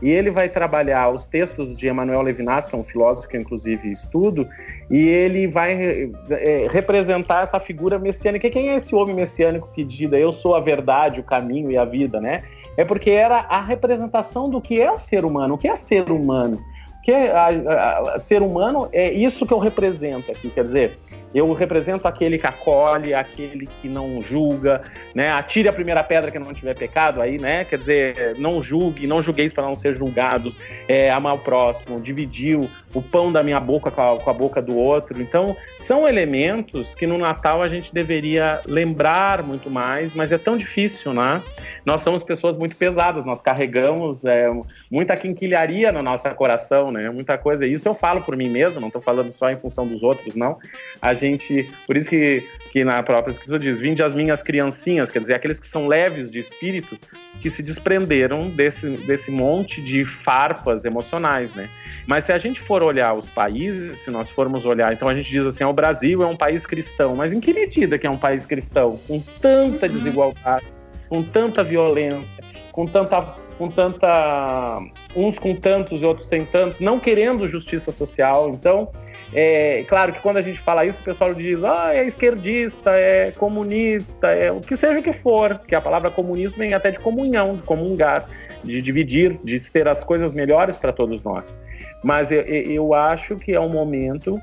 e 0.00 0.10
ele 0.10 0.30
vai 0.30 0.48
trabalhar 0.48 1.08
os 1.10 1.26
textos 1.26 1.76
de 1.76 1.88
Emmanuel 1.88 2.22
Levinas, 2.22 2.68
que 2.68 2.74
é 2.74 2.78
um 2.78 2.84
filósofo 2.84 3.28
que 3.28 3.36
eu 3.36 3.40
inclusive 3.40 3.90
estudo, 3.90 4.48
e 4.90 5.08
ele 5.08 5.48
vai 5.48 6.10
é, 6.30 6.68
representar 6.70 7.42
essa 7.42 7.58
figura 7.58 7.98
messiânica. 7.98 8.48
Quem 8.48 8.70
é 8.70 8.76
esse 8.76 8.94
homem 8.94 9.14
messiânico 9.14 9.68
que 9.74 9.84
diz, 9.84 10.10
eu 10.12 10.30
sou 10.30 10.54
a 10.54 10.60
verdade, 10.60 11.20
o 11.20 11.24
caminho 11.24 11.70
e 11.70 11.76
a 11.76 11.84
vida, 11.84 12.20
né? 12.20 12.42
É 12.76 12.84
porque 12.84 13.10
era 13.10 13.38
a 13.40 13.60
representação 13.60 14.48
do 14.48 14.60
que 14.60 14.80
é 14.80 14.90
o 14.90 14.98
ser 14.98 15.24
humano, 15.24 15.54
o 15.54 15.58
que 15.58 15.66
é 15.66 15.74
ser 15.74 16.10
humano. 16.12 16.60
O 17.08 17.10
que 17.10 17.16
é 17.16 17.32
a, 17.32 17.46
a, 17.46 18.16
a, 18.16 18.20
ser 18.20 18.42
humano 18.42 18.86
é 18.92 19.10
isso 19.10 19.46
que 19.46 19.54
eu 19.54 19.58
represento 19.58 20.30
aqui, 20.30 20.50
quer 20.50 20.62
dizer, 20.62 20.98
eu 21.34 21.52
represento 21.52 22.08
aquele 22.08 22.38
que 22.38 22.46
acolhe, 22.46 23.12
aquele 23.12 23.66
que 23.66 23.88
não 23.88 24.22
julga, 24.22 24.82
né? 25.14 25.30
Atire 25.30 25.68
a 25.68 25.72
primeira 25.72 26.02
pedra 26.02 26.30
que 26.30 26.38
não 26.38 26.52
tiver 26.52 26.74
pecado 26.74 27.20
aí, 27.20 27.38
né? 27.38 27.64
Quer 27.64 27.78
dizer, 27.78 28.34
não 28.38 28.62
julgue, 28.62 29.06
não 29.06 29.20
julgueis 29.20 29.52
para 29.52 29.64
não 29.64 29.76
ser 29.76 29.94
julgados, 29.94 30.56
é, 30.88 31.10
amar 31.10 31.34
o 31.34 31.38
próximo, 31.38 32.00
dividir 32.00 32.58
o 32.94 33.02
pão 33.02 33.30
da 33.30 33.42
minha 33.42 33.60
boca 33.60 33.90
com 33.90 34.00
a, 34.00 34.18
com 34.18 34.30
a, 34.30 34.32
boca 34.32 34.62
do 34.62 34.76
outro. 34.76 35.20
Então, 35.20 35.56
são 35.78 36.08
elementos 36.08 36.94
que 36.94 37.06
no 37.06 37.18
Natal 37.18 37.62
a 37.62 37.68
gente 37.68 37.92
deveria 37.92 38.60
lembrar 38.64 39.42
muito 39.42 39.70
mais, 39.70 40.14
mas 40.14 40.32
é 40.32 40.38
tão 40.38 40.56
difícil, 40.56 41.12
né? 41.12 41.42
Nós 41.84 42.00
somos 42.00 42.22
pessoas 42.22 42.56
muito 42.56 42.74
pesadas, 42.76 43.24
nós 43.24 43.42
carregamos 43.42 44.24
é, 44.24 44.48
muita 44.90 45.16
quinquilharia 45.16 45.92
no 45.92 46.02
nosso 46.02 46.28
coração, 46.34 46.90
né? 46.90 47.10
Muita 47.10 47.36
coisa. 47.36 47.66
Isso 47.66 47.86
eu 47.88 47.94
falo 47.94 48.22
por 48.22 48.36
mim 48.36 48.48
mesmo, 48.48 48.80
não 48.80 48.88
estou 48.88 49.02
falando 49.02 49.30
só 49.30 49.50
em 49.50 49.58
função 49.58 49.86
dos 49.86 50.02
outros, 50.02 50.34
não. 50.34 50.58
A 51.00 51.14
gente, 51.18 51.70
por 51.86 51.96
isso 51.96 52.08
que, 52.08 52.42
que 52.70 52.84
na 52.84 53.02
própria 53.02 53.32
escritura 53.32 53.58
diz: 53.58 53.78
Vinde 53.80 54.02
as 54.02 54.14
minhas 54.14 54.42
criancinhas, 54.42 55.10
quer 55.10 55.20
dizer, 55.20 55.34
aqueles 55.34 55.60
que 55.60 55.66
são 55.66 55.86
leves 55.86 56.30
de 56.30 56.38
espírito, 56.38 56.98
que 57.40 57.50
se 57.50 57.62
desprenderam 57.62 58.48
desse, 58.48 58.88
desse 58.88 59.30
monte 59.30 59.82
de 59.82 60.04
farpas 60.04 60.84
emocionais, 60.84 61.52
né? 61.54 61.68
Mas 62.06 62.24
se 62.24 62.32
a 62.32 62.38
gente 62.38 62.60
for 62.60 62.82
olhar 62.82 63.14
os 63.14 63.28
países, 63.28 63.98
se 63.98 64.10
nós 64.10 64.30
formos 64.30 64.64
olhar, 64.64 64.92
então 64.92 65.08
a 65.08 65.14
gente 65.14 65.30
diz 65.30 65.44
assim: 65.44 65.64
o 65.64 65.72
Brasil 65.72 66.22
é 66.22 66.26
um 66.26 66.36
país 66.36 66.66
cristão, 66.66 67.14
mas 67.14 67.32
em 67.32 67.40
que 67.40 67.52
medida 67.52 67.98
que 67.98 68.06
é 68.06 68.10
um 68.10 68.18
país 68.18 68.46
cristão? 68.46 68.98
Com 69.06 69.20
tanta 69.40 69.86
uhum. 69.86 69.92
desigualdade, 69.92 70.66
com 71.08 71.22
tanta 71.22 71.62
violência, 71.62 72.42
com 72.72 72.86
tanta 72.86 73.36
com 73.58 73.68
tanta 73.68 74.80
uns 75.16 75.38
com 75.38 75.54
tantos 75.54 76.00
e 76.00 76.06
outros 76.06 76.28
sem 76.28 76.44
tantos, 76.44 76.78
não 76.78 77.00
querendo 77.00 77.46
justiça 77.48 77.90
social. 77.90 78.50
Então, 78.50 78.90
é 79.32 79.84
claro 79.86 80.12
que 80.12 80.20
quando 80.20 80.38
a 80.38 80.40
gente 80.40 80.58
fala 80.58 80.84
isso, 80.84 81.00
o 81.00 81.04
pessoal 81.04 81.34
diz, 81.34 81.62
ah, 81.62 81.94
é 81.94 82.06
esquerdista, 82.06 82.90
é 82.92 83.32
comunista, 83.32 84.28
é 84.28 84.50
o 84.50 84.60
que 84.60 84.76
seja 84.76 85.00
o 85.00 85.02
que 85.02 85.12
for, 85.12 85.60
que 85.66 85.74
a 85.74 85.80
palavra 85.80 86.10
comunismo 86.10 86.58
vem 86.58 86.72
até 86.72 86.90
de 86.90 86.98
comunhão, 86.98 87.56
de 87.56 87.62
comungar, 87.62 88.28
de 88.64 88.80
dividir, 88.80 89.38
de 89.44 89.60
ter 89.70 89.86
as 89.86 90.02
coisas 90.02 90.32
melhores 90.32 90.76
para 90.76 90.92
todos 90.92 91.22
nós. 91.22 91.56
Mas 92.02 92.30
eu, 92.30 92.40
eu 92.40 92.94
acho 92.94 93.36
que 93.36 93.52
é 93.52 93.60
um 93.60 93.68
momento 93.68 94.40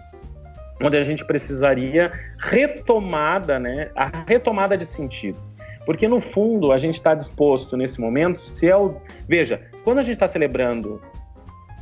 onde 0.83 0.97
a 0.97 1.03
gente 1.03 1.25
precisaria 1.25 2.11
retomada, 2.38 3.57
né, 3.59 3.89
a 3.95 4.23
retomada 4.27 4.77
de 4.77 4.86
sentido. 4.86 5.39
Porque, 5.86 6.07
no 6.07 6.19
fundo, 6.19 6.71
a 6.71 6.77
gente 6.77 6.95
está 6.95 7.13
disposto 7.13 7.77
nesse 7.77 8.01
momento, 8.01 8.41
se 8.41 8.67
é 8.67 8.75
o. 8.75 8.95
Veja, 9.27 9.61
quando 9.83 9.99
a 9.99 10.01
gente 10.01 10.13
está 10.13 10.27
celebrando 10.27 10.99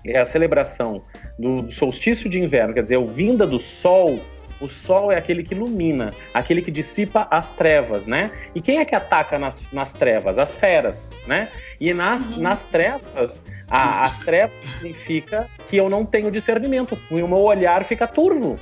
é 0.05 0.19
a 0.19 0.25
celebração 0.25 1.03
do, 1.37 1.63
do 1.63 1.71
solstício 1.71 2.29
de 2.29 2.39
inverno, 2.39 2.73
quer 2.73 2.81
dizer, 2.81 2.97
o 2.97 3.07
vinda 3.07 3.45
do 3.47 3.59
sol, 3.59 4.19
o 4.59 4.67
sol 4.67 5.11
é 5.11 5.17
aquele 5.17 5.43
que 5.43 5.53
ilumina, 5.53 6.13
aquele 6.33 6.61
que 6.61 6.71
dissipa 6.71 7.27
as 7.29 7.53
trevas, 7.53 8.07
né? 8.07 8.31
E 8.55 8.61
quem 8.61 8.77
é 8.77 8.85
que 8.85 8.95
ataca 8.95 9.37
nas, 9.37 9.71
nas 9.71 9.93
trevas? 9.93 10.37
As 10.37 10.55
feras, 10.55 11.11
né? 11.27 11.49
E 11.79 11.93
nas, 11.93 12.29
uhum. 12.29 12.37
nas 12.37 12.63
trevas, 12.63 13.43
a, 13.69 14.05
as 14.05 14.19
trevas 14.19 14.55
significa 14.65 15.49
que 15.69 15.77
eu 15.77 15.89
não 15.89 16.05
tenho 16.05 16.31
discernimento, 16.31 16.97
o 17.11 17.15
meu 17.15 17.39
olhar 17.39 17.83
fica 17.83 18.07
turvo. 18.07 18.59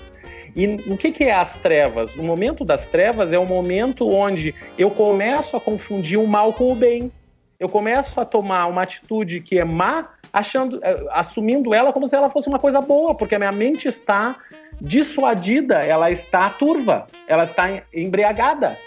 E 0.56 0.68
o 0.88 0.98
que, 0.98 1.12
que 1.12 1.24
é 1.26 1.34
as 1.34 1.56
trevas? 1.56 2.16
O 2.16 2.24
momento 2.24 2.66
das 2.66 2.86
trevas 2.86 3.32
é 3.32 3.40
o 3.40 3.46
momento 3.46 4.10
onde 4.10 4.54
eu 4.78 4.92
começo 4.92 5.56
a 5.56 5.62
confundir 5.62 6.20
o 6.20 6.28
mal 6.28 6.54
com 6.54 6.72
o 6.72 6.76
bem. 6.76 7.12
Eu 7.60 7.70
começo 7.70 8.20
a 8.20 8.26
tomar 8.26 8.68
uma 8.68 8.82
atitude 8.82 9.40
que 9.40 9.58
é 9.58 9.64
má, 9.64 10.10
achando, 10.32 10.80
eh, 10.84 11.06
assumindo 11.12 11.74
ela 11.74 11.92
como 11.92 12.08
se 12.08 12.16
ela 12.16 12.30
fosse 12.30 12.48
uma 12.48 12.60
coisa 12.60 12.82
boa, 12.82 13.16
porque 13.16 13.36
a 13.36 13.40
minha 13.40 13.52
mente 13.52 13.88
está 13.88 14.38
dissuadida, 14.80 15.76
ela 15.84 16.10
está 16.10 16.50
turva, 16.50 17.06
ela 17.28 17.44
está 17.44 17.84
embriagada. 17.94 18.78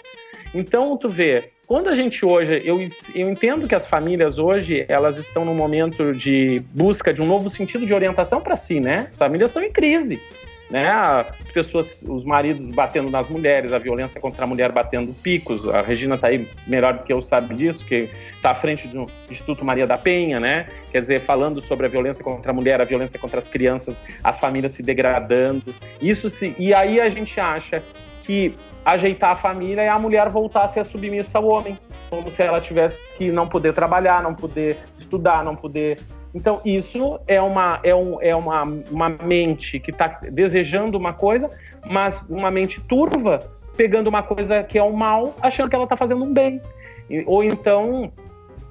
Então, 0.53 0.97
tu 0.97 1.09
vê, 1.09 1.51
quando 1.67 1.89
a 1.89 1.95
gente 1.95 2.25
hoje, 2.25 2.61
eu, 2.63 2.79
eu 3.13 3.29
entendo 3.29 3.67
que 3.67 3.75
as 3.75 3.87
famílias 3.87 4.37
hoje, 4.37 4.85
elas 4.87 5.17
estão 5.17 5.43
num 5.43 5.55
momento 5.55 6.13
de 6.13 6.61
busca 6.73 7.13
de 7.13 7.21
um 7.21 7.25
novo 7.25 7.49
sentido 7.49 7.85
de 7.85 7.93
orientação 7.93 8.41
para 8.41 8.55
si, 8.55 8.79
né? 8.79 9.07
As 9.11 9.17
famílias 9.17 9.49
estão 9.49 9.63
em 9.63 9.71
crise, 9.71 10.21
né? 10.69 10.87
As 10.89 11.51
pessoas, 11.51 12.03
os 12.07 12.23
maridos 12.23 12.65
batendo 12.67 13.09
nas 13.09 13.29
mulheres, 13.29 13.71
a 13.71 13.77
violência 13.77 14.19
contra 14.19 14.43
a 14.43 14.47
mulher 14.47 14.71
batendo 14.71 15.13
picos. 15.13 15.67
A 15.67 15.81
Regina 15.81 16.15
está 16.15 16.27
aí 16.27 16.49
melhor 16.65 16.93
do 16.93 17.03
que 17.03 17.13
eu 17.13 17.21
sabe 17.21 17.53
disso, 17.55 17.85
que 17.85 18.09
está 18.35 18.51
à 18.51 18.55
frente 18.55 18.87
do 18.87 19.07
Instituto 19.29 19.63
Maria 19.63 19.85
da 19.85 19.97
Penha, 19.97 20.39
né? 20.39 20.67
Quer 20.91 21.01
dizer, 21.01 21.21
falando 21.21 21.61
sobre 21.61 21.85
a 21.85 21.89
violência 21.89 22.23
contra 22.23 22.51
a 22.51 22.53
mulher, 22.53 22.81
a 22.81 22.85
violência 22.85 23.19
contra 23.19 23.37
as 23.37 23.47
crianças, 23.47 23.99
as 24.23 24.39
famílias 24.39 24.71
se 24.71 24.81
degradando. 24.81 25.73
Isso 26.01 26.29
se, 26.29 26.55
e 26.57 26.73
aí 26.73 26.99
a 26.99 27.09
gente 27.09 27.39
acha 27.39 27.83
que 28.23 28.55
ajeitar 28.83 29.31
a 29.31 29.35
família 29.35 29.81
é 29.81 29.89
a 29.89 29.97
mulher 29.97 30.29
voltar 30.29 30.63
a 30.63 30.67
ser 30.67 30.85
submissa 30.85 31.39
ao 31.39 31.47
homem, 31.47 31.77
como 32.09 32.29
se 32.29 32.43
ela 32.43 32.61
tivesse 32.61 33.01
que 33.17 33.31
não 33.31 33.47
poder 33.47 33.73
trabalhar, 33.73 34.21
não 34.21 34.35
poder 34.35 34.77
estudar, 34.97 35.43
não 35.43 35.55
poder. 35.55 35.99
Então, 36.35 36.59
isso 36.65 37.17
é 37.25 37.41
uma, 37.41 37.79
é 37.81 37.95
um, 37.95 38.21
é 38.21 38.35
uma, 38.35 38.63
uma 38.91 39.09
mente 39.09 39.79
que 39.79 39.89
está 39.89 40.19
desejando 40.29 40.97
uma 40.97 41.13
coisa, 41.13 41.49
mas 41.89 42.25
uma 42.29 42.51
mente 42.51 42.81
turva, 42.81 43.39
pegando 43.77 44.07
uma 44.07 44.21
coisa 44.21 44.61
que 44.61 44.77
é 44.77 44.83
um 44.83 44.91
mal, 44.91 45.33
achando 45.41 45.69
que 45.69 45.75
ela 45.75 45.85
está 45.85 45.95
fazendo 45.95 46.25
um 46.25 46.33
bem. 46.33 46.61
Ou 47.25 47.41
então, 47.41 48.11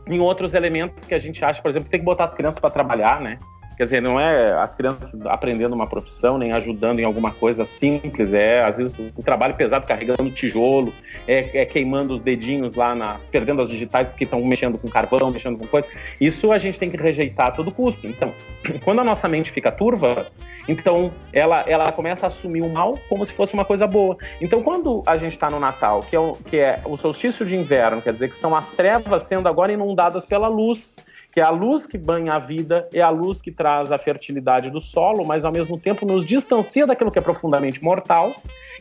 em 0.06 0.20
outros 0.20 0.52
elementos 0.52 1.06
que 1.06 1.14
a 1.14 1.18
gente 1.18 1.42
acha, 1.42 1.62
por 1.62 1.70
exemplo, 1.70 1.88
tem 1.88 2.00
que 2.00 2.04
botar 2.04 2.24
as 2.24 2.34
crianças 2.34 2.60
para 2.60 2.68
trabalhar, 2.68 3.18
né? 3.22 3.38
Quer 3.76 3.84
dizer, 3.84 4.02
não 4.02 4.20
é 4.20 4.52
as 4.52 4.74
crianças 4.74 5.14
aprendendo 5.26 5.72
uma 5.72 5.86
profissão, 5.86 6.38
nem 6.38 6.52
ajudando 6.52 7.00
em 7.00 7.04
alguma 7.04 7.32
coisa 7.32 7.66
simples, 7.66 8.32
é 8.32 8.62
às 8.64 8.76
vezes 8.76 8.96
um 8.98 9.22
trabalho 9.22 9.54
pesado 9.54 9.86
carregando 9.86 10.30
tijolo, 10.30 10.92
é, 11.26 11.62
é 11.62 11.64
queimando 11.64 12.14
os 12.14 12.20
dedinhos 12.20 12.76
lá, 12.76 12.94
na, 12.94 13.18
perdendo 13.30 13.62
as 13.62 13.68
digitais 13.68 14.06
porque 14.06 14.24
estão 14.24 14.42
mexendo 14.44 14.78
com 14.78 14.88
carvão, 14.88 15.30
mexendo 15.30 15.58
com 15.58 15.66
coisa. 15.66 15.88
Isso 16.20 16.52
a 16.52 16.58
gente 16.58 16.78
tem 16.78 16.88
que 16.88 16.96
rejeitar 16.96 17.48
a 17.48 17.50
todo 17.50 17.72
custo. 17.72 18.06
Então, 18.06 18.32
quando 18.84 19.00
a 19.00 19.04
nossa 19.04 19.28
mente 19.28 19.50
fica 19.50 19.72
turva, 19.72 20.28
então 20.68 21.12
ela, 21.32 21.64
ela 21.66 21.92
começa 21.92 22.26
a 22.26 22.28
assumir 22.28 22.62
o 22.62 22.68
mal 22.68 22.98
como 23.08 23.24
se 23.24 23.32
fosse 23.32 23.54
uma 23.54 23.64
coisa 23.64 23.86
boa. 23.86 24.16
Então, 24.40 24.62
quando 24.62 25.02
a 25.06 25.16
gente 25.16 25.32
está 25.32 25.50
no 25.50 25.58
Natal, 25.58 26.02
que 26.08 26.14
é, 26.14 26.20
o, 26.20 26.34
que 26.34 26.58
é 26.58 26.80
o 26.84 26.96
solstício 26.96 27.44
de 27.44 27.56
inverno, 27.56 28.00
quer 28.00 28.12
dizer 28.12 28.28
que 28.28 28.36
são 28.36 28.54
as 28.54 28.70
trevas 28.70 29.22
sendo 29.22 29.48
agora 29.48 29.72
inundadas 29.72 30.24
pela 30.24 30.48
luz 30.48 30.96
que 31.34 31.40
é 31.40 31.42
a 31.42 31.50
luz 31.50 31.84
que 31.84 31.98
banha 31.98 32.34
a 32.34 32.38
vida, 32.38 32.88
é 32.94 33.00
a 33.00 33.10
luz 33.10 33.42
que 33.42 33.50
traz 33.50 33.90
a 33.90 33.98
fertilidade 33.98 34.70
do 34.70 34.80
solo, 34.80 35.26
mas 35.26 35.44
ao 35.44 35.50
mesmo 35.50 35.76
tempo 35.76 36.06
nos 36.06 36.24
distancia 36.24 36.86
daquilo 36.86 37.10
que 37.10 37.18
é 37.18 37.22
profundamente 37.22 37.82
mortal, 37.82 38.32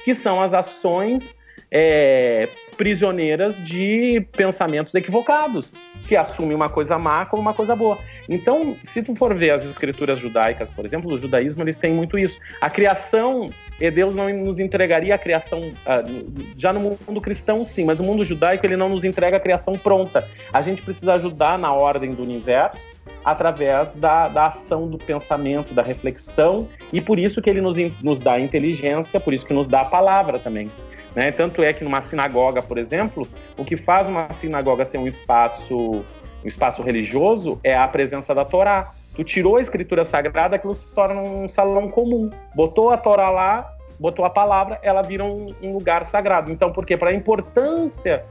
que 0.06 0.14
são 0.14 0.40
as 0.40 0.54
ações 0.54 1.36
é, 1.72 2.48
prisioneiras 2.74 3.64
de 3.64 4.26
pensamentos 4.36 4.94
equivocados, 4.96 5.74
que 6.08 6.16
assumem 6.16 6.56
uma 6.56 6.70
coisa 6.70 6.98
má 6.98 7.26
como 7.26 7.42
uma 7.42 7.54
coisa 7.54 7.76
boa. 7.76 7.98
Então, 8.28 8.76
se 8.84 9.02
tu 9.04 9.16
for 9.16 9.34
ver 9.36 9.52
as 9.52 9.66
escrituras 9.66 10.20
judaicas, 10.20 10.70
por 10.70 10.86
exemplo, 10.86 11.14
o 11.14 11.18
judaísmo, 11.18 11.64
eles 11.64 11.76
têm 11.76 11.94
muito 11.94 12.18
isso. 12.18 12.40
A 12.62 12.70
criação 12.70 13.50
e 13.80 13.90
Deus 13.92 14.16
não 14.16 14.30
nos 14.30 14.60
entregaria 14.60 15.16
a 15.16 15.18
criação, 15.18 15.60
uh, 15.60 16.54
já 16.58 16.72
no 16.72 16.80
mundo 16.80 17.22
cristão 17.22 17.66
sim, 17.66 17.86
mas 17.86 17.98
no 17.98 18.04
mundo 18.04 18.24
judaico 18.24 18.66
ele 18.66 18.78
não 18.78 18.90
nos 18.90 19.04
entrega 19.04 19.38
a 19.38 19.40
criação 19.40 19.78
pronta. 19.78 20.28
A 20.52 20.62
gente 20.62 20.82
precisa 20.82 21.14
ajudar 21.14 21.58
na 21.58 21.74
ordem 21.74 22.14
do 22.14 22.24
universo 22.24 22.94
através 23.26 23.94
da, 23.94 24.28
da 24.28 24.48
ação 24.48 24.88
do 24.88 24.98
pensamento, 24.98 25.74
da 25.74 25.82
reflexão, 25.82 26.68
e 26.92 27.00
por 27.00 27.18
isso 27.18 27.42
que 27.42 27.50
ele 27.50 27.62
nos, 27.62 27.78
nos 28.02 28.20
dá 28.20 28.40
inteligência, 28.40 29.20
por 29.20 29.34
isso 29.34 29.46
que 29.46 29.54
nos 29.54 29.68
dá 29.68 29.82
a 29.82 29.86
palavra 29.86 30.40
também. 30.40 30.68
Né? 31.16 31.32
Tanto 31.32 31.62
é 31.62 31.72
que 31.74 31.84
numa 31.84 32.02
sinagoga, 32.02 32.62
por 32.62 32.78
exemplo, 32.78 33.28
o 33.58 33.64
que 33.64 33.78
faz 33.78 34.08
uma 34.08 34.32
sinagoga 34.32 34.84
ser 34.84 34.98
um 34.98 35.08
espaço, 35.08 36.04
um 36.44 36.48
espaço 36.48 36.82
religioso 36.82 37.60
é 37.64 37.76
a 37.76 37.88
presença 37.88 38.34
da 38.34 38.44
Torá. 38.44 38.92
Tu 39.16 39.24
tirou 39.24 39.58
a 39.58 39.62
escritura 39.62 40.04
sagrada, 40.04 40.56
aquilo 40.56 40.74
se 40.74 40.94
torna 40.94 41.22
um 41.22 41.48
salão 41.48 41.88
comum. 41.88 42.32
Botou 42.56 42.90
a 42.90 42.98
Torá 42.98 43.30
lá, 43.30 43.74
botou 44.00 44.26
a 44.26 44.30
palavra, 44.30 44.80
ela 44.82 45.02
vira 45.02 45.24
um, 45.24 45.46
um 45.62 45.74
lugar 45.74 46.04
sagrado. 46.04 46.52
Então, 46.52 46.72
por 46.72 46.86
quê? 46.86 46.98
Para 46.98 47.12
a 47.12 47.14
importância 47.14 48.26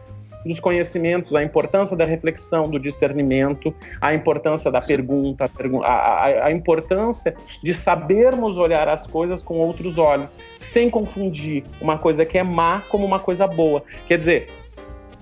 dos 0.45 0.61
conhecimentos, 0.61 1.35
a 1.35 1.43
importância 1.43 1.97
da 1.97 2.05
reflexão, 2.05 2.69
do 2.69 2.79
discernimento, 2.79 3.75
a 4.01 4.15
importância 4.15 4.71
da 4.71 4.81
pergunta, 4.81 5.51
a, 5.83 5.89
a, 5.89 6.47
a, 6.47 6.53
importância 6.53 7.35
de 7.63 7.73
sabermos 7.73 8.57
olhar 8.57 8.89
as 8.89 9.07
coisas 9.07 9.43
com 9.43 9.59
outros 9.59 9.99
olhos, 9.99 10.33
sem 10.57 10.91
confundir 10.91 11.65
uma 11.81 11.99
coisa 11.99 12.25
que 12.25 12.39
é 12.39 12.43
má 12.43 12.83
como 12.89 13.05
uma 13.05 13.19
coisa 13.19 13.47
boa. 13.47 13.83
Quer 14.07 14.19
dizer, 14.19 14.51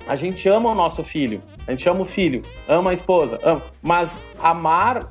a 0.06 0.16
gente 0.16 0.48
ama 0.48 0.70
o 0.70 0.74
nosso 0.74 1.04
filho, 1.04 1.42
a 1.66 1.70
gente 1.70 1.88
ama 1.88 2.02
o 2.02 2.06
filho, 2.06 2.42
ama 2.68 2.90
a 2.90 2.94
esposa, 2.94 3.38
ama, 3.42 3.62
mas 3.82 4.18
amar 4.38 5.08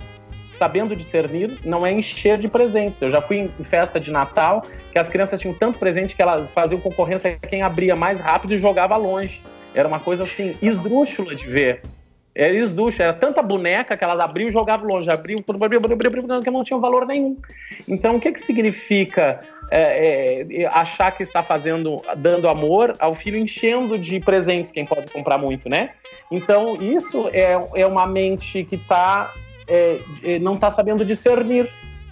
sabendo 0.60 0.94
discernir, 0.94 1.58
não 1.64 1.88
é 1.88 1.94
encher 1.94 2.38
de 2.38 2.50
presentes. 2.50 3.02
Eu 3.02 3.10
já 3.10 3.22
fui 3.22 3.50
em 3.58 3.64
festa 3.64 3.98
de 3.98 4.12
Natal 4.12 4.64
que 4.92 5.00
as 5.00 5.08
crianças 5.08 5.40
tinham 5.40 5.54
tanto 5.54 5.80
presente 5.80 6.14
que 6.14 6.22
elas 6.22 6.52
faziam 6.52 6.82
concorrência 6.82 7.40
quem 7.48 7.62
abria 7.62 7.96
mais 7.96 8.20
rápido 8.20 8.54
e 8.54 8.60
jogava 8.60 8.98
longe. 8.98 9.42
Era 9.74 9.88
uma 9.88 10.00
coisa 10.00 10.24
assim, 10.24 10.56
esdrúxula 10.62 11.36
de 11.36 11.46
ver. 11.48 11.82
Era 12.34 12.54
esdrúxula, 12.54 13.10
era 13.10 13.14
tanta 13.14 13.42
boneca 13.42 13.98
que 13.98 14.04
elas 14.04 14.20
abriam 14.20 14.48
e 14.48 14.52
jogavam 14.52 14.88
longe, 14.88 15.10
abriam, 15.10 15.40
que 15.42 16.52
não 16.52 16.64
tinha 16.64 16.80
valor 16.80 17.06
nenhum. 17.06 17.38
Então, 17.88 18.16
o 18.16 18.20
que, 18.20 18.32
que 18.32 18.40
significa 18.40 19.42
é, 19.72 20.46
é, 20.50 20.66
achar 20.68 21.12
que 21.12 21.24
está 21.24 21.44
fazendo, 21.44 22.02
dando 22.18 22.48
amor 22.48 22.96
ao 23.00 23.14
filho, 23.14 23.38
enchendo 23.38 23.98
de 23.98 24.20
presentes 24.20 24.72
quem 24.72 24.86
pode 24.86 25.12
comprar 25.12 25.38
muito, 25.38 25.68
né? 25.68 25.92
Então, 26.32 26.76
isso 26.82 27.28
é, 27.34 27.54
é 27.76 27.86
uma 27.86 28.06
mente 28.06 28.64
que 28.64 28.76
está 28.76 29.34
é, 29.68 30.00
é, 30.24 30.40
não 30.40 30.54
está 30.54 30.72
sabendo 30.72 31.06
discernir. 31.06 31.70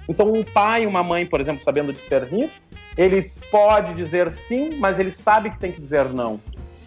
Então, 0.07 0.31
um 0.31 0.43
pai, 0.43 0.85
uma 0.85 1.03
mãe, 1.03 1.25
por 1.25 1.41
exemplo, 1.41 1.61
sabendo 1.61 1.91
discernir, 1.91 2.49
ele 2.95 3.31
pode 3.51 3.93
dizer 3.93 4.31
sim, 4.31 4.75
mas 4.77 4.99
ele 4.99 5.11
sabe 5.11 5.49
que 5.49 5.59
tem 5.59 5.71
que 5.71 5.81
dizer 5.81 6.05
não. 6.09 6.39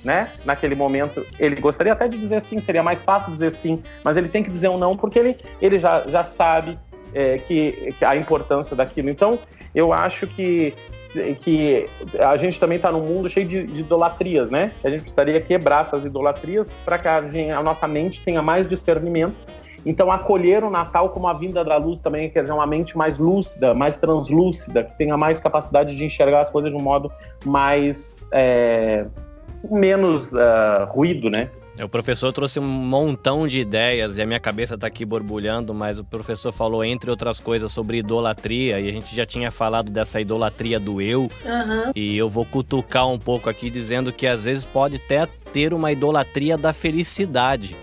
Né? 0.03 0.31
Naquele 0.45 0.75
momento, 0.75 1.27
ele 1.39 1.57
gostaria 1.57 1.93
até 1.93 2.09
de 2.09 2.19
dizer 2.19 2.41
sim, 2.41 2.59
seria 2.59 2.83
mais 2.83 3.03
fácil 3.03 3.31
dizer 3.31 3.51
sim, 3.51 3.83
mas 4.03 4.17
ele 4.17 4.29
tem 4.29 4.43
que 4.43 4.51
dizer 4.51 4.69
um 4.69 4.79
não 4.79 4.97
porque 4.97 5.19
ele, 5.19 5.37
ele 5.61 5.79
já, 5.79 6.09
já 6.09 6.25
sabe 6.25 6.79
é, 7.15 7.37
que, 7.37 7.95
que, 7.99 8.05
a 8.05 8.17
importância 8.17 8.75
daquilo. 8.75 9.11
Então, 9.11 9.39
eu 9.75 9.93
acho 9.93 10.27
que, 10.27 10.73
que 11.43 11.87
a 12.19 12.35
gente 12.39 12.59
também 12.59 12.77
está 12.77 12.91
num 12.91 13.03
mundo 13.03 13.29
cheio 13.29 13.47
de, 13.47 13.67
de, 13.67 13.81
idolatrias, 13.83 14.51
né? 14.51 14.73
A 14.83 14.89
gente 14.89 15.03
precisaria 15.03 15.39
quebrar 15.39 15.83
essas 15.83 16.03
idolatrias 16.03 16.73
para 16.83 16.99
que 16.99 17.07
a, 17.07 17.21
gente, 17.29 17.51
a 17.51 17.63
nossa 17.63 17.87
mente 17.87 18.23
tenha 18.23 18.41
mais 18.41 18.67
discernimento 18.67 19.37
então, 19.85 20.11
acolher 20.11 20.63
o 20.63 20.71
Natal 20.71 21.11
como 21.11 21.27
a 21.27 21.33
vinda 21.33 21.65
da 21.65 21.77
luz 21.77 22.01
também, 22.01 22.29
quer 22.29 22.43
dizer, 22.43 22.53
uma 22.53 22.67
mente 22.67 22.97
mais 22.97 23.19
lúcida, 23.19 23.73
mais 23.73 23.97
translúcida, 23.97 24.85
que 24.85 24.97
tenha 24.99 25.17
mais 25.17 25.41
capacidade 25.41 25.97
de 25.97 26.05
enxergar 26.05 26.41
as 26.41 26.51
coisas 26.51 26.71
de 26.71 26.77
um 26.77 26.83
modo 26.83 27.11
mais. 27.45 28.27
É, 28.33 29.07
menos 29.69 30.33
uh, 30.33 30.87
ruído, 30.89 31.29
né? 31.29 31.51
O 31.83 31.89
professor 31.89 32.31
trouxe 32.33 32.61
um 32.61 32.67
montão 32.67 33.47
de 33.47 33.61
ideias 33.61 34.19
e 34.19 34.23
a 34.23 34.27
minha 34.27 34.41
cabeça 34.41 34.75
está 34.75 34.87
aqui 34.87 35.05
borbulhando, 35.05 35.73
mas 35.73 35.99
o 35.99 36.05
professor 36.05 36.53
falou, 36.53 36.85
entre 36.85 37.11
outras 37.11 37.41
coisas, 37.41 37.73
sobre 37.73 37.99
idolatria 37.99 38.79
e 38.79 38.89
a 38.89 38.93
gente 38.93 39.15
já 39.17 39.25
tinha 39.25 39.51
falado 39.51 39.91
dessa 39.91 40.21
idolatria 40.21 40.79
do 40.79 41.01
eu. 41.01 41.23
Uhum. 41.23 41.93
E 41.97 42.19
eu 42.19 42.29
vou 42.29 42.45
cutucar 42.45 43.09
um 43.09 43.19
pouco 43.19 43.49
aqui 43.49 43.71
dizendo 43.71 44.13
que 44.13 44.27
às 44.27 44.45
vezes 44.45 44.67
pode 44.67 44.97
até 44.97 45.27
ter 45.53 45.73
uma 45.73 45.91
idolatria 45.91 46.59
da 46.59 46.73
felicidade. 46.73 47.75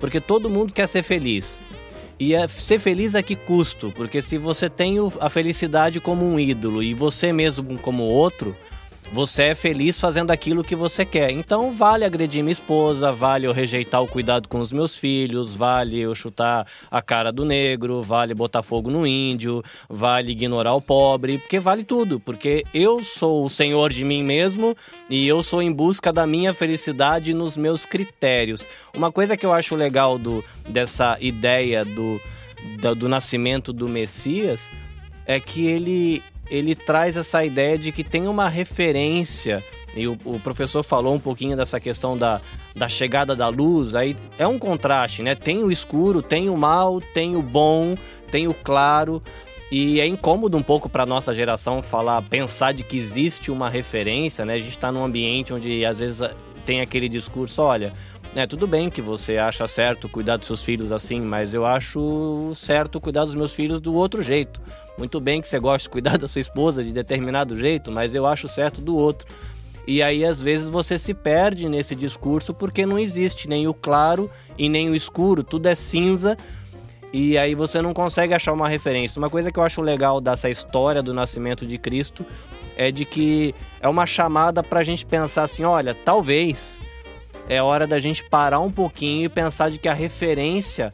Porque 0.00 0.20
todo 0.20 0.50
mundo 0.50 0.72
quer 0.72 0.88
ser 0.88 1.02
feliz. 1.02 1.60
E 2.18 2.34
é 2.34 2.48
ser 2.48 2.78
feliz 2.78 3.14
a 3.14 3.22
que 3.22 3.36
custo? 3.36 3.92
Porque 3.94 4.22
se 4.22 4.38
você 4.38 4.68
tem 4.68 4.96
a 5.20 5.30
felicidade 5.30 6.00
como 6.00 6.24
um 6.24 6.40
ídolo 6.40 6.82
e 6.82 6.94
você 6.94 7.32
mesmo 7.32 7.78
como 7.78 8.02
outro, 8.02 8.56
você 9.12 9.44
é 9.44 9.54
feliz 9.54 10.00
fazendo 10.00 10.30
aquilo 10.30 10.64
que 10.64 10.74
você 10.74 11.04
quer. 11.04 11.30
Então 11.30 11.72
vale 11.72 12.04
agredir 12.04 12.42
minha 12.42 12.52
esposa, 12.52 13.12
vale 13.12 13.46
eu 13.46 13.52
rejeitar 13.52 14.02
o 14.02 14.08
cuidado 14.08 14.48
com 14.48 14.60
os 14.60 14.72
meus 14.72 14.96
filhos, 14.96 15.54
vale 15.54 15.98
eu 16.00 16.14
chutar 16.14 16.66
a 16.90 17.00
cara 17.00 17.30
do 17.32 17.44
negro, 17.44 18.02
vale 18.02 18.34
botar 18.34 18.62
fogo 18.62 18.90
no 18.90 19.06
índio, 19.06 19.62
vale 19.88 20.32
ignorar 20.32 20.74
o 20.74 20.80
pobre, 20.80 21.38
porque 21.38 21.60
vale 21.60 21.84
tudo, 21.84 22.18
porque 22.20 22.64
eu 22.74 23.02
sou 23.02 23.44
o 23.44 23.50
senhor 23.50 23.92
de 23.92 24.04
mim 24.04 24.22
mesmo 24.22 24.76
e 25.08 25.26
eu 25.26 25.42
sou 25.42 25.62
em 25.62 25.72
busca 25.72 26.12
da 26.12 26.26
minha 26.26 26.52
felicidade 26.52 27.32
nos 27.32 27.56
meus 27.56 27.86
critérios. 27.86 28.66
Uma 28.94 29.12
coisa 29.12 29.36
que 29.36 29.46
eu 29.46 29.52
acho 29.52 29.74
legal 29.74 30.18
do, 30.18 30.44
dessa 30.68 31.16
ideia 31.20 31.84
do, 31.84 32.20
do, 32.80 32.94
do 32.94 33.08
nascimento 33.08 33.72
do 33.72 33.88
Messias 33.88 34.68
é 35.26 35.40
que 35.40 35.66
ele 35.66 36.22
ele 36.50 36.74
traz 36.74 37.16
essa 37.16 37.44
ideia 37.44 37.76
de 37.76 37.92
que 37.92 38.04
tem 38.04 38.26
uma 38.26 38.48
referência 38.48 39.64
e 39.96 40.06
o, 40.06 40.16
o, 40.26 40.38
professor 40.38 40.82
falou 40.82 41.14
um 41.14 41.18
pouquinho 41.18 41.56
dessa 41.56 41.80
questão 41.80 42.18
da, 42.18 42.40
da 42.74 42.86
chegada 42.86 43.34
da 43.34 43.48
luz. 43.48 43.94
Aí 43.94 44.14
é 44.38 44.46
um 44.46 44.58
contraste, 44.58 45.22
né? 45.22 45.34
Tem 45.34 45.64
o 45.64 45.72
escuro, 45.72 46.20
tem 46.20 46.50
o 46.50 46.56
mal, 46.56 47.00
tem 47.00 47.34
o 47.34 47.40
bom, 47.40 47.96
tem 48.30 48.46
o 48.46 48.52
claro. 48.52 49.22
E 49.72 49.98
é 49.98 50.06
incômodo 50.06 50.56
um 50.56 50.62
pouco 50.62 50.88
para 50.88 51.06
nossa 51.06 51.32
geração 51.32 51.80
falar, 51.80 52.20
pensar 52.22 52.72
de 52.72 52.84
que 52.84 52.96
existe 52.96 53.50
uma 53.50 53.70
referência, 53.70 54.44
né? 54.44 54.54
A 54.54 54.58
gente 54.58 54.70
está 54.70 54.92
num 54.92 55.02
ambiente 55.02 55.54
onde 55.54 55.84
às 55.84 55.98
vezes 55.98 56.20
tem 56.66 56.82
aquele 56.82 57.08
discurso, 57.08 57.62
olha, 57.62 57.92
é 58.34 58.46
tudo 58.46 58.66
bem 58.66 58.90
que 58.90 59.00
você 59.00 59.38
acha 59.38 59.66
certo 59.66 60.08
cuidar 60.08 60.36
dos 60.36 60.46
seus 60.46 60.62
filhos 60.62 60.92
assim, 60.92 61.20
mas 61.20 61.54
eu 61.54 61.64
acho 61.64 62.52
certo 62.54 63.00
cuidar 63.00 63.24
dos 63.24 63.34
meus 63.34 63.54
filhos 63.54 63.80
do 63.80 63.94
outro 63.94 64.20
jeito. 64.20 64.60
Muito 64.98 65.20
bem 65.20 65.40
que 65.40 65.48
você 65.48 65.58
gosta 65.58 65.84
de 65.84 65.90
cuidar 65.90 66.16
da 66.18 66.28
sua 66.28 66.40
esposa 66.40 66.82
de 66.82 66.92
determinado 66.92 67.56
jeito, 67.56 67.90
mas 67.90 68.14
eu 68.14 68.26
acho 68.26 68.48
certo 68.48 68.80
do 68.80 68.96
outro. 68.96 69.26
E 69.86 70.02
aí, 70.02 70.24
às 70.24 70.42
vezes, 70.42 70.68
você 70.68 70.98
se 70.98 71.14
perde 71.14 71.68
nesse 71.68 71.94
discurso 71.94 72.52
porque 72.52 72.84
não 72.84 72.98
existe 72.98 73.48
nem 73.48 73.68
o 73.68 73.74
claro 73.74 74.28
e 74.58 74.68
nem 74.68 74.90
o 74.90 74.94
escuro, 74.94 75.44
tudo 75.44 75.68
é 75.68 75.74
cinza. 75.74 76.36
E 77.12 77.38
aí 77.38 77.54
você 77.54 77.80
não 77.80 77.94
consegue 77.94 78.34
achar 78.34 78.52
uma 78.52 78.68
referência. 78.68 79.18
Uma 79.18 79.30
coisa 79.30 79.52
que 79.52 79.58
eu 79.58 79.62
acho 79.62 79.80
legal 79.80 80.20
dessa 80.20 80.50
história 80.50 81.02
do 81.02 81.14
nascimento 81.14 81.64
de 81.64 81.78
Cristo 81.78 82.26
é 82.76 82.90
de 82.90 83.04
que 83.04 83.54
é 83.80 83.88
uma 83.88 84.06
chamada 84.06 84.62
para 84.62 84.80
a 84.80 84.84
gente 84.84 85.06
pensar 85.06 85.44
assim: 85.44 85.64
olha, 85.64 85.94
talvez 85.94 86.80
é 87.48 87.62
hora 87.62 87.86
da 87.86 87.98
gente 87.98 88.24
parar 88.28 88.58
um 88.58 88.70
pouquinho 88.70 89.24
e 89.24 89.28
pensar 89.28 89.70
de 89.70 89.78
que 89.78 89.88
a 89.88 89.94
referência 89.94 90.92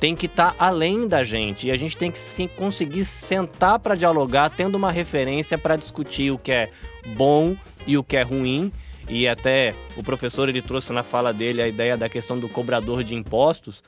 tem 0.00 0.14
que 0.14 0.26
estar 0.26 0.52
tá 0.52 0.64
além 0.64 1.08
da 1.08 1.24
gente 1.24 1.68
e 1.68 1.70
a 1.70 1.76
gente 1.76 1.96
tem 1.96 2.10
que 2.10 2.18
sim, 2.18 2.48
conseguir 2.48 3.04
sentar 3.04 3.78
para 3.78 3.94
dialogar, 3.94 4.50
tendo 4.50 4.76
uma 4.76 4.92
referência 4.92 5.58
para 5.58 5.76
discutir 5.76 6.30
o 6.30 6.38
que 6.38 6.52
é 6.52 6.70
bom 7.16 7.56
e 7.86 7.96
o 7.96 8.04
que 8.04 8.16
é 8.16 8.22
ruim. 8.22 8.72
E 9.08 9.26
até 9.26 9.74
o 9.96 10.02
professor 10.02 10.48
ele 10.48 10.60
trouxe 10.60 10.92
na 10.92 11.02
fala 11.02 11.32
dele 11.32 11.62
a 11.62 11.68
ideia 11.68 11.96
da 11.96 12.08
questão 12.08 12.38
do 12.38 12.48
cobrador 12.48 13.02
de 13.02 13.14
impostos. 13.14 13.82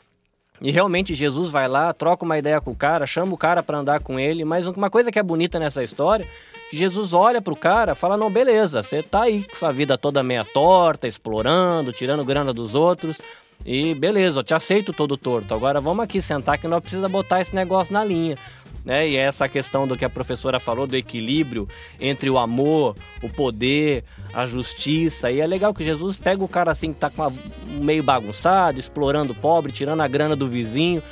E 0.61 0.71
realmente 0.71 1.15
Jesus 1.15 1.51
vai 1.51 1.67
lá, 1.67 1.93
troca 1.93 2.25
uma 2.25 2.39
ideia 2.39 2.61
com 2.61 2.73
o 2.73 2.77
cara, 2.77 3.07
chama 3.07 3.33
o 3.33 3.39
cara 3.39 3.63
para 3.63 3.79
andar 3.79 4.03
com 4.03 4.19
ele. 4.19 4.45
Mas 4.45 4.67
uma 4.67 4.91
coisa 4.91 5.11
que 5.11 5.19
é 5.19 5.23
bonita 5.23 5.59
nessa 5.59 5.83
história, 5.83 6.27
que 6.71 6.77
Jesus 6.77 7.15
olha 7.15 7.41
pro 7.41 7.57
cara, 7.57 7.95
fala: 7.95 8.17
"Não, 8.17 8.31
beleza, 8.31 8.83
você 8.83 9.03
tá 9.03 9.23
aí 9.23 9.45
com 9.45 9.57
sua 9.57 9.73
vida 9.73 9.97
toda 9.97 10.23
meia 10.23 10.45
torta, 10.45 11.09
explorando, 11.09 11.93
tirando 11.93 12.25
grana 12.25 12.53
dos 12.53 12.75
outros, 12.75 13.21
e 13.65 13.95
beleza, 13.95 14.41
eu 14.41 14.45
te 14.45 14.55
aceito 14.55 14.93
todo 14.93 15.17
torto. 15.17 15.55
Agora 15.55 15.81
vamos 15.81 16.03
aqui 16.03 16.23
sentar 16.23 16.59
que 16.59 16.67
nós 16.67 16.81
precisa 16.81 17.09
botar 17.09 17.41
esse 17.41 17.55
negócio 17.55 17.93
na 17.93 18.05
linha 18.05 18.37
né? 18.85 19.09
E 19.09 19.17
é 19.17 19.21
essa 19.21 19.49
questão 19.49 19.87
do 19.87 19.97
que 19.97 20.05
a 20.05 20.11
professora 20.11 20.59
falou 20.59 20.87
do 20.87 20.97
equilíbrio 20.97 21.69
entre 22.01 22.31
o 22.31 22.39
amor, 22.39 22.97
o 23.23 23.29
poder, 23.29 24.05
a 24.33 24.47
justiça. 24.47 25.31
E 25.31 25.41
é 25.41 25.47
legal 25.47 25.75
que 25.75 25.85
Jesus 25.85 26.19
pega 26.19 26.43
o 26.43 26.49
cara 26.49 26.71
assim 26.71 26.93
que 26.93 26.99
tá 26.99 27.11
com 27.11 27.23
uma, 27.23 27.33
meio 27.67 28.03
bagunçado, 28.03 28.79
explorando 28.79 29.33
o 29.33 29.37
pobre, 29.37 29.73
tirando 29.73 30.01
a 30.01 30.09
grana 30.09 30.35
do 30.35 30.49
vizinho, 30.49 31.03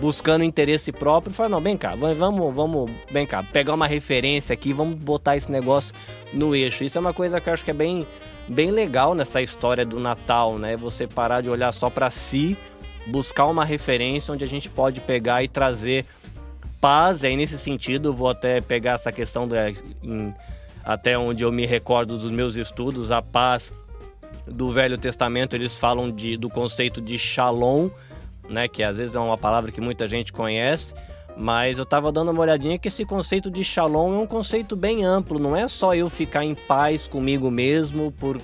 buscando 0.00 0.44
interesse 0.44 0.92
próprio, 0.92 1.32
e 1.32 1.34
fala: 1.34 1.48
"Não, 1.48 1.60
vem 1.60 1.76
cá, 1.76 1.94
vamos, 1.94 2.54
vamos, 2.54 2.90
vem 3.10 3.26
cá, 3.26 3.42
pegar 3.42 3.74
uma 3.74 3.86
referência 3.86 4.52
aqui, 4.52 4.72
vamos 4.72 4.98
botar 4.98 5.36
esse 5.36 5.50
negócio 5.50 5.94
no 6.32 6.54
eixo". 6.54 6.84
Isso 6.84 6.98
é 6.98 7.00
uma 7.00 7.14
coisa 7.14 7.40
que 7.40 7.48
eu 7.48 7.52
acho 7.52 7.64
que 7.64 7.70
é 7.70 7.74
bem 7.74 8.06
bem 8.48 8.70
legal 8.70 9.14
nessa 9.14 9.42
história 9.42 9.84
do 9.84 10.00
Natal, 10.00 10.56
né? 10.58 10.76
Você 10.76 11.06
parar 11.06 11.42
de 11.42 11.50
olhar 11.50 11.70
só 11.70 11.90
para 11.90 12.08
si, 12.08 12.56
buscar 13.06 13.44
uma 13.46 13.64
referência 13.64 14.32
onde 14.32 14.44
a 14.44 14.48
gente 14.48 14.70
pode 14.70 15.00
pegar 15.00 15.42
e 15.42 15.48
trazer 15.48 16.06
paz, 16.80 17.24
aí 17.24 17.36
nesse 17.36 17.58
sentido, 17.58 18.12
vou 18.12 18.28
até 18.28 18.60
pegar 18.60 18.92
essa 18.92 19.12
questão 19.12 19.46
do, 19.46 19.54
em, 20.02 20.34
até 20.84 21.18
onde 21.18 21.44
eu 21.44 21.52
me 21.52 21.66
recordo 21.66 22.16
dos 22.16 22.30
meus 22.30 22.56
estudos, 22.56 23.10
a 23.10 23.20
paz 23.20 23.72
do 24.46 24.70
Velho 24.70 24.96
Testamento, 24.96 25.54
eles 25.54 25.76
falam 25.76 26.10
de, 26.10 26.36
do 26.36 26.48
conceito 26.48 27.00
de 27.00 27.18
shalom, 27.18 27.90
né, 28.48 28.66
que 28.66 28.82
às 28.82 28.96
vezes 28.96 29.14
é 29.14 29.20
uma 29.20 29.36
palavra 29.36 29.70
que 29.70 29.80
muita 29.80 30.06
gente 30.06 30.32
conhece, 30.32 30.94
mas 31.38 31.78
eu 31.78 31.84
estava 31.84 32.10
dando 32.10 32.32
uma 32.32 32.40
olhadinha 32.40 32.78
que 32.78 32.88
esse 32.88 33.04
conceito 33.04 33.48
de 33.48 33.62
shalom 33.62 34.12
é 34.12 34.18
um 34.18 34.26
conceito 34.26 34.74
bem 34.74 35.04
amplo, 35.04 35.38
não 35.38 35.56
é 35.56 35.68
só 35.68 35.94
eu 35.94 36.10
ficar 36.10 36.44
em 36.44 36.54
paz 36.54 37.06
comigo 37.06 37.48
mesmo 37.48 38.12
por 38.12 38.38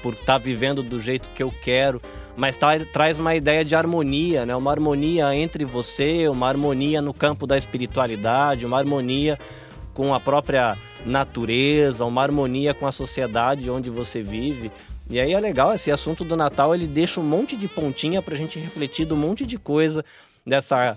por 0.00 0.12
estar 0.14 0.24
tá 0.34 0.38
vivendo 0.38 0.82
do 0.82 0.98
jeito 1.00 1.28
que 1.30 1.42
eu 1.42 1.52
quero, 1.62 2.00
mas 2.36 2.56
tra 2.56 2.78
traz 2.84 3.18
uma 3.18 3.34
ideia 3.34 3.64
de 3.64 3.74
harmonia, 3.74 4.46
né? 4.46 4.54
Uma 4.54 4.70
harmonia 4.70 5.34
entre 5.34 5.64
você, 5.64 6.28
uma 6.28 6.46
harmonia 6.46 7.02
no 7.02 7.12
campo 7.12 7.46
da 7.46 7.58
espiritualidade, 7.58 8.64
uma 8.64 8.78
harmonia 8.78 9.38
com 9.92 10.14
a 10.14 10.20
própria 10.20 10.78
natureza, 11.04 12.04
uma 12.04 12.22
harmonia 12.22 12.72
com 12.72 12.86
a 12.86 12.92
sociedade 12.92 13.70
onde 13.70 13.90
você 13.90 14.22
vive. 14.22 14.70
E 15.08 15.18
aí 15.18 15.32
é 15.32 15.40
legal, 15.40 15.74
esse 15.74 15.90
assunto 15.90 16.24
do 16.24 16.36
Natal, 16.36 16.74
ele 16.74 16.86
deixa 16.86 17.20
um 17.20 17.24
monte 17.24 17.56
de 17.56 17.66
pontinha 17.66 18.20
pra 18.20 18.36
gente 18.36 18.58
refletir 18.58 19.10
um 19.12 19.16
monte 19.16 19.46
de 19.46 19.56
coisa 19.56 20.04
dessa 20.44 20.96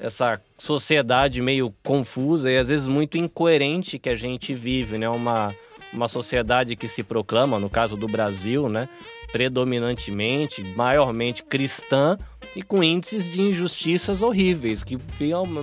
essa 0.00 0.40
sociedade 0.58 1.42
meio 1.42 1.74
confusa 1.82 2.50
e 2.50 2.56
às 2.56 2.68
vezes 2.68 2.88
muito 2.88 3.18
incoerente 3.18 3.98
que 3.98 4.08
a 4.08 4.14
gente 4.14 4.54
vive, 4.54 4.98
né? 4.98 5.08
Uma, 5.08 5.54
uma 5.92 6.08
sociedade 6.08 6.74
que 6.76 6.88
se 6.88 7.02
proclama, 7.02 7.58
no 7.58 7.68
caso 7.68 7.96
do 7.96 8.06
Brasil, 8.06 8.68
né? 8.68 8.88
predominantemente, 9.32 10.62
maiormente 10.62 11.42
cristã 11.42 12.18
e 12.54 12.62
com 12.62 12.82
índices 12.82 13.28
de 13.28 13.40
injustiças 13.40 14.22
horríveis, 14.22 14.82
que 14.82 14.98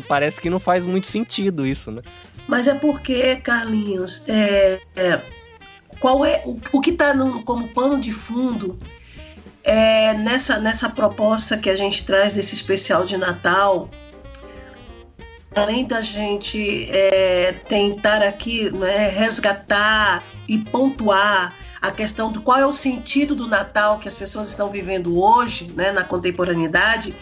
parece 0.08 0.42
que 0.42 0.50
não 0.50 0.60
faz 0.60 0.86
muito 0.86 1.08
sentido 1.08 1.66
isso, 1.66 1.92
né? 1.92 2.02
Mas 2.48 2.68
é 2.68 2.76
porque, 2.76 3.36
Carlinhos, 3.38 4.28
é, 4.30 4.80
é 4.96 5.22
qual 6.00 6.24
é 6.24 6.42
o, 6.46 6.58
o 6.72 6.80
que 6.80 6.92
está 6.92 7.14
como 7.44 7.68
pano 7.70 8.00
de 8.00 8.14
fundo 8.14 8.78
é 9.64 10.14
nessa, 10.14 10.60
nessa 10.60 10.90
proposta 10.90 11.58
que 11.58 11.70
a 11.70 11.76
gente 11.76 12.06
traz 12.06 12.34
desse 12.34 12.56
especial 12.56 13.04
de 13.04 13.18
Natal, 13.18 13.90
além 15.58 15.86
da 15.86 16.02
gente 16.02 16.90
é, 16.92 17.54
tentar 17.68 18.22
aqui 18.22 18.70
né, 18.70 19.10
resgatar 19.10 20.24
e 20.48 20.58
pontuar 20.60 21.56
a 21.82 21.92
questão 21.92 22.32
do 22.32 22.42
qual 22.42 22.58
é 22.58 22.66
o 22.66 22.74
sentido 22.74 23.36
do 23.36 23.48
Natal 23.48 24.00
que 24.00 24.08
as 24.08 24.16
pessoas 24.16 24.50
estão 24.50 24.70
vivendo 24.70 25.20
hoje, 25.20 25.72
né, 25.76 25.92
na 25.92 26.04
contemporaneidade, 26.04 27.16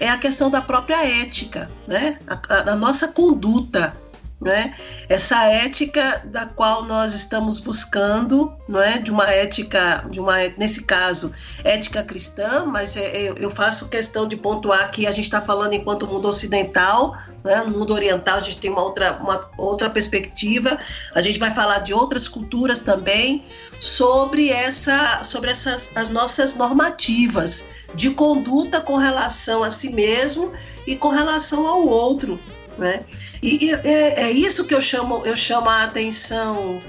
é 0.00 0.08
a 0.08 0.18
questão 0.18 0.50
da 0.50 0.60
própria 0.60 1.06
ética, 1.06 1.70
né, 1.86 2.18
a, 2.26 2.72
a 2.72 2.76
nossa 2.76 3.08
conduta, 3.08 3.96
né? 4.42 4.74
Essa 5.08 5.44
ética 5.44 6.22
da 6.26 6.46
qual 6.46 6.84
nós 6.84 7.14
estamos 7.14 7.60
buscando, 7.60 8.52
não 8.68 8.80
é? 8.82 8.98
De 8.98 9.10
uma 9.10 9.30
ética, 9.30 10.04
de 10.10 10.20
uma 10.20 10.36
nesse 10.58 10.84
caso, 10.84 11.32
ética 11.64 12.02
cristã, 12.02 12.66
mas 12.66 12.96
é, 12.96 13.32
eu 13.36 13.50
faço 13.50 13.88
questão 13.88 14.26
de 14.26 14.36
pontuar 14.36 14.90
que 14.90 15.06
a 15.06 15.12
gente 15.12 15.24
está 15.24 15.40
falando 15.40 15.74
enquanto 15.74 16.06
mundo 16.06 16.28
ocidental, 16.28 17.16
né? 17.44 17.62
No 17.64 17.78
mundo 17.78 17.94
oriental 17.94 18.36
a 18.36 18.40
gente 18.40 18.58
tem 18.58 18.70
uma 18.70 18.82
outra, 18.82 19.12
uma 19.22 19.48
outra 19.56 19.88
perspectiva. 19.88 20.76
A 21.14 21.22
gente 21.22 21.38
vai 21.38 21.52
falar 21.52 21.78
de 21.80 21.94
outras 21.94 22.26
culturas 22.26 22.80
também 22.80 23.44
sobre 23.80 24.48
essa, 24.48 25.22
sobre 25.24 25.50
essas 25.50 25.90
as 25.94 26.10
nossas 26.10 26.54
normativas 26.54 27.64
de 27.94 28.10
conduta 28.10 28.80
com 28.80 28.96
relação 28.96 29.62
a 29.62 29.70
si 29.70 29.90
mesmo 29.90 30.52
e 30.86 30.96
com 30.96 31.08
relação 31.08 31.66
ao 31.66 31.86
outro, 31.86 32.40
né? 32.78 33.04
E, 33.42 33.66
e 33.66 33.72
é, 33.72 34.22
é, 34.22 34.30
isso 34.30 34.64
que 34.64 34.74
eu 34.74 34.80
chamo, 34.80 35.22
eu 35.26 35.36
chamo 35.36 35.68
a 35.68 35.82
atenção, 35.82 36.80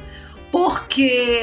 porque 0.51 1.41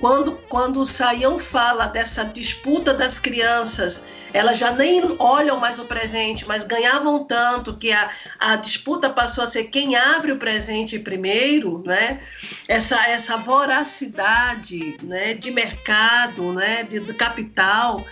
quando, 0.00 0.32
quando 0.48 0.80
o 0.80 0.86
Saião 0.86 1.38
fala 1.38 1.86
dessa 1.86 2.24
disputa 2.24 2.94
das 2.94 3.18
crianças, 3.18 4.06
elas 4.32 4.58
já 4.58 4.72
nem 4.72 5.02
olham 5.18 5.58
mais 5.58 5.78
o 5.78 5.84
presente, 5.84 6.46
mas 6.46 6.64
ganhavam 6.64 7.24
tanto 7.24 7.76
que 7.76 7.92
a, 7.92 8.10
a 8.38 8.56
disputa 8.56 9.10
passou 9.10 9.44
a 9.44 9.46
ser 9.46 9.64
quem 9.64 9.96
abre 9.96 10.32
o 10.32 10.38
presente 10.38 10.98
primeiro, 10.98 11.82
né? 11.84 12.20
Essa, 12.66 12.96
essa 13.08 13.36
voracidade 13.36 14.96
né? 15.02 15.34
de 15.34 15.50
mercado, 15.50 16.52
né? 16.52 16.84
de, 16.84 17.00
de 17.00 17.14
capital. 17.14 18.04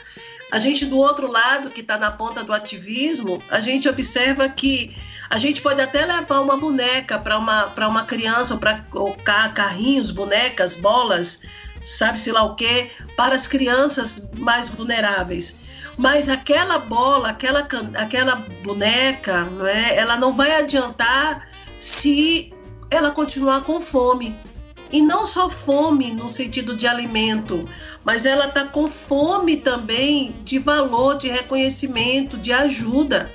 A 0.51 0.59
gente, 0.59 0.87
do 0.87 0.97
outro 0.97 1.30
lado, 1.30 1.70
que 1.70 1.80
está 1.80 1.99
na 1.99 2.11
ponta 2.11 2.43
do 2.45 2.53
ativismo, 2.53 3.43
a 3.51 3.61
gente 3.61 3.89
observa 3.89 4.49
que 4.49 4.97
a 5.29 5.39
gente 5.39 5.61
pode 5.61 5.81
até 5.81 6.05
levar 6.05 6.41
uma 6.41 6.57
boneca 6.57 7.18
para 7.18 7.39
uma, 7.39 7.72
uma 7.89 8.05
criança, 8.05 8.59
ou 8.93 9.14
para 9.14 9.49
carrinhos, 9.51 10.11
bonecas, 10.11 10.74
bolas, 10.77 11.43
sabe-se 11.83 12.31
lá 12.33 12.43
o 12.43 12.55
que, 12.55 12.91
para 13.16 13.35
as 13.35 13.49
crianças 13.49 14.29
mais 14.35 14.68
vulneráveis. 14.68 15.57
Mas 15.97 16.29
aquela 16.29 16.79
bola, 16.79 17.31
aquela, 17.31 17.66
aquela 17.95 18.37
boneca, 18.62 19.45
não 19.45 19.66
é, 19.66 19.97
ela 19.97 20.16
não 20.16 20.33
vai 20.33 20.53
adiantar 20.53 21.49
se 21.79 22.53
ela 22.91 23.11
continuar 23.11 23.62
com 23.62 23.81
fome. 23.81 24.39
E 24.93 25.03
não 25.03 25.27
só 25.27 25.51
fome 25.51 26.12
no 26.12 26.31
sentido 26.31 26.77
de 26.77 26.87
alimento, 26.87 27.68
mas 28.05 28.24
ela 28.24 28.47
está 28.47 28.64
com 28.64 28.89
fome 28.89 29.57
também 29.57 30.37
de 30.45 30.59
valor, 30.59 31.18
de 31.18 31.29
reconhecimento, 31.29 32.39
de 32.39 32.53
ajuda. 32.53 33.33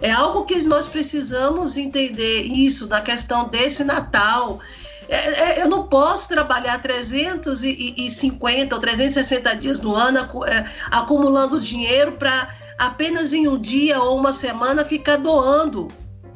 É 0.00 0.10
algo 0.10 0.44
que 0.44 0.62
nós 0.62 0.88
precisamos 0.88 1.76
entender 1.76 2.42
isso 2.42 2.88
na 2.88 3.00
questão 3.00 3.48
desse 3.48 3.82
Natal. 3.84 4.60
É, 5.08 5.16
é, 5.16 5.62
eu 5.62 5.68
não 5.68 5.86
posso 5.88 6.28
trabalhar 6.28 6.82
350 6.82 8.74
ou 8.74 8.80
360 8.80 9.56
dias 9.56 9.80
no 9.80 9.94
ano 9.94 10.18
é, 10.46 10.70
acumulando 10.90 11.60
dinheiro 11.60 12.12
para 12.12 12.54
apenas 12.78 13.32
em 13.32 13.48
um 13.48 13.58
dia 13.58 14.00
ou 14.00 14.18
uma 14.18 14.32
semana 14.32 14.84
ficar 14.84 15.16
doando. 15.16 15.88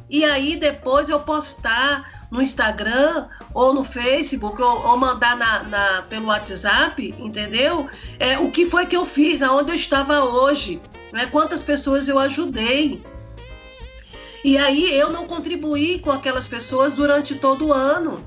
E 0.09 0.25
aí 0.25 0.57
depois 0.57 1.09
eu 1.09 1.21
postar 1.21 2.21
no 2.31 2.41
Instagram 2.41 3.29
ou 3.53 3.75
no 3.75 3.83
Facebook 3.83 4.61
ou, 4.63 4.87
ou 4.87 4.97
mandar 4.97 5.37
na, 5.37 5.63
na, 5.65 6.03
pelo 6.03 6.27
WhatsApp, 6.27 7.15
entendeu? 7.19 7.89
É, 8.19 8.39
o 8.39 8.51
que 8.51 8.67
foi 8.67 8.87
que 8.87 8.97
eu 8.97 9.05
fiz, 9.05 9.43
aonde 9.43 9.71
eu 9.71 9.77
estava 9.77 10.25
hoje, 10.25 10.81
né? 11.13 11.27
quantas 11.27 11.63
pessoas 11.63 12.09
eu 12.09 12.19
ajudei. 12.19 13.03
E 14.45 14.57
aí 14.57 14.95
eu 14.99 15.11
não 15.11 15.27
contribuí 15.27 15.99
com 15.99 16.11
aquelas 16.11 16.49
pessoas 16.49 16.93
durante 16.93 17.35
todo 17.35 17.67
o 17.67 17.73
ano. 17.73 18.25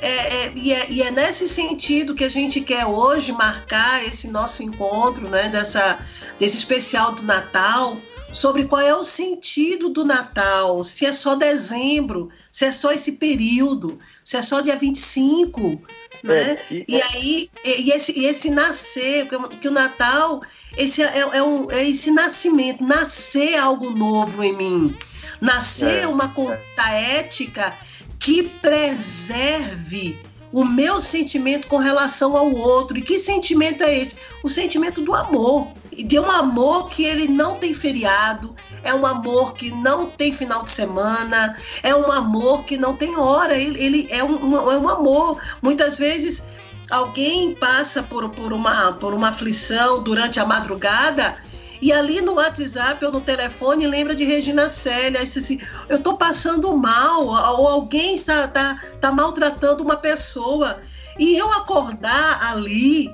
É, 0.00 0.08
é, 0.08 0.52
e, 0.56 0.72
é, 0.72 0.90
e, 0.90 1.02
é, 1.02 1.10
nesse 1.12 1.48
sentido 1.48 2.14
que 2.14 2.24
a 2.24 2.28
gente 2.28 2.60
quer 2.60 2.86
hoje 2.86 3.30
marcar 3.30 4.04
esse 4.04 4.28
nosso 4.28 4.62
encontro, 4.62 5.28
né, 5.28 5.48
dessa, 5.48 6.00
desse 6.40 6.56
especial 6.56 7.12
do 7.12 7.22
Natal, 7.22 7.96
sobre 8.32 8.64
qual 8.64 8.80
é 8.80 8.94
o 8.96 9.02
sentido 9.04 9.90
do 9.90 10.04
Natal, 10.04 10.82
se 10.82 11.06
é 11.06 11.12
só 11.12 11.36
dezembro, 11.36 12.30
se 12.50 12.64
é 12.64 12.72
só 12.72 12.90
esse 12.90 13.12
período, 13.12 13.98
se 14.24 14.36
é 14.36 14.42
só 14.42 14.60
dia 14.60 14.76
25, 14.76 15.80
né? 16.22 16.52
É, 16.52 16.66
e, 16.70 16.84
e, 16.88 17.02
aí, 17.02 17.50
e 17.64 17.90
esse, 17.90 18.18
e 18.18 18.26
esse 18.26 18.50
nascer, 18.50 19.28
que 19.60 19.68
o 19.68 19.72
Natal, 19.72 20.40
esse 20.76 21.02
é, 21.02 21.18
é, 21.18 21.42
um, 21.42 21.70
é 21.70 21.88
esse 21.88 22.10
nascimento, 22.10 22.84
nascer 22.84 23.56
algo 23.56 23.90
novo 23.90 24.42
em 24.42 24.56
mim, 24.56 24.96
nascer 25.40 26.04
é, 26.04 26.06
uma 26.06 26.28
conta 26.28 26.90
ética 26.90 27.76
que 28.18 28.44
preserve 28.44 30.18
o 30.52 30.64
meu 30.64 31.00
sentimento 31.00 31.66
com 31.66 31.78
relação 31.78 32.36
ao 32.36 32.52
outro. 32.52 32.96
E 32.96 33.02
que 33.02 33.18
sentimento 33.18 33.82
é 33.82 33.98
esse? 33.98 34.16
O 34.44 34.48
sentimento 34.48 35.02
do 35.02 35.14
amor. 35.14 35.72
De 35.90 36.18
um 36.18 36.30
amor 36.30 36.88
que 36.88 37.04
ele 37.04 37.28
não 37.28 37.56
tem 37.56 37.74
feriado, 37.74 38.54
é 38.82 38.94
um 38.94 39.06
amor 39.06 39.54
que 39.54 39.70
não 39.70 40.06
tem 40.06 40.32
final 40.32 40.62
de 40.62 40.70
semana, 40.70 41.56
é 41.82 41.94
um 41.94 42.10
amor 42.10 42.64
que 42.64 42.76
não 42.76 42.96
tem 42.96 43.16
hora, 43.16 43.56
ele, 43.56 43.82
ele 43.82 44.08
é, 44.10 44.22
um, 44.22 44.70
é 44.70 44.78
um 44.78 44.88
amor. 44.88 45.38
Muitas 45.60 45.98
vezes 45.98 46.42
alguém 46.90 47.54
passa 47.54 48.02
por, 48.02 48.28
por, 48.30 48.52
uma, 48.52 48.92
por 48.92 49.14
uma 49.14 49.28
aflição 49.28 50.02
durante 50.02 50.38
a 50.40 50.44
madrugada 50.44 51.36
e 51.82 51.92
ali 51.92 52.20
no 52.20 52.34
WhatsApp 52.34 53.04
ou 53.04 53.10
no 53.10 53.20
telefone 53.20 53.88
lembra 53.88 54.14
de 54.14 54.22
Regina 54.22 54.70
Célia, 54.70 55.20
assim, 55.20 55.60
eu 55.88 55.96
estou 55.96 56.16
passando 56.16 56.76
mal, 56.76 57.26
ou 57.26 57.66
alguém 57.66 58.14
está, 58.14 58.44
está, 58.44 58.80
está 58.94 59.10
maltratando 59.10 59.82
uma 59.82 59.96
pessoa. 59.96 60.80
E 61.18 61.36
eu 61.36 61.52
acordar 61.54 62.52
ali, 62.52 63.12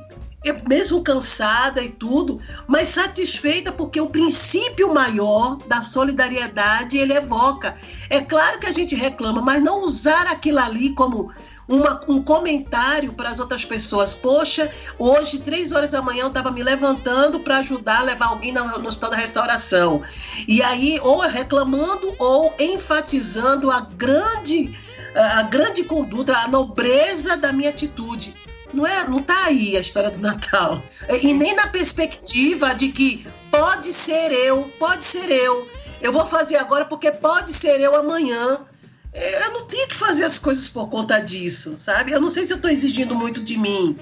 mesmo 0.53 1.03
cansada 1.03 1.83
e 1.83 1.91
tudo, 1.91 2.41
mas 2.67 2.89
satisfeita 2.89 3.73
porque 3.73 4.01
o 4.01 4.11
princípio 4.11 4.93
maior 4.93 5.57
da 5.67 5.83
solidariedade 5.83 6.97
ele 6.97 7.13
evoca. 7.13 7.77
É 8.11 8.21
claro 8.21 8.59
que 8.59 8.67
a 8.67 8.73
gente 8.73 8.95
reclama, 8.95 9.43
mas 9.43 9.63
não 9.63 9.85
usar 9.85 10.27
aquilo 10.27 10.59
ali 10.59 10.91
como 10.91 11.33
uma, 11.69 12.01
um 12.09 12.23
comentário 12.23 13.13
para 13.13 13.29
as 13.29 13.39
outras 13.39 13.65
pessoas. 13.65 14.15
Poxa, 14.15 14.71
hoje, 14.99 15.39
três 15.39 15.71
horas 15.71 15.91
da 15.91 16.01
manhã, 16.01 16.23
eu 16.23 16.29
estava 16.29 16.51
me 16.51 16.63
levantando 16.63 17.41
para 17.41 17.59
ajudar 17.59 18.01
a 18.01 18.05
levar 18.05 18.27
alguém 18.29 18.53
no, 18.53 18.65
no 18.79 18.89
hospital 18.89 19.11
da 19.11 19.17
restauração. 19.17 20.03
E 20.49 20.63
aí, 20.63 20.99
ou 21.03 21.21
reclamando 21.21 22.15
ou 22.19 22.55
enfatizando 22.59 23.71
a 23.71 23.81
grande, 23.81 24.75
a 25.15 25.43
grande 25.43 25.85
conduta, 25.85 26.37
a 26.37 26.49
nobreza 26.49 27.37
da 27.37 27.53
minha 27.53 27.69
atitude. 27.69 28.35
Não 28.73 28.87
é, 28.87 29.09
não 29.09 29.23
tá 29.23 29.47
aí 29.47 29.77
a 29.77 29.81
história 29.81 30.11
do 30.11 30.21
Natal. 30.21 30.83
E 31.23 31.33
nem 31.33 31.55
na 31.55 31.69
perspectiva 31.69 32.75
de 32.75 32.89
que 32.89 33.27
pode 33.51 33.93
ser 33.93 34.33
eu, 34.33 34.71
pode 34.79 35.05
ser 35.05 35.31
eu. 35.31 35.69
Eu 36.01 36.13
vou 36.13 36.27
fazer 36.27 36.57
agora 36.57 36.85
porque 36.85 37.11
pode 37.11 37.53
ser 37.53 37.81
eu 37.81 37.97
amanhã. 37.97 38.67
É, 39.13 39.47
eu 39.47 39.53
não 39.53 39.67
tenho 39.67 39.89
que 39.89 39.95
fazer 39.95 40.25
as 40.25 40.39
coisas 40.39 40.69
por 40.69 40.89
conta 40.89 41.19
disso, 41.19 41.77
sabe? 41.77 42.13
Eu 42.13 42.21
não 42.21 42.31
sei 42.31 42.47
se 42.47 42.53
eu 42.53 42.57
estou 42.57 42.71
exigindo 42.71 43.15
muito 43.15 43.43
de 43.43 43.57
mim, 43.57 43.99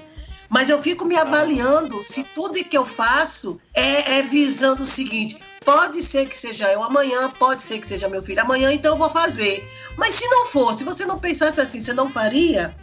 mas 0.49 0.69
eu 0.69 0.81
fico 0.81 1.05
me 1.05 1.15
avaliando 1.15 2.01
se 2.03 2.23
tudo 2.23 2.63
que 2.63 2.77
eu 2.77 2.85
faço 2.85 3.59
é, 3.73 4.19
é 4.19 4.21
visando 4.21 4.83
o 4.83 4.85
seguinte: 4.85 5.37
pode 5.65 6.03
ser 6.03 6.27
que 6.27 6.37
seja 6.37 6.71
eu 6.71 6.83
amanhã, 6.83 7.29
pode 7.31 7.61
ser 7.61 7.79
que 7.79 7.87
seja 7.87 8.09
meu 8.09 8.21
filho 8.21 8.41
amanhã, 8.41 8.71
então 8.71 8.93
eu 8.93 8.97
vou 8.97 9.09
fazer. 9.09 9.67
Mas 9.97 10.15
se 10.15 10.27
não 10.27 10.45
for, 10.45 10.73
se 10.73 10.83
você 10.83 11.05
não 11.05 11.19
pensasse 11.19 11.59
assim, 11.59 11.81
você 11.81 11.93
não 11.93 12.09
faria? 12.09 12.75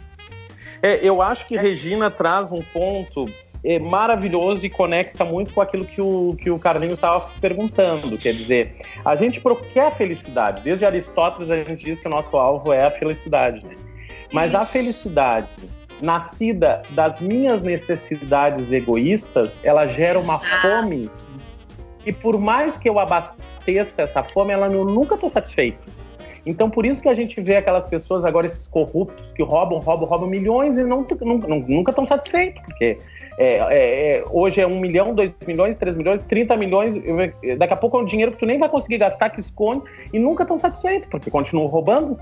É, 0.81 0.99
eu 1.01 1.21
acho 1.21 1.47
que 1.47 1.57
Regina 1.57 2.09
traz 2.11 2.51
um 2.51 2.61
ponto 2.61 3.29
é 3.65 3.79
maravilhoso 3.79 4.63
e 4.63 4.69
conecta 4.69 5.25
muito 5.25 5.51
com 5.51 5.59
aquilo 5.59 5.85
que 5.85 5.99
o, 5.99 6.37
que 6.39 6.51
o 6.51 6.59
Carlinhos 6.59 6.99
estava 6.99 7.31
perguntando. 7.41 8.15
Quer 8.15 8.33
dizer, 8.33 8.75
a 9.03 9.15
gente 9.15 9.41
quer 9.73 9.87
a 9.87 9.91
felicidade. 9.91 10.61
Desde 10.61 10.85
Aristóteles 10.85 11.49
a 11.49 11.57
gente 11.57 11.83
diz 11.83 11.99
que 11.99 12.05
o 12.05 12.09
nosso 12.11 12.37
alvo 12.37 12.71
é 12.71 12.85
a 12.85 12.91
felicidade. 12.91 13.65
Né? 13.65 13.73
Mas 14.31 14.51
Isso. 14.51 14.61
a 14.61 14.65
felicidade 14.65 15.49
nascida 15.99 16.83
das 16.91 17.19
minhas 17.19 17.63
necessidades 17.63 18.71
egoístas, 18.71 19.59
ela 19.63 19.87
gera 19.87 20.19
uma 20.19 20.35
Exato. 20.35 20.61
fome. 20.61 21.09
E 22.05 22.13
por 22.13 22.39
mais 22.39 22.77
que 22.77 22.87
eu 22.87 22.99
abasteça 22.99 24.03
essa 24.03 24.23
fome, 24.23 24.53
ela 24.53 24.67
eu 24.67 24.85
nunca 24.85 25.15
estou 25.15 25.29
satisfeito. 25.29 25.83
Então, 26.45 26.69
por 26.69 26.85
isso 26.85 27.01
que 27.01 27.09
a 27.09 27.13
gente 27.13 27.41
vê 27.41 27.55
aquelas 27.55 27.87
pessoas 27.87 28.23
agora, 28.23 28.45
esses 28.45 28.67
corruptos, 28.67 29.31
que 29.31 29.41
roubam, 29.41 29.79
roubam, 29.79 30.07
roubam 30.07 30.29
milhões 30.29 30.77
e 30.77 30.83
não, 30.83 31.05
não, 31.21 31.59
nunca 31.67 31.91
estão 31.91 32.05
satisfeitos, 32.05 32.61
porque 32.63 32.97
é, 33.37 33.57
é, 33.57 34.17
é, 34.17 34.23
hoje 34.29 34.61
é 34.61 34.67
um 34.67 34.79
milhão, 34.79 35.13
dois 35.13 35.35
milhões, 35.45 35.75
três 35.75 35.95
milhões, 35.95 36.21
trinta 36.23 36.55
milhões. 36.55 36.95
Daqui 37.57 37.73
a 37.73 37.77
pouco 37.77 37.97
é 37.97 38.01
um 38.01 38.05
dinheiro 38.05 38.31
que 38.31 38.37
tu 38.37 38.45
nem 38.45 38.57
vai 38.57 38.69
conseguir 38.69 38.97
gastar, 38.97 39.29
que 39.29 39.39
esconde, 39.39 39.83
e 40.13 40.19
nunca 40.19 40.43
estão 40.43 40.57
satisfeitos, 40.57 41.09
porque 41.09 41.29
continuam 41.29 41.67
roubando. 41.67 42.17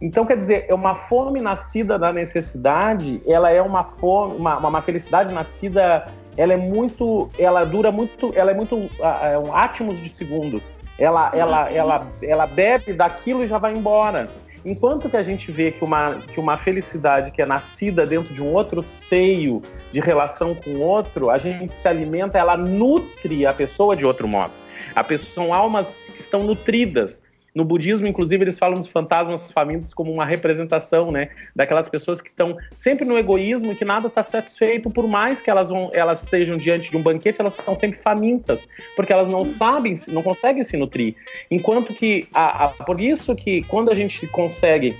Então, 0.00 0.26
quer 0.26 0.36
dizer, 0.36 0.66
é 0.68 0.74
uma 0.74 0.94
fome 0.94 1.40
nascida 1.40 1.98
da 1.98 2.12
necessidade, 2.12 3.22
ela 3.26 3.50
é 3.50 3.62
uma 3.62 3.84
fome, 3.84 4.36
uma, 4.36 4.58
uma 4.58 4.82
felicidade 4.82 5.32
nascida, 5.32 6.08
ela 6.36 6.52
é 6.52 6.56
muito, 6.56 7.30
ela 7.38 7.64
dura 7.64 7.92
muito, 7.92 8.32
ela 8.34 8.50
é 8.50 8.54
muito 8.54 8.90
é 9.00 9.38
um 9.38 9.54
átomos 9.54 10.00
de 10.00 10.08
segundo. 10.08 10.60
Ela, 10.98 11.30
ela, 11.34 11.70
ela, 11.70 12.06
ela 12.22 12.46
bebe 12.46 12.92
daquilo 12.92 13.42
e 13.42 13.46
já 13.46 13.58
vai 13.58 13.74
embora. 13.74 14.30
Enquanto 14.64 15.10
que 15.10 15.16
a 15.16 15.22
gente 15.22 15.50
vê 15.50 15.72
que 15.72 15.82
uma, 15.82 16.14
que 16.14 16.38
uma 16.38 16.56
felicidade 16.56 17.32
que 17.32 17.42
é 17.42 17.46
nascida 17.46 18.06
dentro 18.06 18.32
de 18.32 18.40
um 18.40 18.52
outro 18.52 18.82
seio 18.82 19.60
de 19.90 19.98
relação 19.98 20.54
com 20.54 20.70
o 20.70 20.80
outro, 20.80 21.30
a 21.30 21.38
gente 21.38 21.74
se 21.74 21.88
alimenta, 21.88 22.38
ela 22.38 22.56
nutre 22.56 23.44
a 23.44 23.52
pessoa 23.52 23.96
de 23.96 24.06
outro 24.06 24.28
modo. 24.28 24.52
A 24.94 25.02
pessoa, 25.02 25.32
são 25.32 25.52
almas 25.52 25.96
que 26.14 26.20
estão 26.20 26.44
nutridas. 26.44 27.20
No 27.54 27.64
budismo, 27.64 28.06
inclusive, 28.06 28.44
eles 28.44 28.58
falam 28.58 28.78
dos 28.78 28.88
fantasmas 28.88 29.52
famintos 29.52 29.92
como 29.92 30.10
uma 30.10 30.24
representação, 30.24 31.10
né, 31.10 31.28
daquelas 31.54 31.88
pessoas 31.88 32.20
que 32.20 32.30
estão 32.30 32.56
sempre 32.74 33.04
no 33.04 33.18
egoísmo 33.18 33.72
e 33.72 33.76
que 33.76 33.84
nada 33.84 34.08
está 34.08 34.22
satisfeito, 34.22 34.90
por 34.90 35.06
mais 35.06 35.42
que 35.42 35.50
elas, 35.50 35.68
vão, 35.68 35.90
elas 35.92 36.22
estejam 36.22 36.56
diante 36.56 36.90
de 36.90 36.96
um 36.96 37.02
banquete, 37.02 37.40
elas 37.40 37.54
estão 37.58 37.76
sempre 37.76 37.98
famintas, 37.98 38.66
porque 38.96 39.12
elas 39.12 39.28
não 39.28 39.44
sabem, 39.44 39.94
não 40.08 40.22
conseguem 40.22 40.62
se 40.62 40.76
nutrir. 40.76 41.14
Enquanto 41.50 41.92
que, 41.92 42.26
a, 42.32 42.64
a, 42.64 42.68
por 42.68 43.00
isso 43.00 43.34
que 43.34 43.62
quando 43.64 43.90
a 43.90 43.94
gente 43.94 44.26
consegue, 44.28 44.96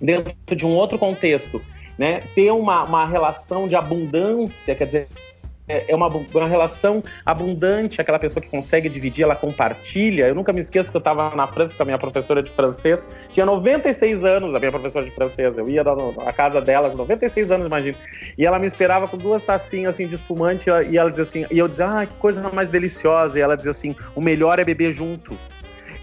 dentro 0.00 0.56
de 0.56 0.64
um 0.64 0.70
outro 0.70 0.98
contexto, 0.98 1.60
né, 1.98 2.22
ter 2.34 2.50
uma, 2.50 2.84
uma 2.84 3.06
relação 3.06 3.68
de 3.68 3.76
abundância, 3.76 4.74
quer 4.74 4.86
dizer, 4.86 5.08
é, 5.72 5.84
é 5.88 5.96
uma, 5.96 6.06
uma 6.06 6.46
relação 6.46 7.02
abundante, 7.24 8.00
aquela 8.00 8.18
pessoa 8.18 8.42
que 8.42 8.48
consegue 8.48 8.88
dividir, 8.88 9.22
ela 9.22 9.34
compartilha. 9.34 10.28
Eu 10.28 10.34
nunca 10.34 10.52
me 10.52 10.60
esqueço 10.60 10.90
que 10.90 10.96
eu 10.96 11.00
estava 11.00 11.34
na 11.34 11.46
França 11.46 11.74
com 11.74 11.82
a 11.82 11.86
minha 11.86 11.98
professora 11.98 12.42
de 12.42 12.50
francês, 12.50 13.02
tinha 13.30 13.46
96 13.46 14.24
anos 14.24 14.54
a 14.54 14.58
minha 14.58 14.70
professora 14.70 15.04
de 15.04 15.10
francês, 15.12 15.56
eu 15.56 15.68
ia 15.68 15.82
na 15.82 16.32
casa 16.32 16.60
dela 16.60 16.90
com 16.90 16.96
96 16.96 17.52
anos, 17.52 17.66
imagina, 17.66 17.96
e 18.36 18.44
ela 18.44 18.58
me 18.58 18.66
esperava 18.66 19.08
com 19.08 19.16
duas 19.16 19.42
tacinhas 19.42 19.94
assim 19.94 20.06
de 20.06 20.16
espumante 20.16 20.68
e 20.90 20.98
ela 20.98 21.10
dizia 21.10 21.22
assim, 21.22 21.46
e 21.50 21.58
eu 21.58 21.66
dizia, 21.66 21.86
ah, 21.86 22.06
que 22.06 22.16
coisa 22.16 22.48
mais 22.50 22.68
deliciosa, 22.68 23.38
e 23.38 23.42
ela 23.42 23.56
dizia 23.56 23.70
assim, 23.70 23.96
o 24.14 24.20
melhor 24.20 24.58
é 24.58 24.64
beber 24.64 24.92
junto. 24.92 25.38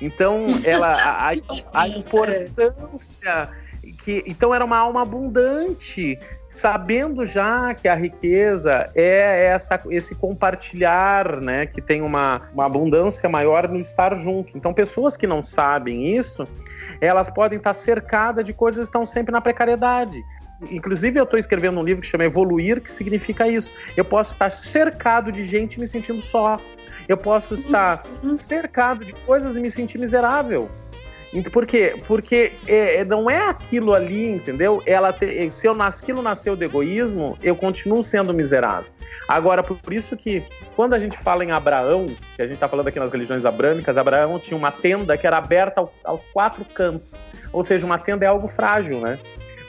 Então, 0.01 0.47
ela, 0.63 0.93
a, 0.93 1.32
a 1.74 1.88
importância 1.89 3.49
que, 4.03 4.24
então 4.26 4.53
era 4.53 4.63
uma 4.63 4.78
alma 4.78 5.01
abundante 5.01 6.17
sabendo 6.52 7.26
já 7.26 7.74
que 7.74 7.88
a 7.88 7.95
riqueza 7.95 8.89
é 8.95 9.45
essa, 9.45 9.80
esse 9.89 10.16
compartilhar, 10.16 11.39
né, 11.41 11.66
que 11.66 11.82
tem 11.82 12.02
uma, 12.02 12.41
uma 12.54 12.66
abundância 12.66 13.30
maior 13.30 13.68
no 13.68 13.80
estar 13.80 14.16
junto. 14.16 14.58
Então, 14.58 14.74
pessoas 14.74 15.16
que 15.16 15.28
não 15.28 15.43
sabem 15.43 16.16
isso, 16.16 16.47
elas 17.00 17.30
podem 17.30 17.58
estar 17.58 17.74
cercadas 17.74 18.43
de 18.43 18.54
coisas 18.54 18.82
que 18.82 18.89
estão 18.89 19.06
sempre 19.06 19.32
na 19.32 19.41
precariedade. 19.41 20.24
inclusive 20.72 21.20
eu 21.20 21.24
estou 21.24 21.39
escrevendo 21.39 21.80
um 21.80 21.84
livro 21.84 22.02
que 22.02 22.08
chama 22.08 22.26
Evoluir, 22.26 22.82
que 22.82 22.91
significa 22.91 23.47
isso. 23.47 23.72
Eu 23.95 24.04
posso 24.04 24.34
estar 24.34 24.50
cercado 24.50 25.32
de 25.32 25.43
gente 25.45 25.80
me 25.80 25.88
sentindo 25.88 26.22
só. 26.22 26.60
Eu 27.08 27.18
posso 27.18 27.54
estar 27.54 28.04
uhum. 28.22 28.36
cercado 28.36 29.04
de 29.04 29.14
coisas 29.14 29.58
e 29.58 29.62
me 29.62 29.70
sentir 29.72 29.97
miserável. 29.97 30.70
Por 31.51 31.65
quê? 31.65 31.95
Porque 32.07 32.53
é, 32.67 32.97
é, 32.97 33.05
não 33.05 33.30
é 33.30 33.49
aquilo 33.49 33.93
ali, 33.93 34.27
entendeu? 34.27 34.82
Ela 34.86 35.13
te, 35.13 35.51
se 35.51 35.67
eu 35.67 35.80
aquilo 35.80 36.23
nasceu 36.23 36.55
do 36.55 36.63
egoísmo, 36.63 37.38
eu 37.43 37.55
continuo 37.55 38.01
sendo 38.01 38.34
miserável. 38.34 38.89
Agora, 39.27 39.61
por 39.61 39.93
isso 39.93 40.17
que 40.17 40.43
quando 40.75 40.95
a 40.95 40.99
gente 40.99 41.15
fala 41.17 41.45
em 41.45 41.51
Abraão, 41.51 42.07
que 42.36 42.41
a 42.41 42.47
gente 42.47 42.55
está 42.55 42.67
falando 42.67 42.88
aqui 42.88 42.99
nas 42.99 43.11
religiões 43.11 43.45
abrâmicas, 43.45 43.95
Abraão 43.95 44.39
tinha 44.39 44.57
uma 44.57 44.71
tenda 44.71 45.15
que 45.17 45.27
era 45.27 45.38
aberta 45.38 45.82
ao, 45.82 45.93
aos 46.03 46.25
quatro 46.34 46.65
cantos. 46.65 47.13
Ou 47.53 47.63
seja, 47.63 47.86
uma 47.86 47.99
tenda 47.99 48.25
é 48.25 48.27
algo 48.27 48.47
frágil, 48.47 48.99
né? 48.99 49.19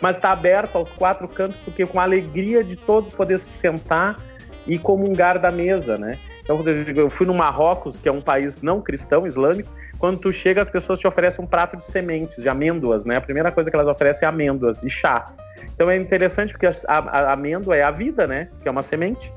Mas 0.01 0.17
está 0.17 0.31
aberta 0.31 0.79
aos 0.79 0.91
quatro 0.91 1.29
cantos 1.29 1.59
porque 1.61 1.85
com 1.85 2.01
a 2.01 2.05
alegria 2.05 2.65
de 2.65 2.77
todos 2.77 3.11
poder 3.11 3.39
se 3.39 3.51
sentar 3.51 4.17
e 4.67 4.79
comungar 4.79 5.39
da 5.39 5.51
mesa, 5.51 5.99
né? 5.99 6.19
Então, 6.43 6.65
eu 6.97 7.11
fui 7.11 7.27
no 7.27 7.35
Marrocos, 7.35 8.01
que 8.01 8.09
é 8.09 8.13
um 8.13 8.21
país 8.21 8.61
não 8.61 8.81
cristão, 8.81 9.27
islâmico, 9.27 9.71
quando 10.01 10.19
tu 10.19 10.33
chega, 10.33 10.63
as 10.63 10.69
pessoas 10.69 10.99
te 10.99 11.07
oferecem 11.07 11.45
um 11.45 11.47
prato 11.47 11.77
de 11.77 11.85
sementes, 11.85 12.43
de 12.43 12.49
amêndoas, 12.49 13.05
né? 13.05 13.17
A 13.17 13.21
primeira 13.21 13.53
coisa 13.53 13.71
que 13.71 13.77
elas 13.77 13.87
oferecem 13.87 14.25
é 14.25 14.29
amêndoas 14.29 14.83
e 14.83 14.89
chá. 14.89 15.31
Então 15.75 15.91
é 15.91 15.97
interessante 15.97 16.55
porque 16.55 16.67
a, 16.67 16.71
a, 16.89 16.99
a 16.99 17.33
amêndoa 17.35 17.77
é 17.77 17.83
a 17.83 17.91
vida, 17.91 18.27
né? 18.27 18.49
Que 18.63 18.69
é 18.69 18.71
uma 18.71 18.81
semente. 18.81 19.31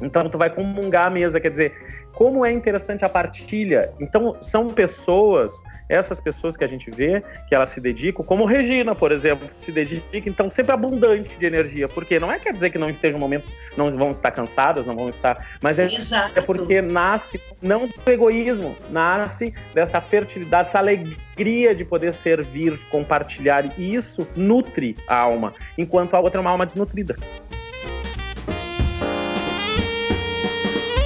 Então 0.00 0.28
tu 0.30 0.38
vai 0.38 0.48
comungar 0.48 1.06
a 1.06 1.10
mesa, 1.10 1.38
quer 1.38 1.50
dizer, 1.50 1.74
como 2.16 2.46
é 2.46 2.50
interessante 2.50 3.04
a 3.04 3.10
partilha. 3.10 3.92
Então, 4.00 4.36
são 4.40 4.68
pessoas, 4.68 5.52
essas 5.86 6.18
pessoas 6.18 6.56
que 6.56 6.64
a 6.64 6.66
gente 6.66 6.90
vê, 6.90 7.22
que 7.46 7.54
elas 7.54 7.68
se 7.68 7.78
dedicam, 7.78 8.24
como 8.24 8.46
Regina, 8.46 8.94
por 8.94 9.12
exemplo, 9.12 9.46
se 9.54 9.70
dedica, 9.70 10.26
então, 10.26 10.48
sempre 10.48 10.72
abundante 10.72 11.38
de 11.38 11.44
energia. 11.44 11.86
Porque 11.86 12.18
não 12.18 12.32
é 12.32 12.38
quer 12.38 12.54
dizer 12.54 12.70
que 12.70 12.78
não 12.78 12.88
esteja 12.88 13.14
um 13.18 13.20
momento, 13.20 13.46
não 13.76 13.90
vão 13.90 14.10
estar 14.10 14.30
cansadas, 14.30 14.86
não 14.86 14.96
vão 14.96 15.10
estar. 15.10 15.46
Mas 15.62 15.78
é, 15.78 15.88
é 16.34 16.40
porque 16.40 16.80
nasce 16.80 17.38
não 17.60 17.86
do 17.86 18.10
egoísmo, 18.10 18.74
nasce 18.90 19.52
dessa 19.74 20.00
fertilidade, 20.00 20.70
essa 20.70 20.78
alegria 20.78 21.74
de 21.74 21.84
poder 21.84 22.14
servir, 22.14 22.82
compartilhar. 22.86 23.78
E 23.78 23.94
isso 23.94 24.26
nutre 24.34 24.96
a 25.06 25.18
alma, 25.18 25.52
enquanto 25.76 26.14
a 26.14 26.20
outra 26.20 26.40
é 26.40 26.42
uma 26.42 26.50
alma 26.50 26.64
desnutrida. 26.64 27.14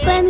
Para 0.04 0.22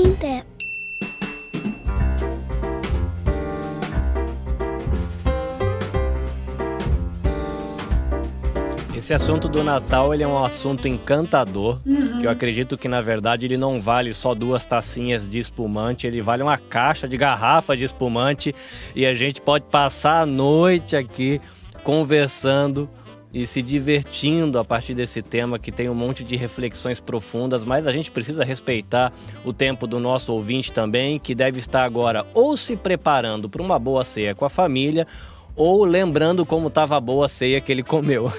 Esse 9.01 9.15
assunto 9.15 9.49
do 9.49 9.65
Natal 9.65 10.13
ele 10.13 10.23
é 10.23 10.29
um 10.29 10.45
assunto 10.45 10.87
encantador, 10.87 11.81
uhum. 11.87 12.21
que 12.21 12.27
eu 12.27 12.31
acredito 12.31 12.77
que 12.77 12.87
na 12.87 13.01
verdade 13.01 13.47
ele 13.47 13.57
não 13.57 13.81
vale 13.81 14.13
só 14.13 14.35
duas 14.35 14.67
tacinhas 14.67 15.27
de 15.27 15.39
espumante, 15.39 16.07
ele 16.07 16.21
vale 16.21 16.43
uma 16.43 16.59
caixa 16.59 17.09
de 17.09 17.17
garrafa 17.17 17.75
de 17.75 17.83
espumante 17.83 18.55
e 18.95 19.07
a 19.07 19.15
gente 19.15 19.41
pode 19.41 19.65
passar 19.65 20.21
a 20.21 20.27
noite 20.27 20.97
aqui 20.97 21.41
conversando 21.83 22.91
e 23.33 23.47
se 23.47 23.63
divertindo 23.63 24.59
a 24.59 24.65
partir 24.65 24.93
desse 24.93 25.23
tema 25.23 25.59
que 25.59 25.73
tem 25.73 25.89
um 25.89 25.95
monte 25.95 26.23
de 26.23 26.37
reflexões 26.37 27.01
profundas, 27.01 27.65
mas 27.65 27.87
a 27.87 27.93
gente 27.93 28.11
precisa 28.11 28.45
respeitar 28.45 29.15
o 29.47 29.53
tempo 29.53 29.87
do 29.87 29.99
nosso 29.99 30.31
ouvinte 30.33 30.71
também, 30.71 31.19
que 31.19 31.35
deve 31.35 31.59
estar 31.59 31.85
agora 31.85 32.27
ou 32.35 32.55
se 32.55 32.77
preparando 32.77 33.49
para 33.49 33.63
uma 33.63 33.79
boa 33.79 34.05
ceia 34.05 34.35
com 34.35 34.45
a 34.45 34.51
família 34.51 35.07
ou 35.55 35.85
lembrando 35.85 36.47
como 36.47 36.69
estava 36.69 36.99
boa 37.01 37.27
a 37.27 37.29
ceia 37.29 37.61
que 37.61 37.71
ele 37.71 37.83
comeu. 37.83 38.33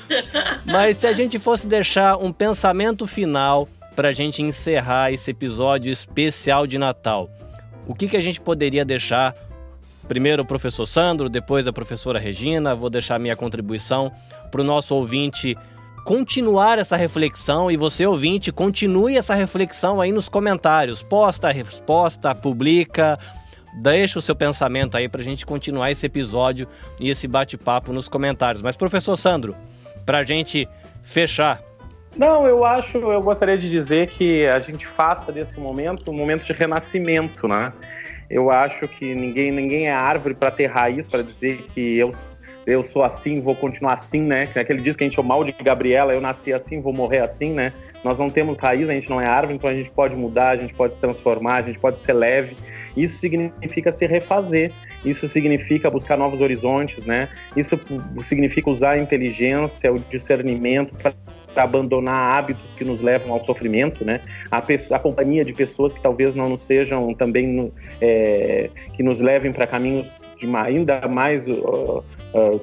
Mas 0.64 0.98
se 0.98 1.06
a 1.06 1.12
gente 1.12 1.38
fosse 1.38 1.66
deixar 1.66 2.16
um 2.16 2.32
pensamento 2.32 3.06
final 3.06 3.68
para 3.94 4.08
a 4.08 4.12
gente 4.12 4.42
encerrar 4.42 5.12
esse 5.12 5.30
episódio 5.30 5.92
especial 5.92 6.66
de 6.66 6.78
Natal, 6.78 7.28
o 7.86 7.94
que, 7.94 8.08
que 8.08 8.16
a 8.16 8.20
gente 8.20 8.40
poderia 8.40 8.84
deixar? 8.84 9.34
Primeiro 10.08 10.42
o 10.42 10.46
professor 10.46 10.86
Sandro, 10.86 11.28
depois 11.28 11.66
a 11.66 11.72
professora 11.72 12.18
Regina, 12.18 12.74
vou 12.74 12.90
deixar 12.90 13.18
minha 13.18 13.36
contribuição 13.36 14.12
para 14.50 14.60
o 14.60 14.64
nosso 14.64 14.94
ouvinte 14.94 15.56
continuar 16.04 16.78
essa 16.78 16.96
reflexão 16.96 17.70
e 17.70 17.76
você 17.76 18.06
ouvinte 18.06 18.52
continue 18.52 19.16
essa 19.16 19.34
reflexão 19.34 20.00
aí 20.00 20.12
nos 20.12 20.28
comentários. 20.28 21.02
Posta 21.02 21.48
a 21.48 21.52
resposta, 21.52 22.34
publica, 22.34 23.18
Deixa 23.74 24.18
o 24.18 24.22
seu 24.22 24.36
pensamento 24.36 24.96
aí 24.96 25.08
para 25.08 25.20
a 25.20 25.24
gente 25.24 25.44
continuar 25.44 25.90
esse 25.90 26.06
episódio 26.06 26.68
e 27.00 27.10
esse 27.10 27.26
bate-papo 27.26 27.92
nos 27.92 28.08
comentários. 28.08 28.62
Mas, 28.62 28.76
professor 28.76 29.16
Sandro, 29.16 29.56
para 30.06 30.18
a 30.18 30.22
gente 30.22 30.68
fechar. 31.02 31.60
Não, 32.16 32.46
eu 32.46 32.64
acho, 32.64 32.98
eu 32.98 33.20
gostaria 33.20 33.58
de 33.58 33.68
dizer 33.68 34.08
que 34.08 34.46
a 34.46 34.60
gente 34.60 34.86
faça 34.86 35.32
desse 35.32 35.58
momento 35.58 36.10
um 36.10 36.14
momento 36.14 36.44
de 36.44 36.52
renascimento, 36.52 37.48
né? 37.48 37.72
Eu 38.30 38.50
acho 38.50 38.86
que 38.86 39.14
ninguém, 39.14 39.50
ninguém 39.50 39.88
é 39.88 39.92
árvore 39.92 40.34
para 40.34 40.50
ter 40.50 40.66
raiz, 40.66 41.06
para 41.06 41.22
dizer 41.22 41.66
que 41.74 41.98
eu 41.98 42.12
eu 42.66 42.82
sou 42.82 43.02
assim, 43.02 43.40
vou 43.40 43.54
continuar 43.54 43.92
assim, 43.92 44.22
né? 44.22 44.48
Aquele 44.54 44.80
diz 44.80 44.96
que 44.96 45.04
a 45.04 45.06
gente 45.06 45.18
é 45.18 45.22
o 45.22 45.24
mal 45.24 45.44
de 45.44 45.52
Gabriela, 45.52 46.14
eu 46.14 46.20
nasci 46.20 46.52
assim, 46.52 46.80
vou 46.80 46.92
morrer 46.92 47.18
assim, 47.18 47.52
né? 47.52 47.72
Nós 48.02 48.18
não 48.18 48.30
temos 48.30 48.56
raiz, 48.56 48.88
a 48.88 48.94
gente 48.94 49.10
não 49.10 49.20
é 49.20 49.26
árvore, 49.26 49.56
então 49.56 49.68
a 49.68 49.74
gente 49.74 49.90
pode 49.90 50.16
mudar, 50.16 50.50
a 50.50 50.56
gente 50.56 50.72
pode 50.72 50.94
se 50.94 50.98
transformar, 50.98 51.56
a 51.56 51.62
gente 51.62 51.78
pode 51.78 51.98
ser 51.98 52.14
leve. 52.14 52.56
Isso 52.96 53.16
significa 53.16 53.90
se 53.90 54.06
refazer, 54.06 54.72
isso 55.04 55.26
significa 55.28 55.90
buscar 55.90 56.16
novos 56.16 56.40
horizontes, 56.40 57.04
né? 57.04 57.28
Isso 57.56 57.78
significa 58.22 58.70
usar 58.70 58.92
a 58.92 58.98
inteligência, 58.98 59.92
o 59.92 59.98
discernimento 59.98 60.94
para 60.94 61.14
abandonar 61.56 62.36
hábitos 62.38 62.74
que 62.74 62.84
nos 62.84 63.00
levam 63.00 63.32
ao 63.32 63.42
sofrimento, 63.42 64.04
né? 64.04 64.20
A, 64.50 64.58
a 64.58 64.98
companhia 64.98 65.44
de 65.44 65.52
pessoas 65.52 65.92
que 65.92 66.00
talvez 66.00 66.34
não 66.34 66.56
sejam 66.56 67.12
também 67.14 67.72
é, 68.00 68.70
que 68.94 69.02
nos 69.02 69.20
levem 69.20 69.52
para 69.52 69.66
caminhos 69.66 70.20
de 70.38 70.46
ainda 70.56 71.06
mais 71.08 71.48
uh, 71.48 72.02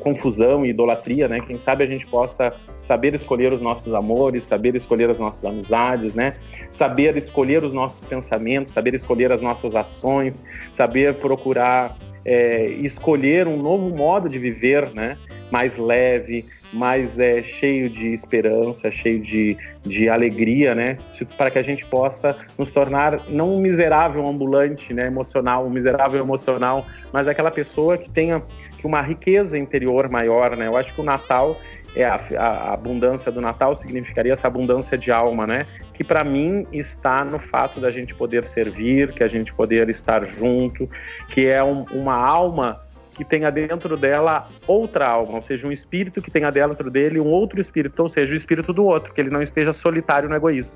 confusão 0.01 0.65
e 0.65 0.69
idolatria, 0.69 1.27
né? 1.27 1.39
Quem 1.39 1.57
sabe 1.57 1.83
a 1.83 1.87
gente 1.87 2.05
possa 2.05 2.53
saber 2.79 3.13
escolher 3.13 3.53
os 3.53 3.61
nossos 3.61 3.93
amores, 3.93 4.43
saber 4.43 4.75
escolher 4.75 5.09
as 5.09 5.17
nossas 5.17 5.45
amizades, 5.45 6.13
né? 6.13 6.35
Saber 6.69 7.15
escolher 7.15 7.63
os 7.63 7.71
nossos 7.71 8.03
pensamentos, 8.03 8.73
saber 8.73 8.93
escolher 8.93 9.31
as 9.31 9.41
nossas 9.41 9.73
ações, 9.73 10.43
saber 10.73 11.15
procurar 11.15 11.97
é, 12.23 12.67
escolher 12.67 13.47
um 13.47 13.57
novo 13.57 13.89
modo 13.89 14.29
de 14.29 14.37
viver, 14.37 14.93
né? 14.93 15.17
Mais 15.51 15.77
leve, 15.77 16.45
mais 16.71 17.19
é, 17.19 17.43
cheio 17.43 17.89
de 17.89 18.13
esperança, 18.13 18.89
cheio 18.89 19.19
de, 19.19 19.57
de 19.83 20.07
alegria, 20.07 20.73
né? 20.73 20.97
Para 21.37 21.49
que 21.49 21.59
a 21.59 21.63
gente 21.63 21.85
possa 21.85 22.35
nos 22.57 22.69
tornar 22.69 23.29
não 23.29 23.55
um 23.55 23.59
miserável 23.59 24.25
ambulante, 24.27 24.93
né? 24.93 25.07
Emocional, 25.07 25.65
um 25.65 25.69
miserável 25.69 26.21
emocional, 26.21 26.85
mas 27.11 27.27
aquela 27.27 27.51
pessoa 27.51 27.97
que 27.97 28.09
tenha 28.09 28.41
uma 28.87 29.01
riqueza 29.01 29.57
interior 29.57 30.09
maior, 30.09 30.55
né? 30.55 30.67
Eu 30.67 30.77
acho 30.77 30.93
que 30.93 31.01
o 31.01 31.03
Natal 31.03 31.59
é 31.95 32.05
a, 32.05 32.15
a, 32.15 32.73
abundância 32.73 33.31
do 33.31 33.41
Natal 33.41 33.75
significaria 33.75 34.31
essa 34.31 34.47
abundância 34.47 34.97
de 34.97 35.11
alma, 35.11 35.45
né? 35.45 35.65
Que 35.93 36.03
para 36.03 36.23
mim 36.23 36.65
está 36.71 37.23
no 37.25 37.37
fato 37.37 37.79
da 37.79 37.91
gente 37.91 38.15
poder 38.15 38.45
servir, 38.45 39.11
que 39.11 39.23
a 39.23 39.27
gente 39.27 39.53
poder 39.53 39.89
estar 39.89 40.23
junto, 40.25 40.89
que 41.27 41.47
é 41.47 41.63
um, 41.63 41.83
uma 41.91 42.15
alma 42.15 42.81
que 43.13 43.25
tenha 43.25 43.51
dentro 43.51 43.97
dela 43.97 44.47
outra 44.65 45.05
alma, 45.05 45.35
ou 45.35 45.41
seja, 45.41 45.67
um 45.67 45.71
espírito 45.71 46.21
que 46.21 46.31
tenha 46.31 46.49
dentro 46.49 46.89
dele 46.89 47.19
um 47.19 47.27
outro 47.27 47.59
espírito, 47.59 48.01
ou 48.01 48.07
seja, 48.07 48.33
o 48.33 48.35
espírito 48.35 48.71
do 48.71 48.85
outro, 48.85 49.13
que 49.13 49.19
ele 49.19 49.29
não 49.29 49.41
esteja 49.41 49.71
solitário 49.71 50.29
no 50.29 50.35
egoísmo. 50.35 50.73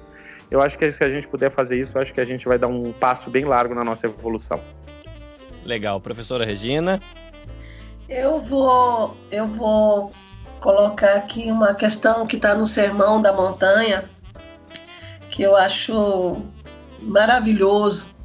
Eu 0.52 0.62
acho 0.62 0.78
que 0.78 0.90
se 0.92 1.04
a 1.04 1.10
gente 1.10 1.28
puder 1.28 1.50
fazer 1.50 1.80
isso, 1.80 1.98
eu 1.98 2.02
acho 2.02 2.14
que 2.14 2.22
a 2.22 2.26
gente 2.26 2.46
vai 2.48 2.60
dar 2.60 2.68
um 2.68 2.92
passo 2.92 3.30
bem 3.30 3.46
largo 3.46 3.74
na 3.74 3.84
nossa 3.84 4.06
evolução. 4.06 4.60
Legal, 5.64 6.00
professora 6.00 6.46
Regina. 6.46 7.02
Eu 8.08 8.40
vou, 8.40 9.18
eu 9.32 9.48
vou 9.48 10.12
colocar 10.60 11.16
aqui 11.16 11.50
uma 11.52 11.74
questão 11.74 12.28
que 12.28 12.36
está 12.36 12.54
no 12.54 12.66
Sermão 12.66 13.20
da 13.20 13.34
Montanha, 13.34 14.10
que 15.30 15.42
eu 15.42 15.56
acho 15.56 16.38
maravilhoso. 17.02 18.16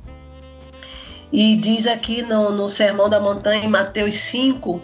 E 1.32 1.56
diz 1.56 1.86
aqui 1.86 2.22
no, 2.22 2.50
no 2.50 2.68
Sermão 2.68 3.08
da 3.08 3.20
Montanha, 3.20 3.64
em 3.64 3.68
Mateus 3.68 4.14
5, 4.14 4.82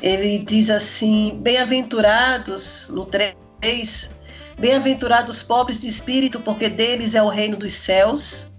ele 0.00 0.38
diz 0.38 0.70
assim: 0.70 1.40
Bem-aventurados, 1.42 2.90
no 2.90 3.04
3, 3.04 3.34
bem-aventurados 4.56 5.42
pobres 5.42 5.80
de 5.80 5.88
espírito, 5.88 6.40
porque 6.40 6.68
deles 6.68 7.16
é 7.16 7.22
o 7.22 7.28
reino 7.28 7.56
dos 7.56 7.72
céus. 7.72 8.52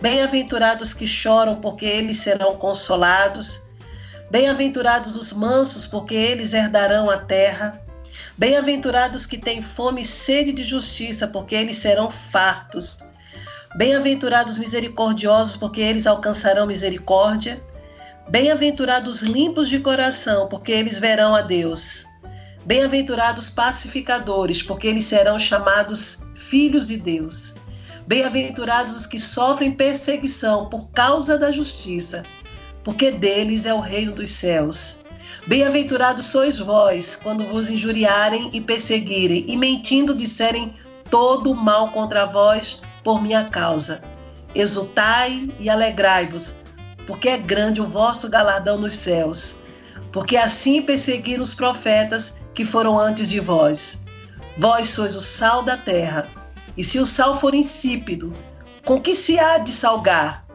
Bem-aventurados 0.00 0.94
que 0.94 1.08
choram, 1.08 1.56
porque 1.56 1.86
eles 1.86 2.18
serão 2.18 2.56
consolados. 2.56 3.65
Bem-aventurados 4.30 5.16
os 5.16 5.32
mansos, 5.32 5.86
porque 5.86 6.14
eles 6.14 6.52
herdarão 6.52 7.08
a 7.08 7.18
terra. 7.18 7.80
Bem-aventurados 8.36 9.24
que 9.24 9.38
têm 9.38 9.62
fome 9.62 10.02
e 10.02 10.06
sede 10.06 10.52
de 10.52 10.62
justiça, 10.62 11.28
porque 11.28 11.54
eles 11.54 11.78
serão 11.78 12.10
fartos. 12.10 12.98
Bem-aventurados 13.76 14.58
misericordiosos, 14.58 15.56
porque 15.56 15.80
eles 15.80 16.06
alcançarão 16.06 16.66
misericórdia. 16.66 17.62
Bem-aventurados 18.28 19.22
limpos 19.22 19.68
de 19.68 19.78
coração, 19.78 20.48
porque 20.48 20.72
eles 20.72 20.98
verão 20.98 21.34
a 21.34 21.42
Deus. 21.42 22.04
Bem-aventurados 22.64 23.48
pacificadores, 23.48 24.60
porque 24.60 24.88
eles 24.88 25.04
serão 25.04 25.38
chamados 25.38 26.18
filhos 26.34 26.88
de 26.88 26.96
Deus. 26.96 27.54
Bem-aventurados 28.06 28.96
os 28.96 29.06
que 29.06 29.20
sofrem 29.20 29.72
perseguição 29.72 30.68
por 30.68 30.88
causa 30.90 31.38
da 31.38 31.52
justiça, 31.52 32.24
porque 32.86 33.10
deles 33.10 33.66
é 33.66 33.74
o 33.74 33.80
reino 33.80 34.12
dos 34.12 34.30
céus. 34.30 34.98
Bem-aventurados 35.48 36.26
sois 36.26 36.60
vós, 36.60 37.16
quando 37.20 37.44
vos 37.44 37.68
injuriarem 37.68 38.48
e 38.52 38.60
perseguirem, 38.60 39.44
e 39.48 39.56
mentindo 39.56 40.14
disserem 40.14 40.72
todo 41.10 41.50
o 41.50 41.56
mal 41.56 41.90
contra 41.90 42.26
vós 42.26 42.80
por 43.02 43.20
minha 43.20 43.42
causa. 43.46 44.04
Exultai 44.54 45.52
e 45.58 45.68
alegrai-vos, 45.68 46.58
porque 47.08 47.28
é 47.28 47.38
grande 47.38 47.80
o 47.80 47.86
vosso 47.88 48.30
galardão 48.30 48.78
nos 48.78 48.92
céus. 48.92 49.56
Porque 50.12 50.36
assim 50.36 50.80
perseguiram 50.80 51.42
os 51.42 51.54
profetas 51.54 52.38
que 52.54 52.64
foram 52.64 52.96
antes 52.96 53.28
de 53.28 53.40
vós. 53.40 54.06
Vós 54.56 54.90
sois 54.90 55.16
o 55.16 55.20
sal 55.20 55.64
da 55.64 55.76
terra. 55.76 56.28
E 56.76 56.84
se 56.84 57.00
o 57.00 57.06
sal 57.06 57.36
for 57.40 57.52
insípido, 57.52 58.32
com 58.84 59.00
que 59.00 59.16
se 59.16 59.40
há 59.40 59.58
de 59.58 59.72
salgar? 59.72 60.45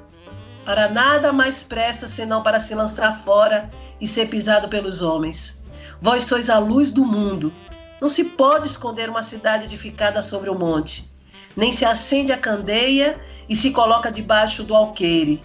Para 0.65 0.89
nada 0.89 1.33
mais 1.33 1.63
presta 1.63 2.07
senão 2.07 2.43
para 2.43 2.59
se 2.59 2.75
lançar 2.75 3.17
fora 3.23 3.69
e 3.99 4.07
ser 4.07 4.27
pisado 4.27 4.67
pelos 4.69 5.01
homens. 5.01 5.63
Vós 6.01 6.23
sois 6.23 6.49
a 6.49 6.59
luz 6.59 6.91
do 6.91 7.05
mundo. 7.05 7.53
Não 8.01 8.09
se 8.09 8.23
pode 8.25 8.67
esconder 8.67 9.09
uma 9.09 9.23
cidade 9.23 9.65
edificada 9.65 10.21
sobre 10.21 10.49
o 10.49 10.53
um 10.53 10.57
monte, 10.57 11.13
nem 11.55 11.71
se 11.71 11.85
acende 11.85 12.31
a 12.31 12.37
candeia 12.37 13.23
e 13.47 13.55
se 13.55 13.71
coloca 13.71 14.11
debaixo 14.11 14.63
do 14.63 14.75
alqueire, 14.75 15.43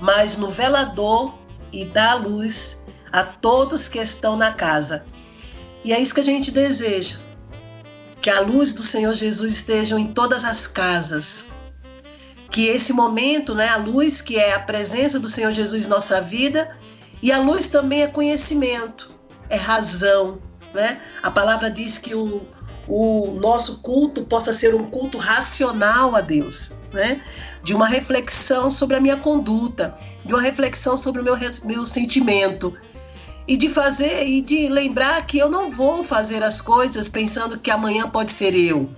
mas 0.00 0.36
no 0.36 0.50
velador 0.50 1.34
e 1.70 1.84
dá 1.84 2.14
luz 2.14 2.84
a 3.12 3.22
todos 3.22 3.88
que 3.88 3.98
estão 3.98 4.36
na 4.36 4.52
casa. 4.52 5.04
E 5.84 5.92
é 5.92 6.00
isso 6.00 6.14
que 6.14 6.20
a 6.20 6.24
gente 6.24 6.50
deseja. 6.50 7.18
Que 8.20 8.30
a 8.30 8.40
luz 8.40 8.72
do 8.72 8.82
Senhor 8.82 9.14
Jesus 9.14 9.52
esteja 9.52 9.98
em 9.98 10.06
todas 10.06 10.44
as 10.44 10.66
casas. 10.66 11.46
Que 12.50 12.66
esse 12.66 12.92
momento, 12.92 13.54
né, 13.54 13.68
a 13.68 13.76
luz 13.76 14.22
que 14.22 14.38
é 14.38 14.54
a 14.54 14.60
presença 14.60 15.20
do 15.20 15.28
Senhor 15.28 15.52
Jesus 15.52 15.86
em 15.86 15.88
nossa 15.88 16.20
vida, 16.20 16.76
e 17.22 17.32
a 17.32 17.38
luz 17.38 17.68
também 17.68 18.02
é 18.02 18.06
conhecimento, 18.06 19.10
é 19.50 19.56
razão, 19.56 20.38
né? 20.72 21.00
A 21.22 21.30
palavra 21.30 21.70
diz 21.70 21.98
que 21.98 22.14
o, 22.14 22.42
o 22.86 23.38
nosso 23.40 23.78
culto 23.78 24.24
possa 24.24 24.52
ser 24.52 24.74
um 24.74 24.88
culto 24.88 25.18
racional 25.18 26.14
a 26.14 26.20
Deus, 26.20 26.72
né? 26.92 27.20
De 27.62 27.74
uma 27.74 27.86
reflexão 27.86 28.70
sobre 28.70 28.96
a 28.96 29.00
minha 29.00 29.16
conduta, 29.16 29.98
de 30.24 30.32
uma 30.32 30.42
reflexão 30.42 30.96
sobre 30.96 31.20
o 31.20 31.24
meu, 31.24 31.36
meu 31.64 31.84
sentimento, 31.84 32.74
e 33.48 33.56
de 33.56 33.68
fazer 33.68 34.26
e 34.26 34.40
de 34.40 34.68
lembrar 34.68 35.26
que 35.26 35.38
eu 35.38 35.50
não 35.50 35.70
vou 35.70 36.04
fazer 36.04 36.42
as 36.42 36.60
coisas 36.60 37.08
pensando 37.08 37.58
que 37.58 37.70
amanhã 37.70 38.08
pode 38.08 38.30
ser 38.30 38.54
eu. 38.54 38.90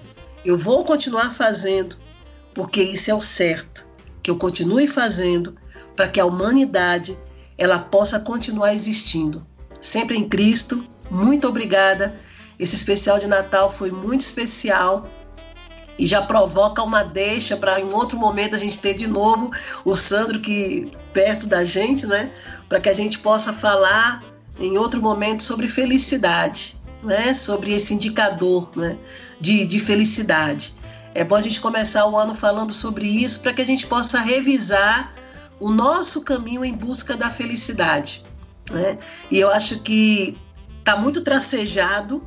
Eu 0.45 0.59
vou 0.59 0.85
continuar 0.85 1.33
fazendo, 1.33 1.97
porque 2.55 2.83
isso 2.83 3.11
é 3.11 3.15
o 3.15 3.21
certo, 3.21 3.87
que 4.23 4.31
eu 4.31 4.37
continue 4.37 4.87
fazendo 4.87 5.57
para 5.97 6.09
que 6.09 6.21
a 6.21 6.27
humanidade 6.27 7.17
ela 7.57 7.79
possa 7.79 8.19
continuar 8.21 8.75
existindo. 8.75 9.47
Sempre 9.81 10.17
em 10.17 10.29
Cristo. 10.29 10.85
Muito 11.11 11.47
obrigada. 11.47 12.15
Esse 12.59 12.75
especial 12.75 13.19
de 13.19 13.27
Natal 13.27 13.71
foi 13.71 13.91
muito 13.91 14.21
especial 14.21 15.09
e 15.99 16.07
já 16.07 16.23
provoca 16.23 16.83
uma 16.83 17.03
deixa 17.03 17.57
para 17.57 17.79
em 17.79 17.93
outro 17.93 18.19
momento 18.19 18.55
a 18.55 18.59
gente 18.59 18.79
ter 18.79 18.95
de 18.95 19.07
novo 19.07 19.51
o 19.85 19.95
Sandro 19.95 20.41
que 20.41 20.91
perto 21.13 21.47
da 21.47 21.65
gente, 21.65 22.07
né? 22.07 22.33
Para 22.69 22.81
que 22.81 22.89
a 22.89 22.95
gente 22.95 23.19
possa 23.19 23.53
falar 23.53 24.25
em 24.59 24.79
outro 24.79 25.01
momento 25.01 25.43
sobre 25.43 25.67
felicidade, 25.69 26.77
né? 27.03 27.35
sobre 27.35 27.73
esse 27.73 27.95
indicador 27.95 28.71
né? 28.77 28.99
de, 29.41 29.67
de 29.67 29.79
felicidade. 29.79 30.75
É 31.15 31.25
bom 31.25 31.35
a 31.35 31.43
gente 31.43 31.61
começar 31.61 32.07
o 32.07 32.17
ano 32.17 32.35
falando 32.35 32.73
sobre 32.73 33.07
isso 33.07 33.41
para 33.41 33.53
que 33.53 33.63
a 33.63 33.67
gente 33.67 33.87
possa 33.87 34.21
revisar 34.21 35.13
o 35.59 35.71
nosso 35.71 36.23
caminho 36.23 36.65
em 36.65 36.75
busca 36.75 37.17
da 37.17 37.31
felicidade. 37.31 38.23
Né? 38.71 38.99
E 39.31 39.39
eu 39.39 39.51
acho 39.51 39.81
que 39.81 40.39
está 40.79 40.97
muito 40.97 41.21
tracejado 41.23 42.23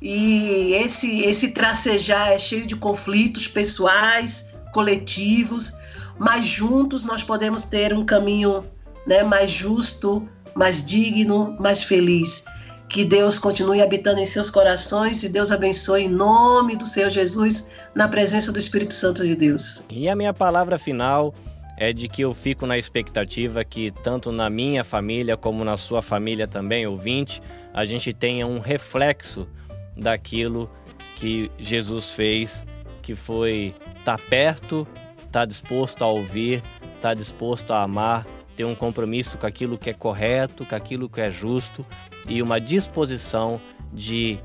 e 0.00 0.74
esse, 0.74 1.20
esse 1.22 1.52
tracejar 1.52 2.32
é 2.32 2.38
cheio 2.38 2.66
de 2.66 2.76
conflitos 2.76 3.48
pessoais, 3.48 4.46
coletivos, 4.72 5.72
mas 6.18 6.46
juntos 6.46 7.04
nós 7.04 7.22
podemos 7.22 7.64
ter 7.64 7.94
um 7.94 8.04
caminho 8.04 8.64
né, 9.06 9.22
mais 9.22 9.50
justo, 9.50 10.28
mais 10.54 10.84
digno, 10.84 11.56
mais 11.58 11.82
feliz. 11.82 12.44
Que 12.92 13.06
Deus 13.06 13.38
continue 13.38 13.80
habitando 13.80 14.20
em 14.20 14.26
seus 14.26 14.50
corações 14.50 15.24
e 15.24 15.32
Deus 15.32 15.50
abençoe 15.50 16.02
em 16.02 16.08
nome 16.10 16.76
do 16.76 16.84
Senhor 16.84 17.08
Jesus, 17.08 17.70
na 17.94 18.06
presença 18.06 18.52
do 18.52 18.58
Espírito 18.58 18.92
Santo 18.92 19.24
de 19.24 19.34
Deus. 19.34 19.86
E 19.88 20.10
a 20.10 20.14
minha 20.14 20.34
palavra 20.34 20.76
final 20.76 21.32
é 21.78 21.90
de 21.90 22.06
que 22.06 22.20
eu 22.20 22.34
fico 22.34 22.66
na 22.66 22.76
expectativa 22.76 23.64
que 23.64 23.90
tanto 24.02 24.30
na 24.30 24.50
minha 24.50 24.84
família 24.84 25.38
como 25.38 25.64
na 25.64 25.78
sua 25.78 26.02
família 26.02 26.46
também, 26.46 26.86
ouvinte, 26.86 27.40
a 27.72 27.82
gente 27.86 28.12
tenha 28.12 28.46
um 28.46 28.58
reflexo 28.58 29.48
daquilo 29.96 30.70
que 31.16 31.50
Jesus 31.58 32.12
fez, 32.12 32.66
que 33.00 33.14
foi 33.14 33.74
estar 34.00 34.18
tá 34.18 34.22
perto, 34.28 34.86
estar 35.16 35.30
tá 35.30 35.44
disposto 35.46 36.04
a 36.04 36.08
ouvir, 36.08 36.62
estar 36.96 37.08
tá 37.08 37.14
disposto 37.14 37.72
a 37.72 37.82
amar, 37.82 38.26
ter 38.54 38.66
um 38.66 38.74
compromisso 38.74 39.38
com 39.38 39.46
aquilo 39.46 39.78
que 39.78 39.88
é 39.88 39.94
correto, 39.94 40.66
com 40.66 40.74
aquilo 40.74 41.08
que 41.08 41.22
é 41.22 41.30
justo 41.30 41.86
e 42.26 42.42
uma 42.42 42.60
disposição 42.60 43.60
de 43.92 44.38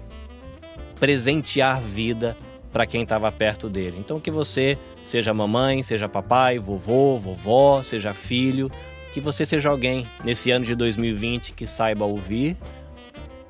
presentear 1.00 1.82
vida 1.82 2.36
para 2.72 2.86
quem 2.86 3.04
estava 3.04 3.32
perto 3.32 3.70
dele. 3.70 3.98
Então 4.00 4.20
que 4.20 4.32
você 4.32 4.78
seja 5.04 5.34
mamãe, 5.34 5.82
seja 5.84 6.10
papai, 6.10 6.60
vovô, 6.60 7.18
vovó, 7.18 7.82
seja 7.82 8.14
filho, 8.14 8.72
que 9.14 9.22
você 9.22 9.46
seja 9.46 9.70
alguém 9.70 10.08
nesse 10.24 10.52
ano 10.52 10.66
de 10.66 10.76
2020 10.76 11.54
que 11.54 11.66
saiba 11.66 12.06
ouvir, 12.06 12.58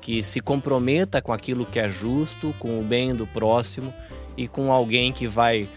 que 0.00 0.22
se 0.22 0.40
comprometa 0.40 1.20
com 1.20 1.32
aquilo 1.32 1.66
que 1.66 1.78
é 1.78 1.88
justo, 1.88 2.54
com 2.58 2.80
o 2.80 2.82
bem 2.82 3.14
do 3.14 3.26
próximo 3.26 3.92
e 4.36 4.46
com 4.46 4.72
alguém 4.72 5.12
que 5.12 5.26
vai 5.26 5.68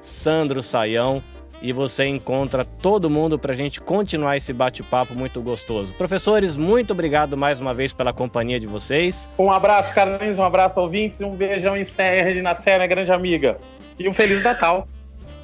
Sandro 0.00 0.62
Saião 0.62 1.22
e 1.62 1.72
você 1.72 2.06
encontra 2.06 2.64
todo 2.64 3.08
mundo 3.08 3.38
para 3.38 3.52
a 3.52 3.56
gente 3.56 3.80
continuar 3.80 4.36
esse 4.36 4.52
bate-papo 4.52 5.14
muito 5.14 5.40
gostoso. 5.40 5.92
Professores, 5.94 6.56
muito 6.56 6.92
obrigado 6.92 7.36
mais 7.36 7.60
uma 7.60 7.74
vez 7.74 7.92
pela 7.92 8.12
companhia 8.12 8.60
de 8.60 8.66
vocês. 8.66 9.28
Um 9.38 9.50
abraço, 9.50 9.94
Carlinhos, 9.94 10.38
um 10.38 10.44
abraço, 10.44 10.80
ouvintes, 10.80 11.20
um 11.20 11.34
beijão 11.34 11.76
em 11.76 11.84
Serra, 11.84 12.24
Regina 12.24 12.54
Serra, 12.54 12.86
grande 12.86 13.12
amiga. 13.12 13.58
E 13.98 14.08
um 14.08 14.12
Feliz 14.12 14.42
Natal. 14.42 14.86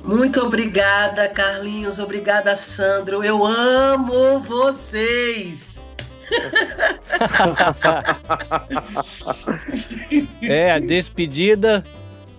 Muito 0.04 0.40
obrigada, 0.40 1.28
Carlinhos. 1.28 1.98
Obrigada, 1.98 2.56
Sandro. 2.56 3.22
Eu 3.22 3.44
amo 3.44 4.40
vocês. 4.40 5.82
é, 10.42 10.72
a 10.72 10.78
despedida 10.78 11.84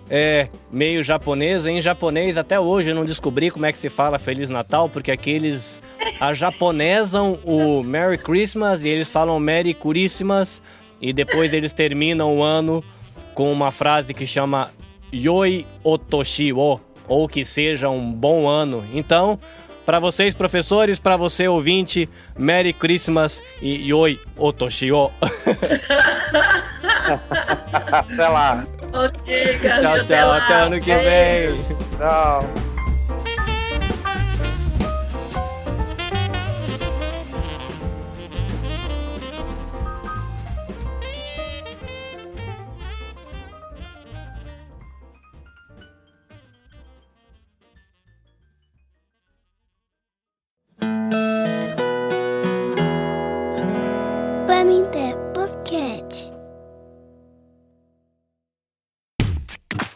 é 0.08 0.48
meio 0.70 1.02
japonesa. 1.02 1.70
Em 1.70 1.80
japonês, 1.80 2.36
até 2.38 2.58
hoje 2.58 2.90
eu 2.90 2.94
não 2.94 3.04
descobri 3.04 3.50
como 3.50 3.66
é 3.66 3.72
que 3.72 3.78
se 3.78 3.88
fala 3.88 4.18
Feliz 4.18 4.50
Natal, 4.50 4.88
porque 4.88 5.10
aqueles 5.10 5.80
a 6.20 6.32
japonesam 6.32 7.38
o 7.44 7.82
Merry 7.82 8.18
Christmas 8.18 8.84
e 8.84 8.88
eles 8.88 9.10
falam 9.10 9.38
Merry 9.40 9.74
Christmas 9.74 10.62
e 11.00 11.12
depois 11.12 11.52
eles 11.52 11.72
terminam 11.72 12.36
o 12.36 12.42
ano 12.42 12.82
com 13.34 13.52
uma 13.52 13.72
frase 13.72 14.14
que 14.14 14.26
chama 14.26 14.70
Yoi 15.12 15.66
Otoshi 15.82 16.52
o, 16.52 16.80
ou 17.08 17.28
que 17.28 17.44
seja 17.44 17.88
um 17.88 18.12
bom 18.12 18.48
ano. 18.48 18.84
Então, 18.92 19.38
para 19.84 19.98
vocês 19.98 20.34
professores, 20.34 20.98
para 20.98 21.16
você 21.16 21.46
ouvinte, 21.46 22.08
Merry 22.38 22.72
Christmas 22.72 23.42
e 23.60 23.90
Yoi 23.90 24.18
Otoshi 24.36 24.90
o. 24.92 25.10
Até 27.92 28.28
lá. 28.28 28.64
Ok, 28.94 29.58
galera. 29.60 29.98
Tchau, 29.98 30.06
tchau. 30.06 30.32
Até 30.32 30.54
ano 30.54 30.80
que 30.80 30.94
vem. 30.94 31.58
Tchau. 31.98 32.63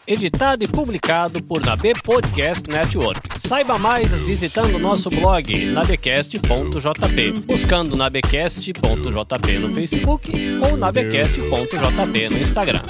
Editado 0.09 0.65
e 0.65 0.67
publicado 0.67 1.43
por 1.43 1.65
Nabe 1.65 1.93
Podcast 2.03 2.69
Network. 2.69 3.21
Saiba 3.47 3.79
mais 3.79 4.11
visitando 4.25 4.79
nosso 4.79 5.11
blog 5.11 5.67
nabecast.jp, 5.67 7.41
buscando 7.45 7.95
nabecast.jp 7.95 9.59
no 9.59 9.75
Facebook 9.75 10.33
ou 10.63 10.77
nabecast.jp 10.77 12.29
no 12.31 12.39
Instagram. 12.39 12.83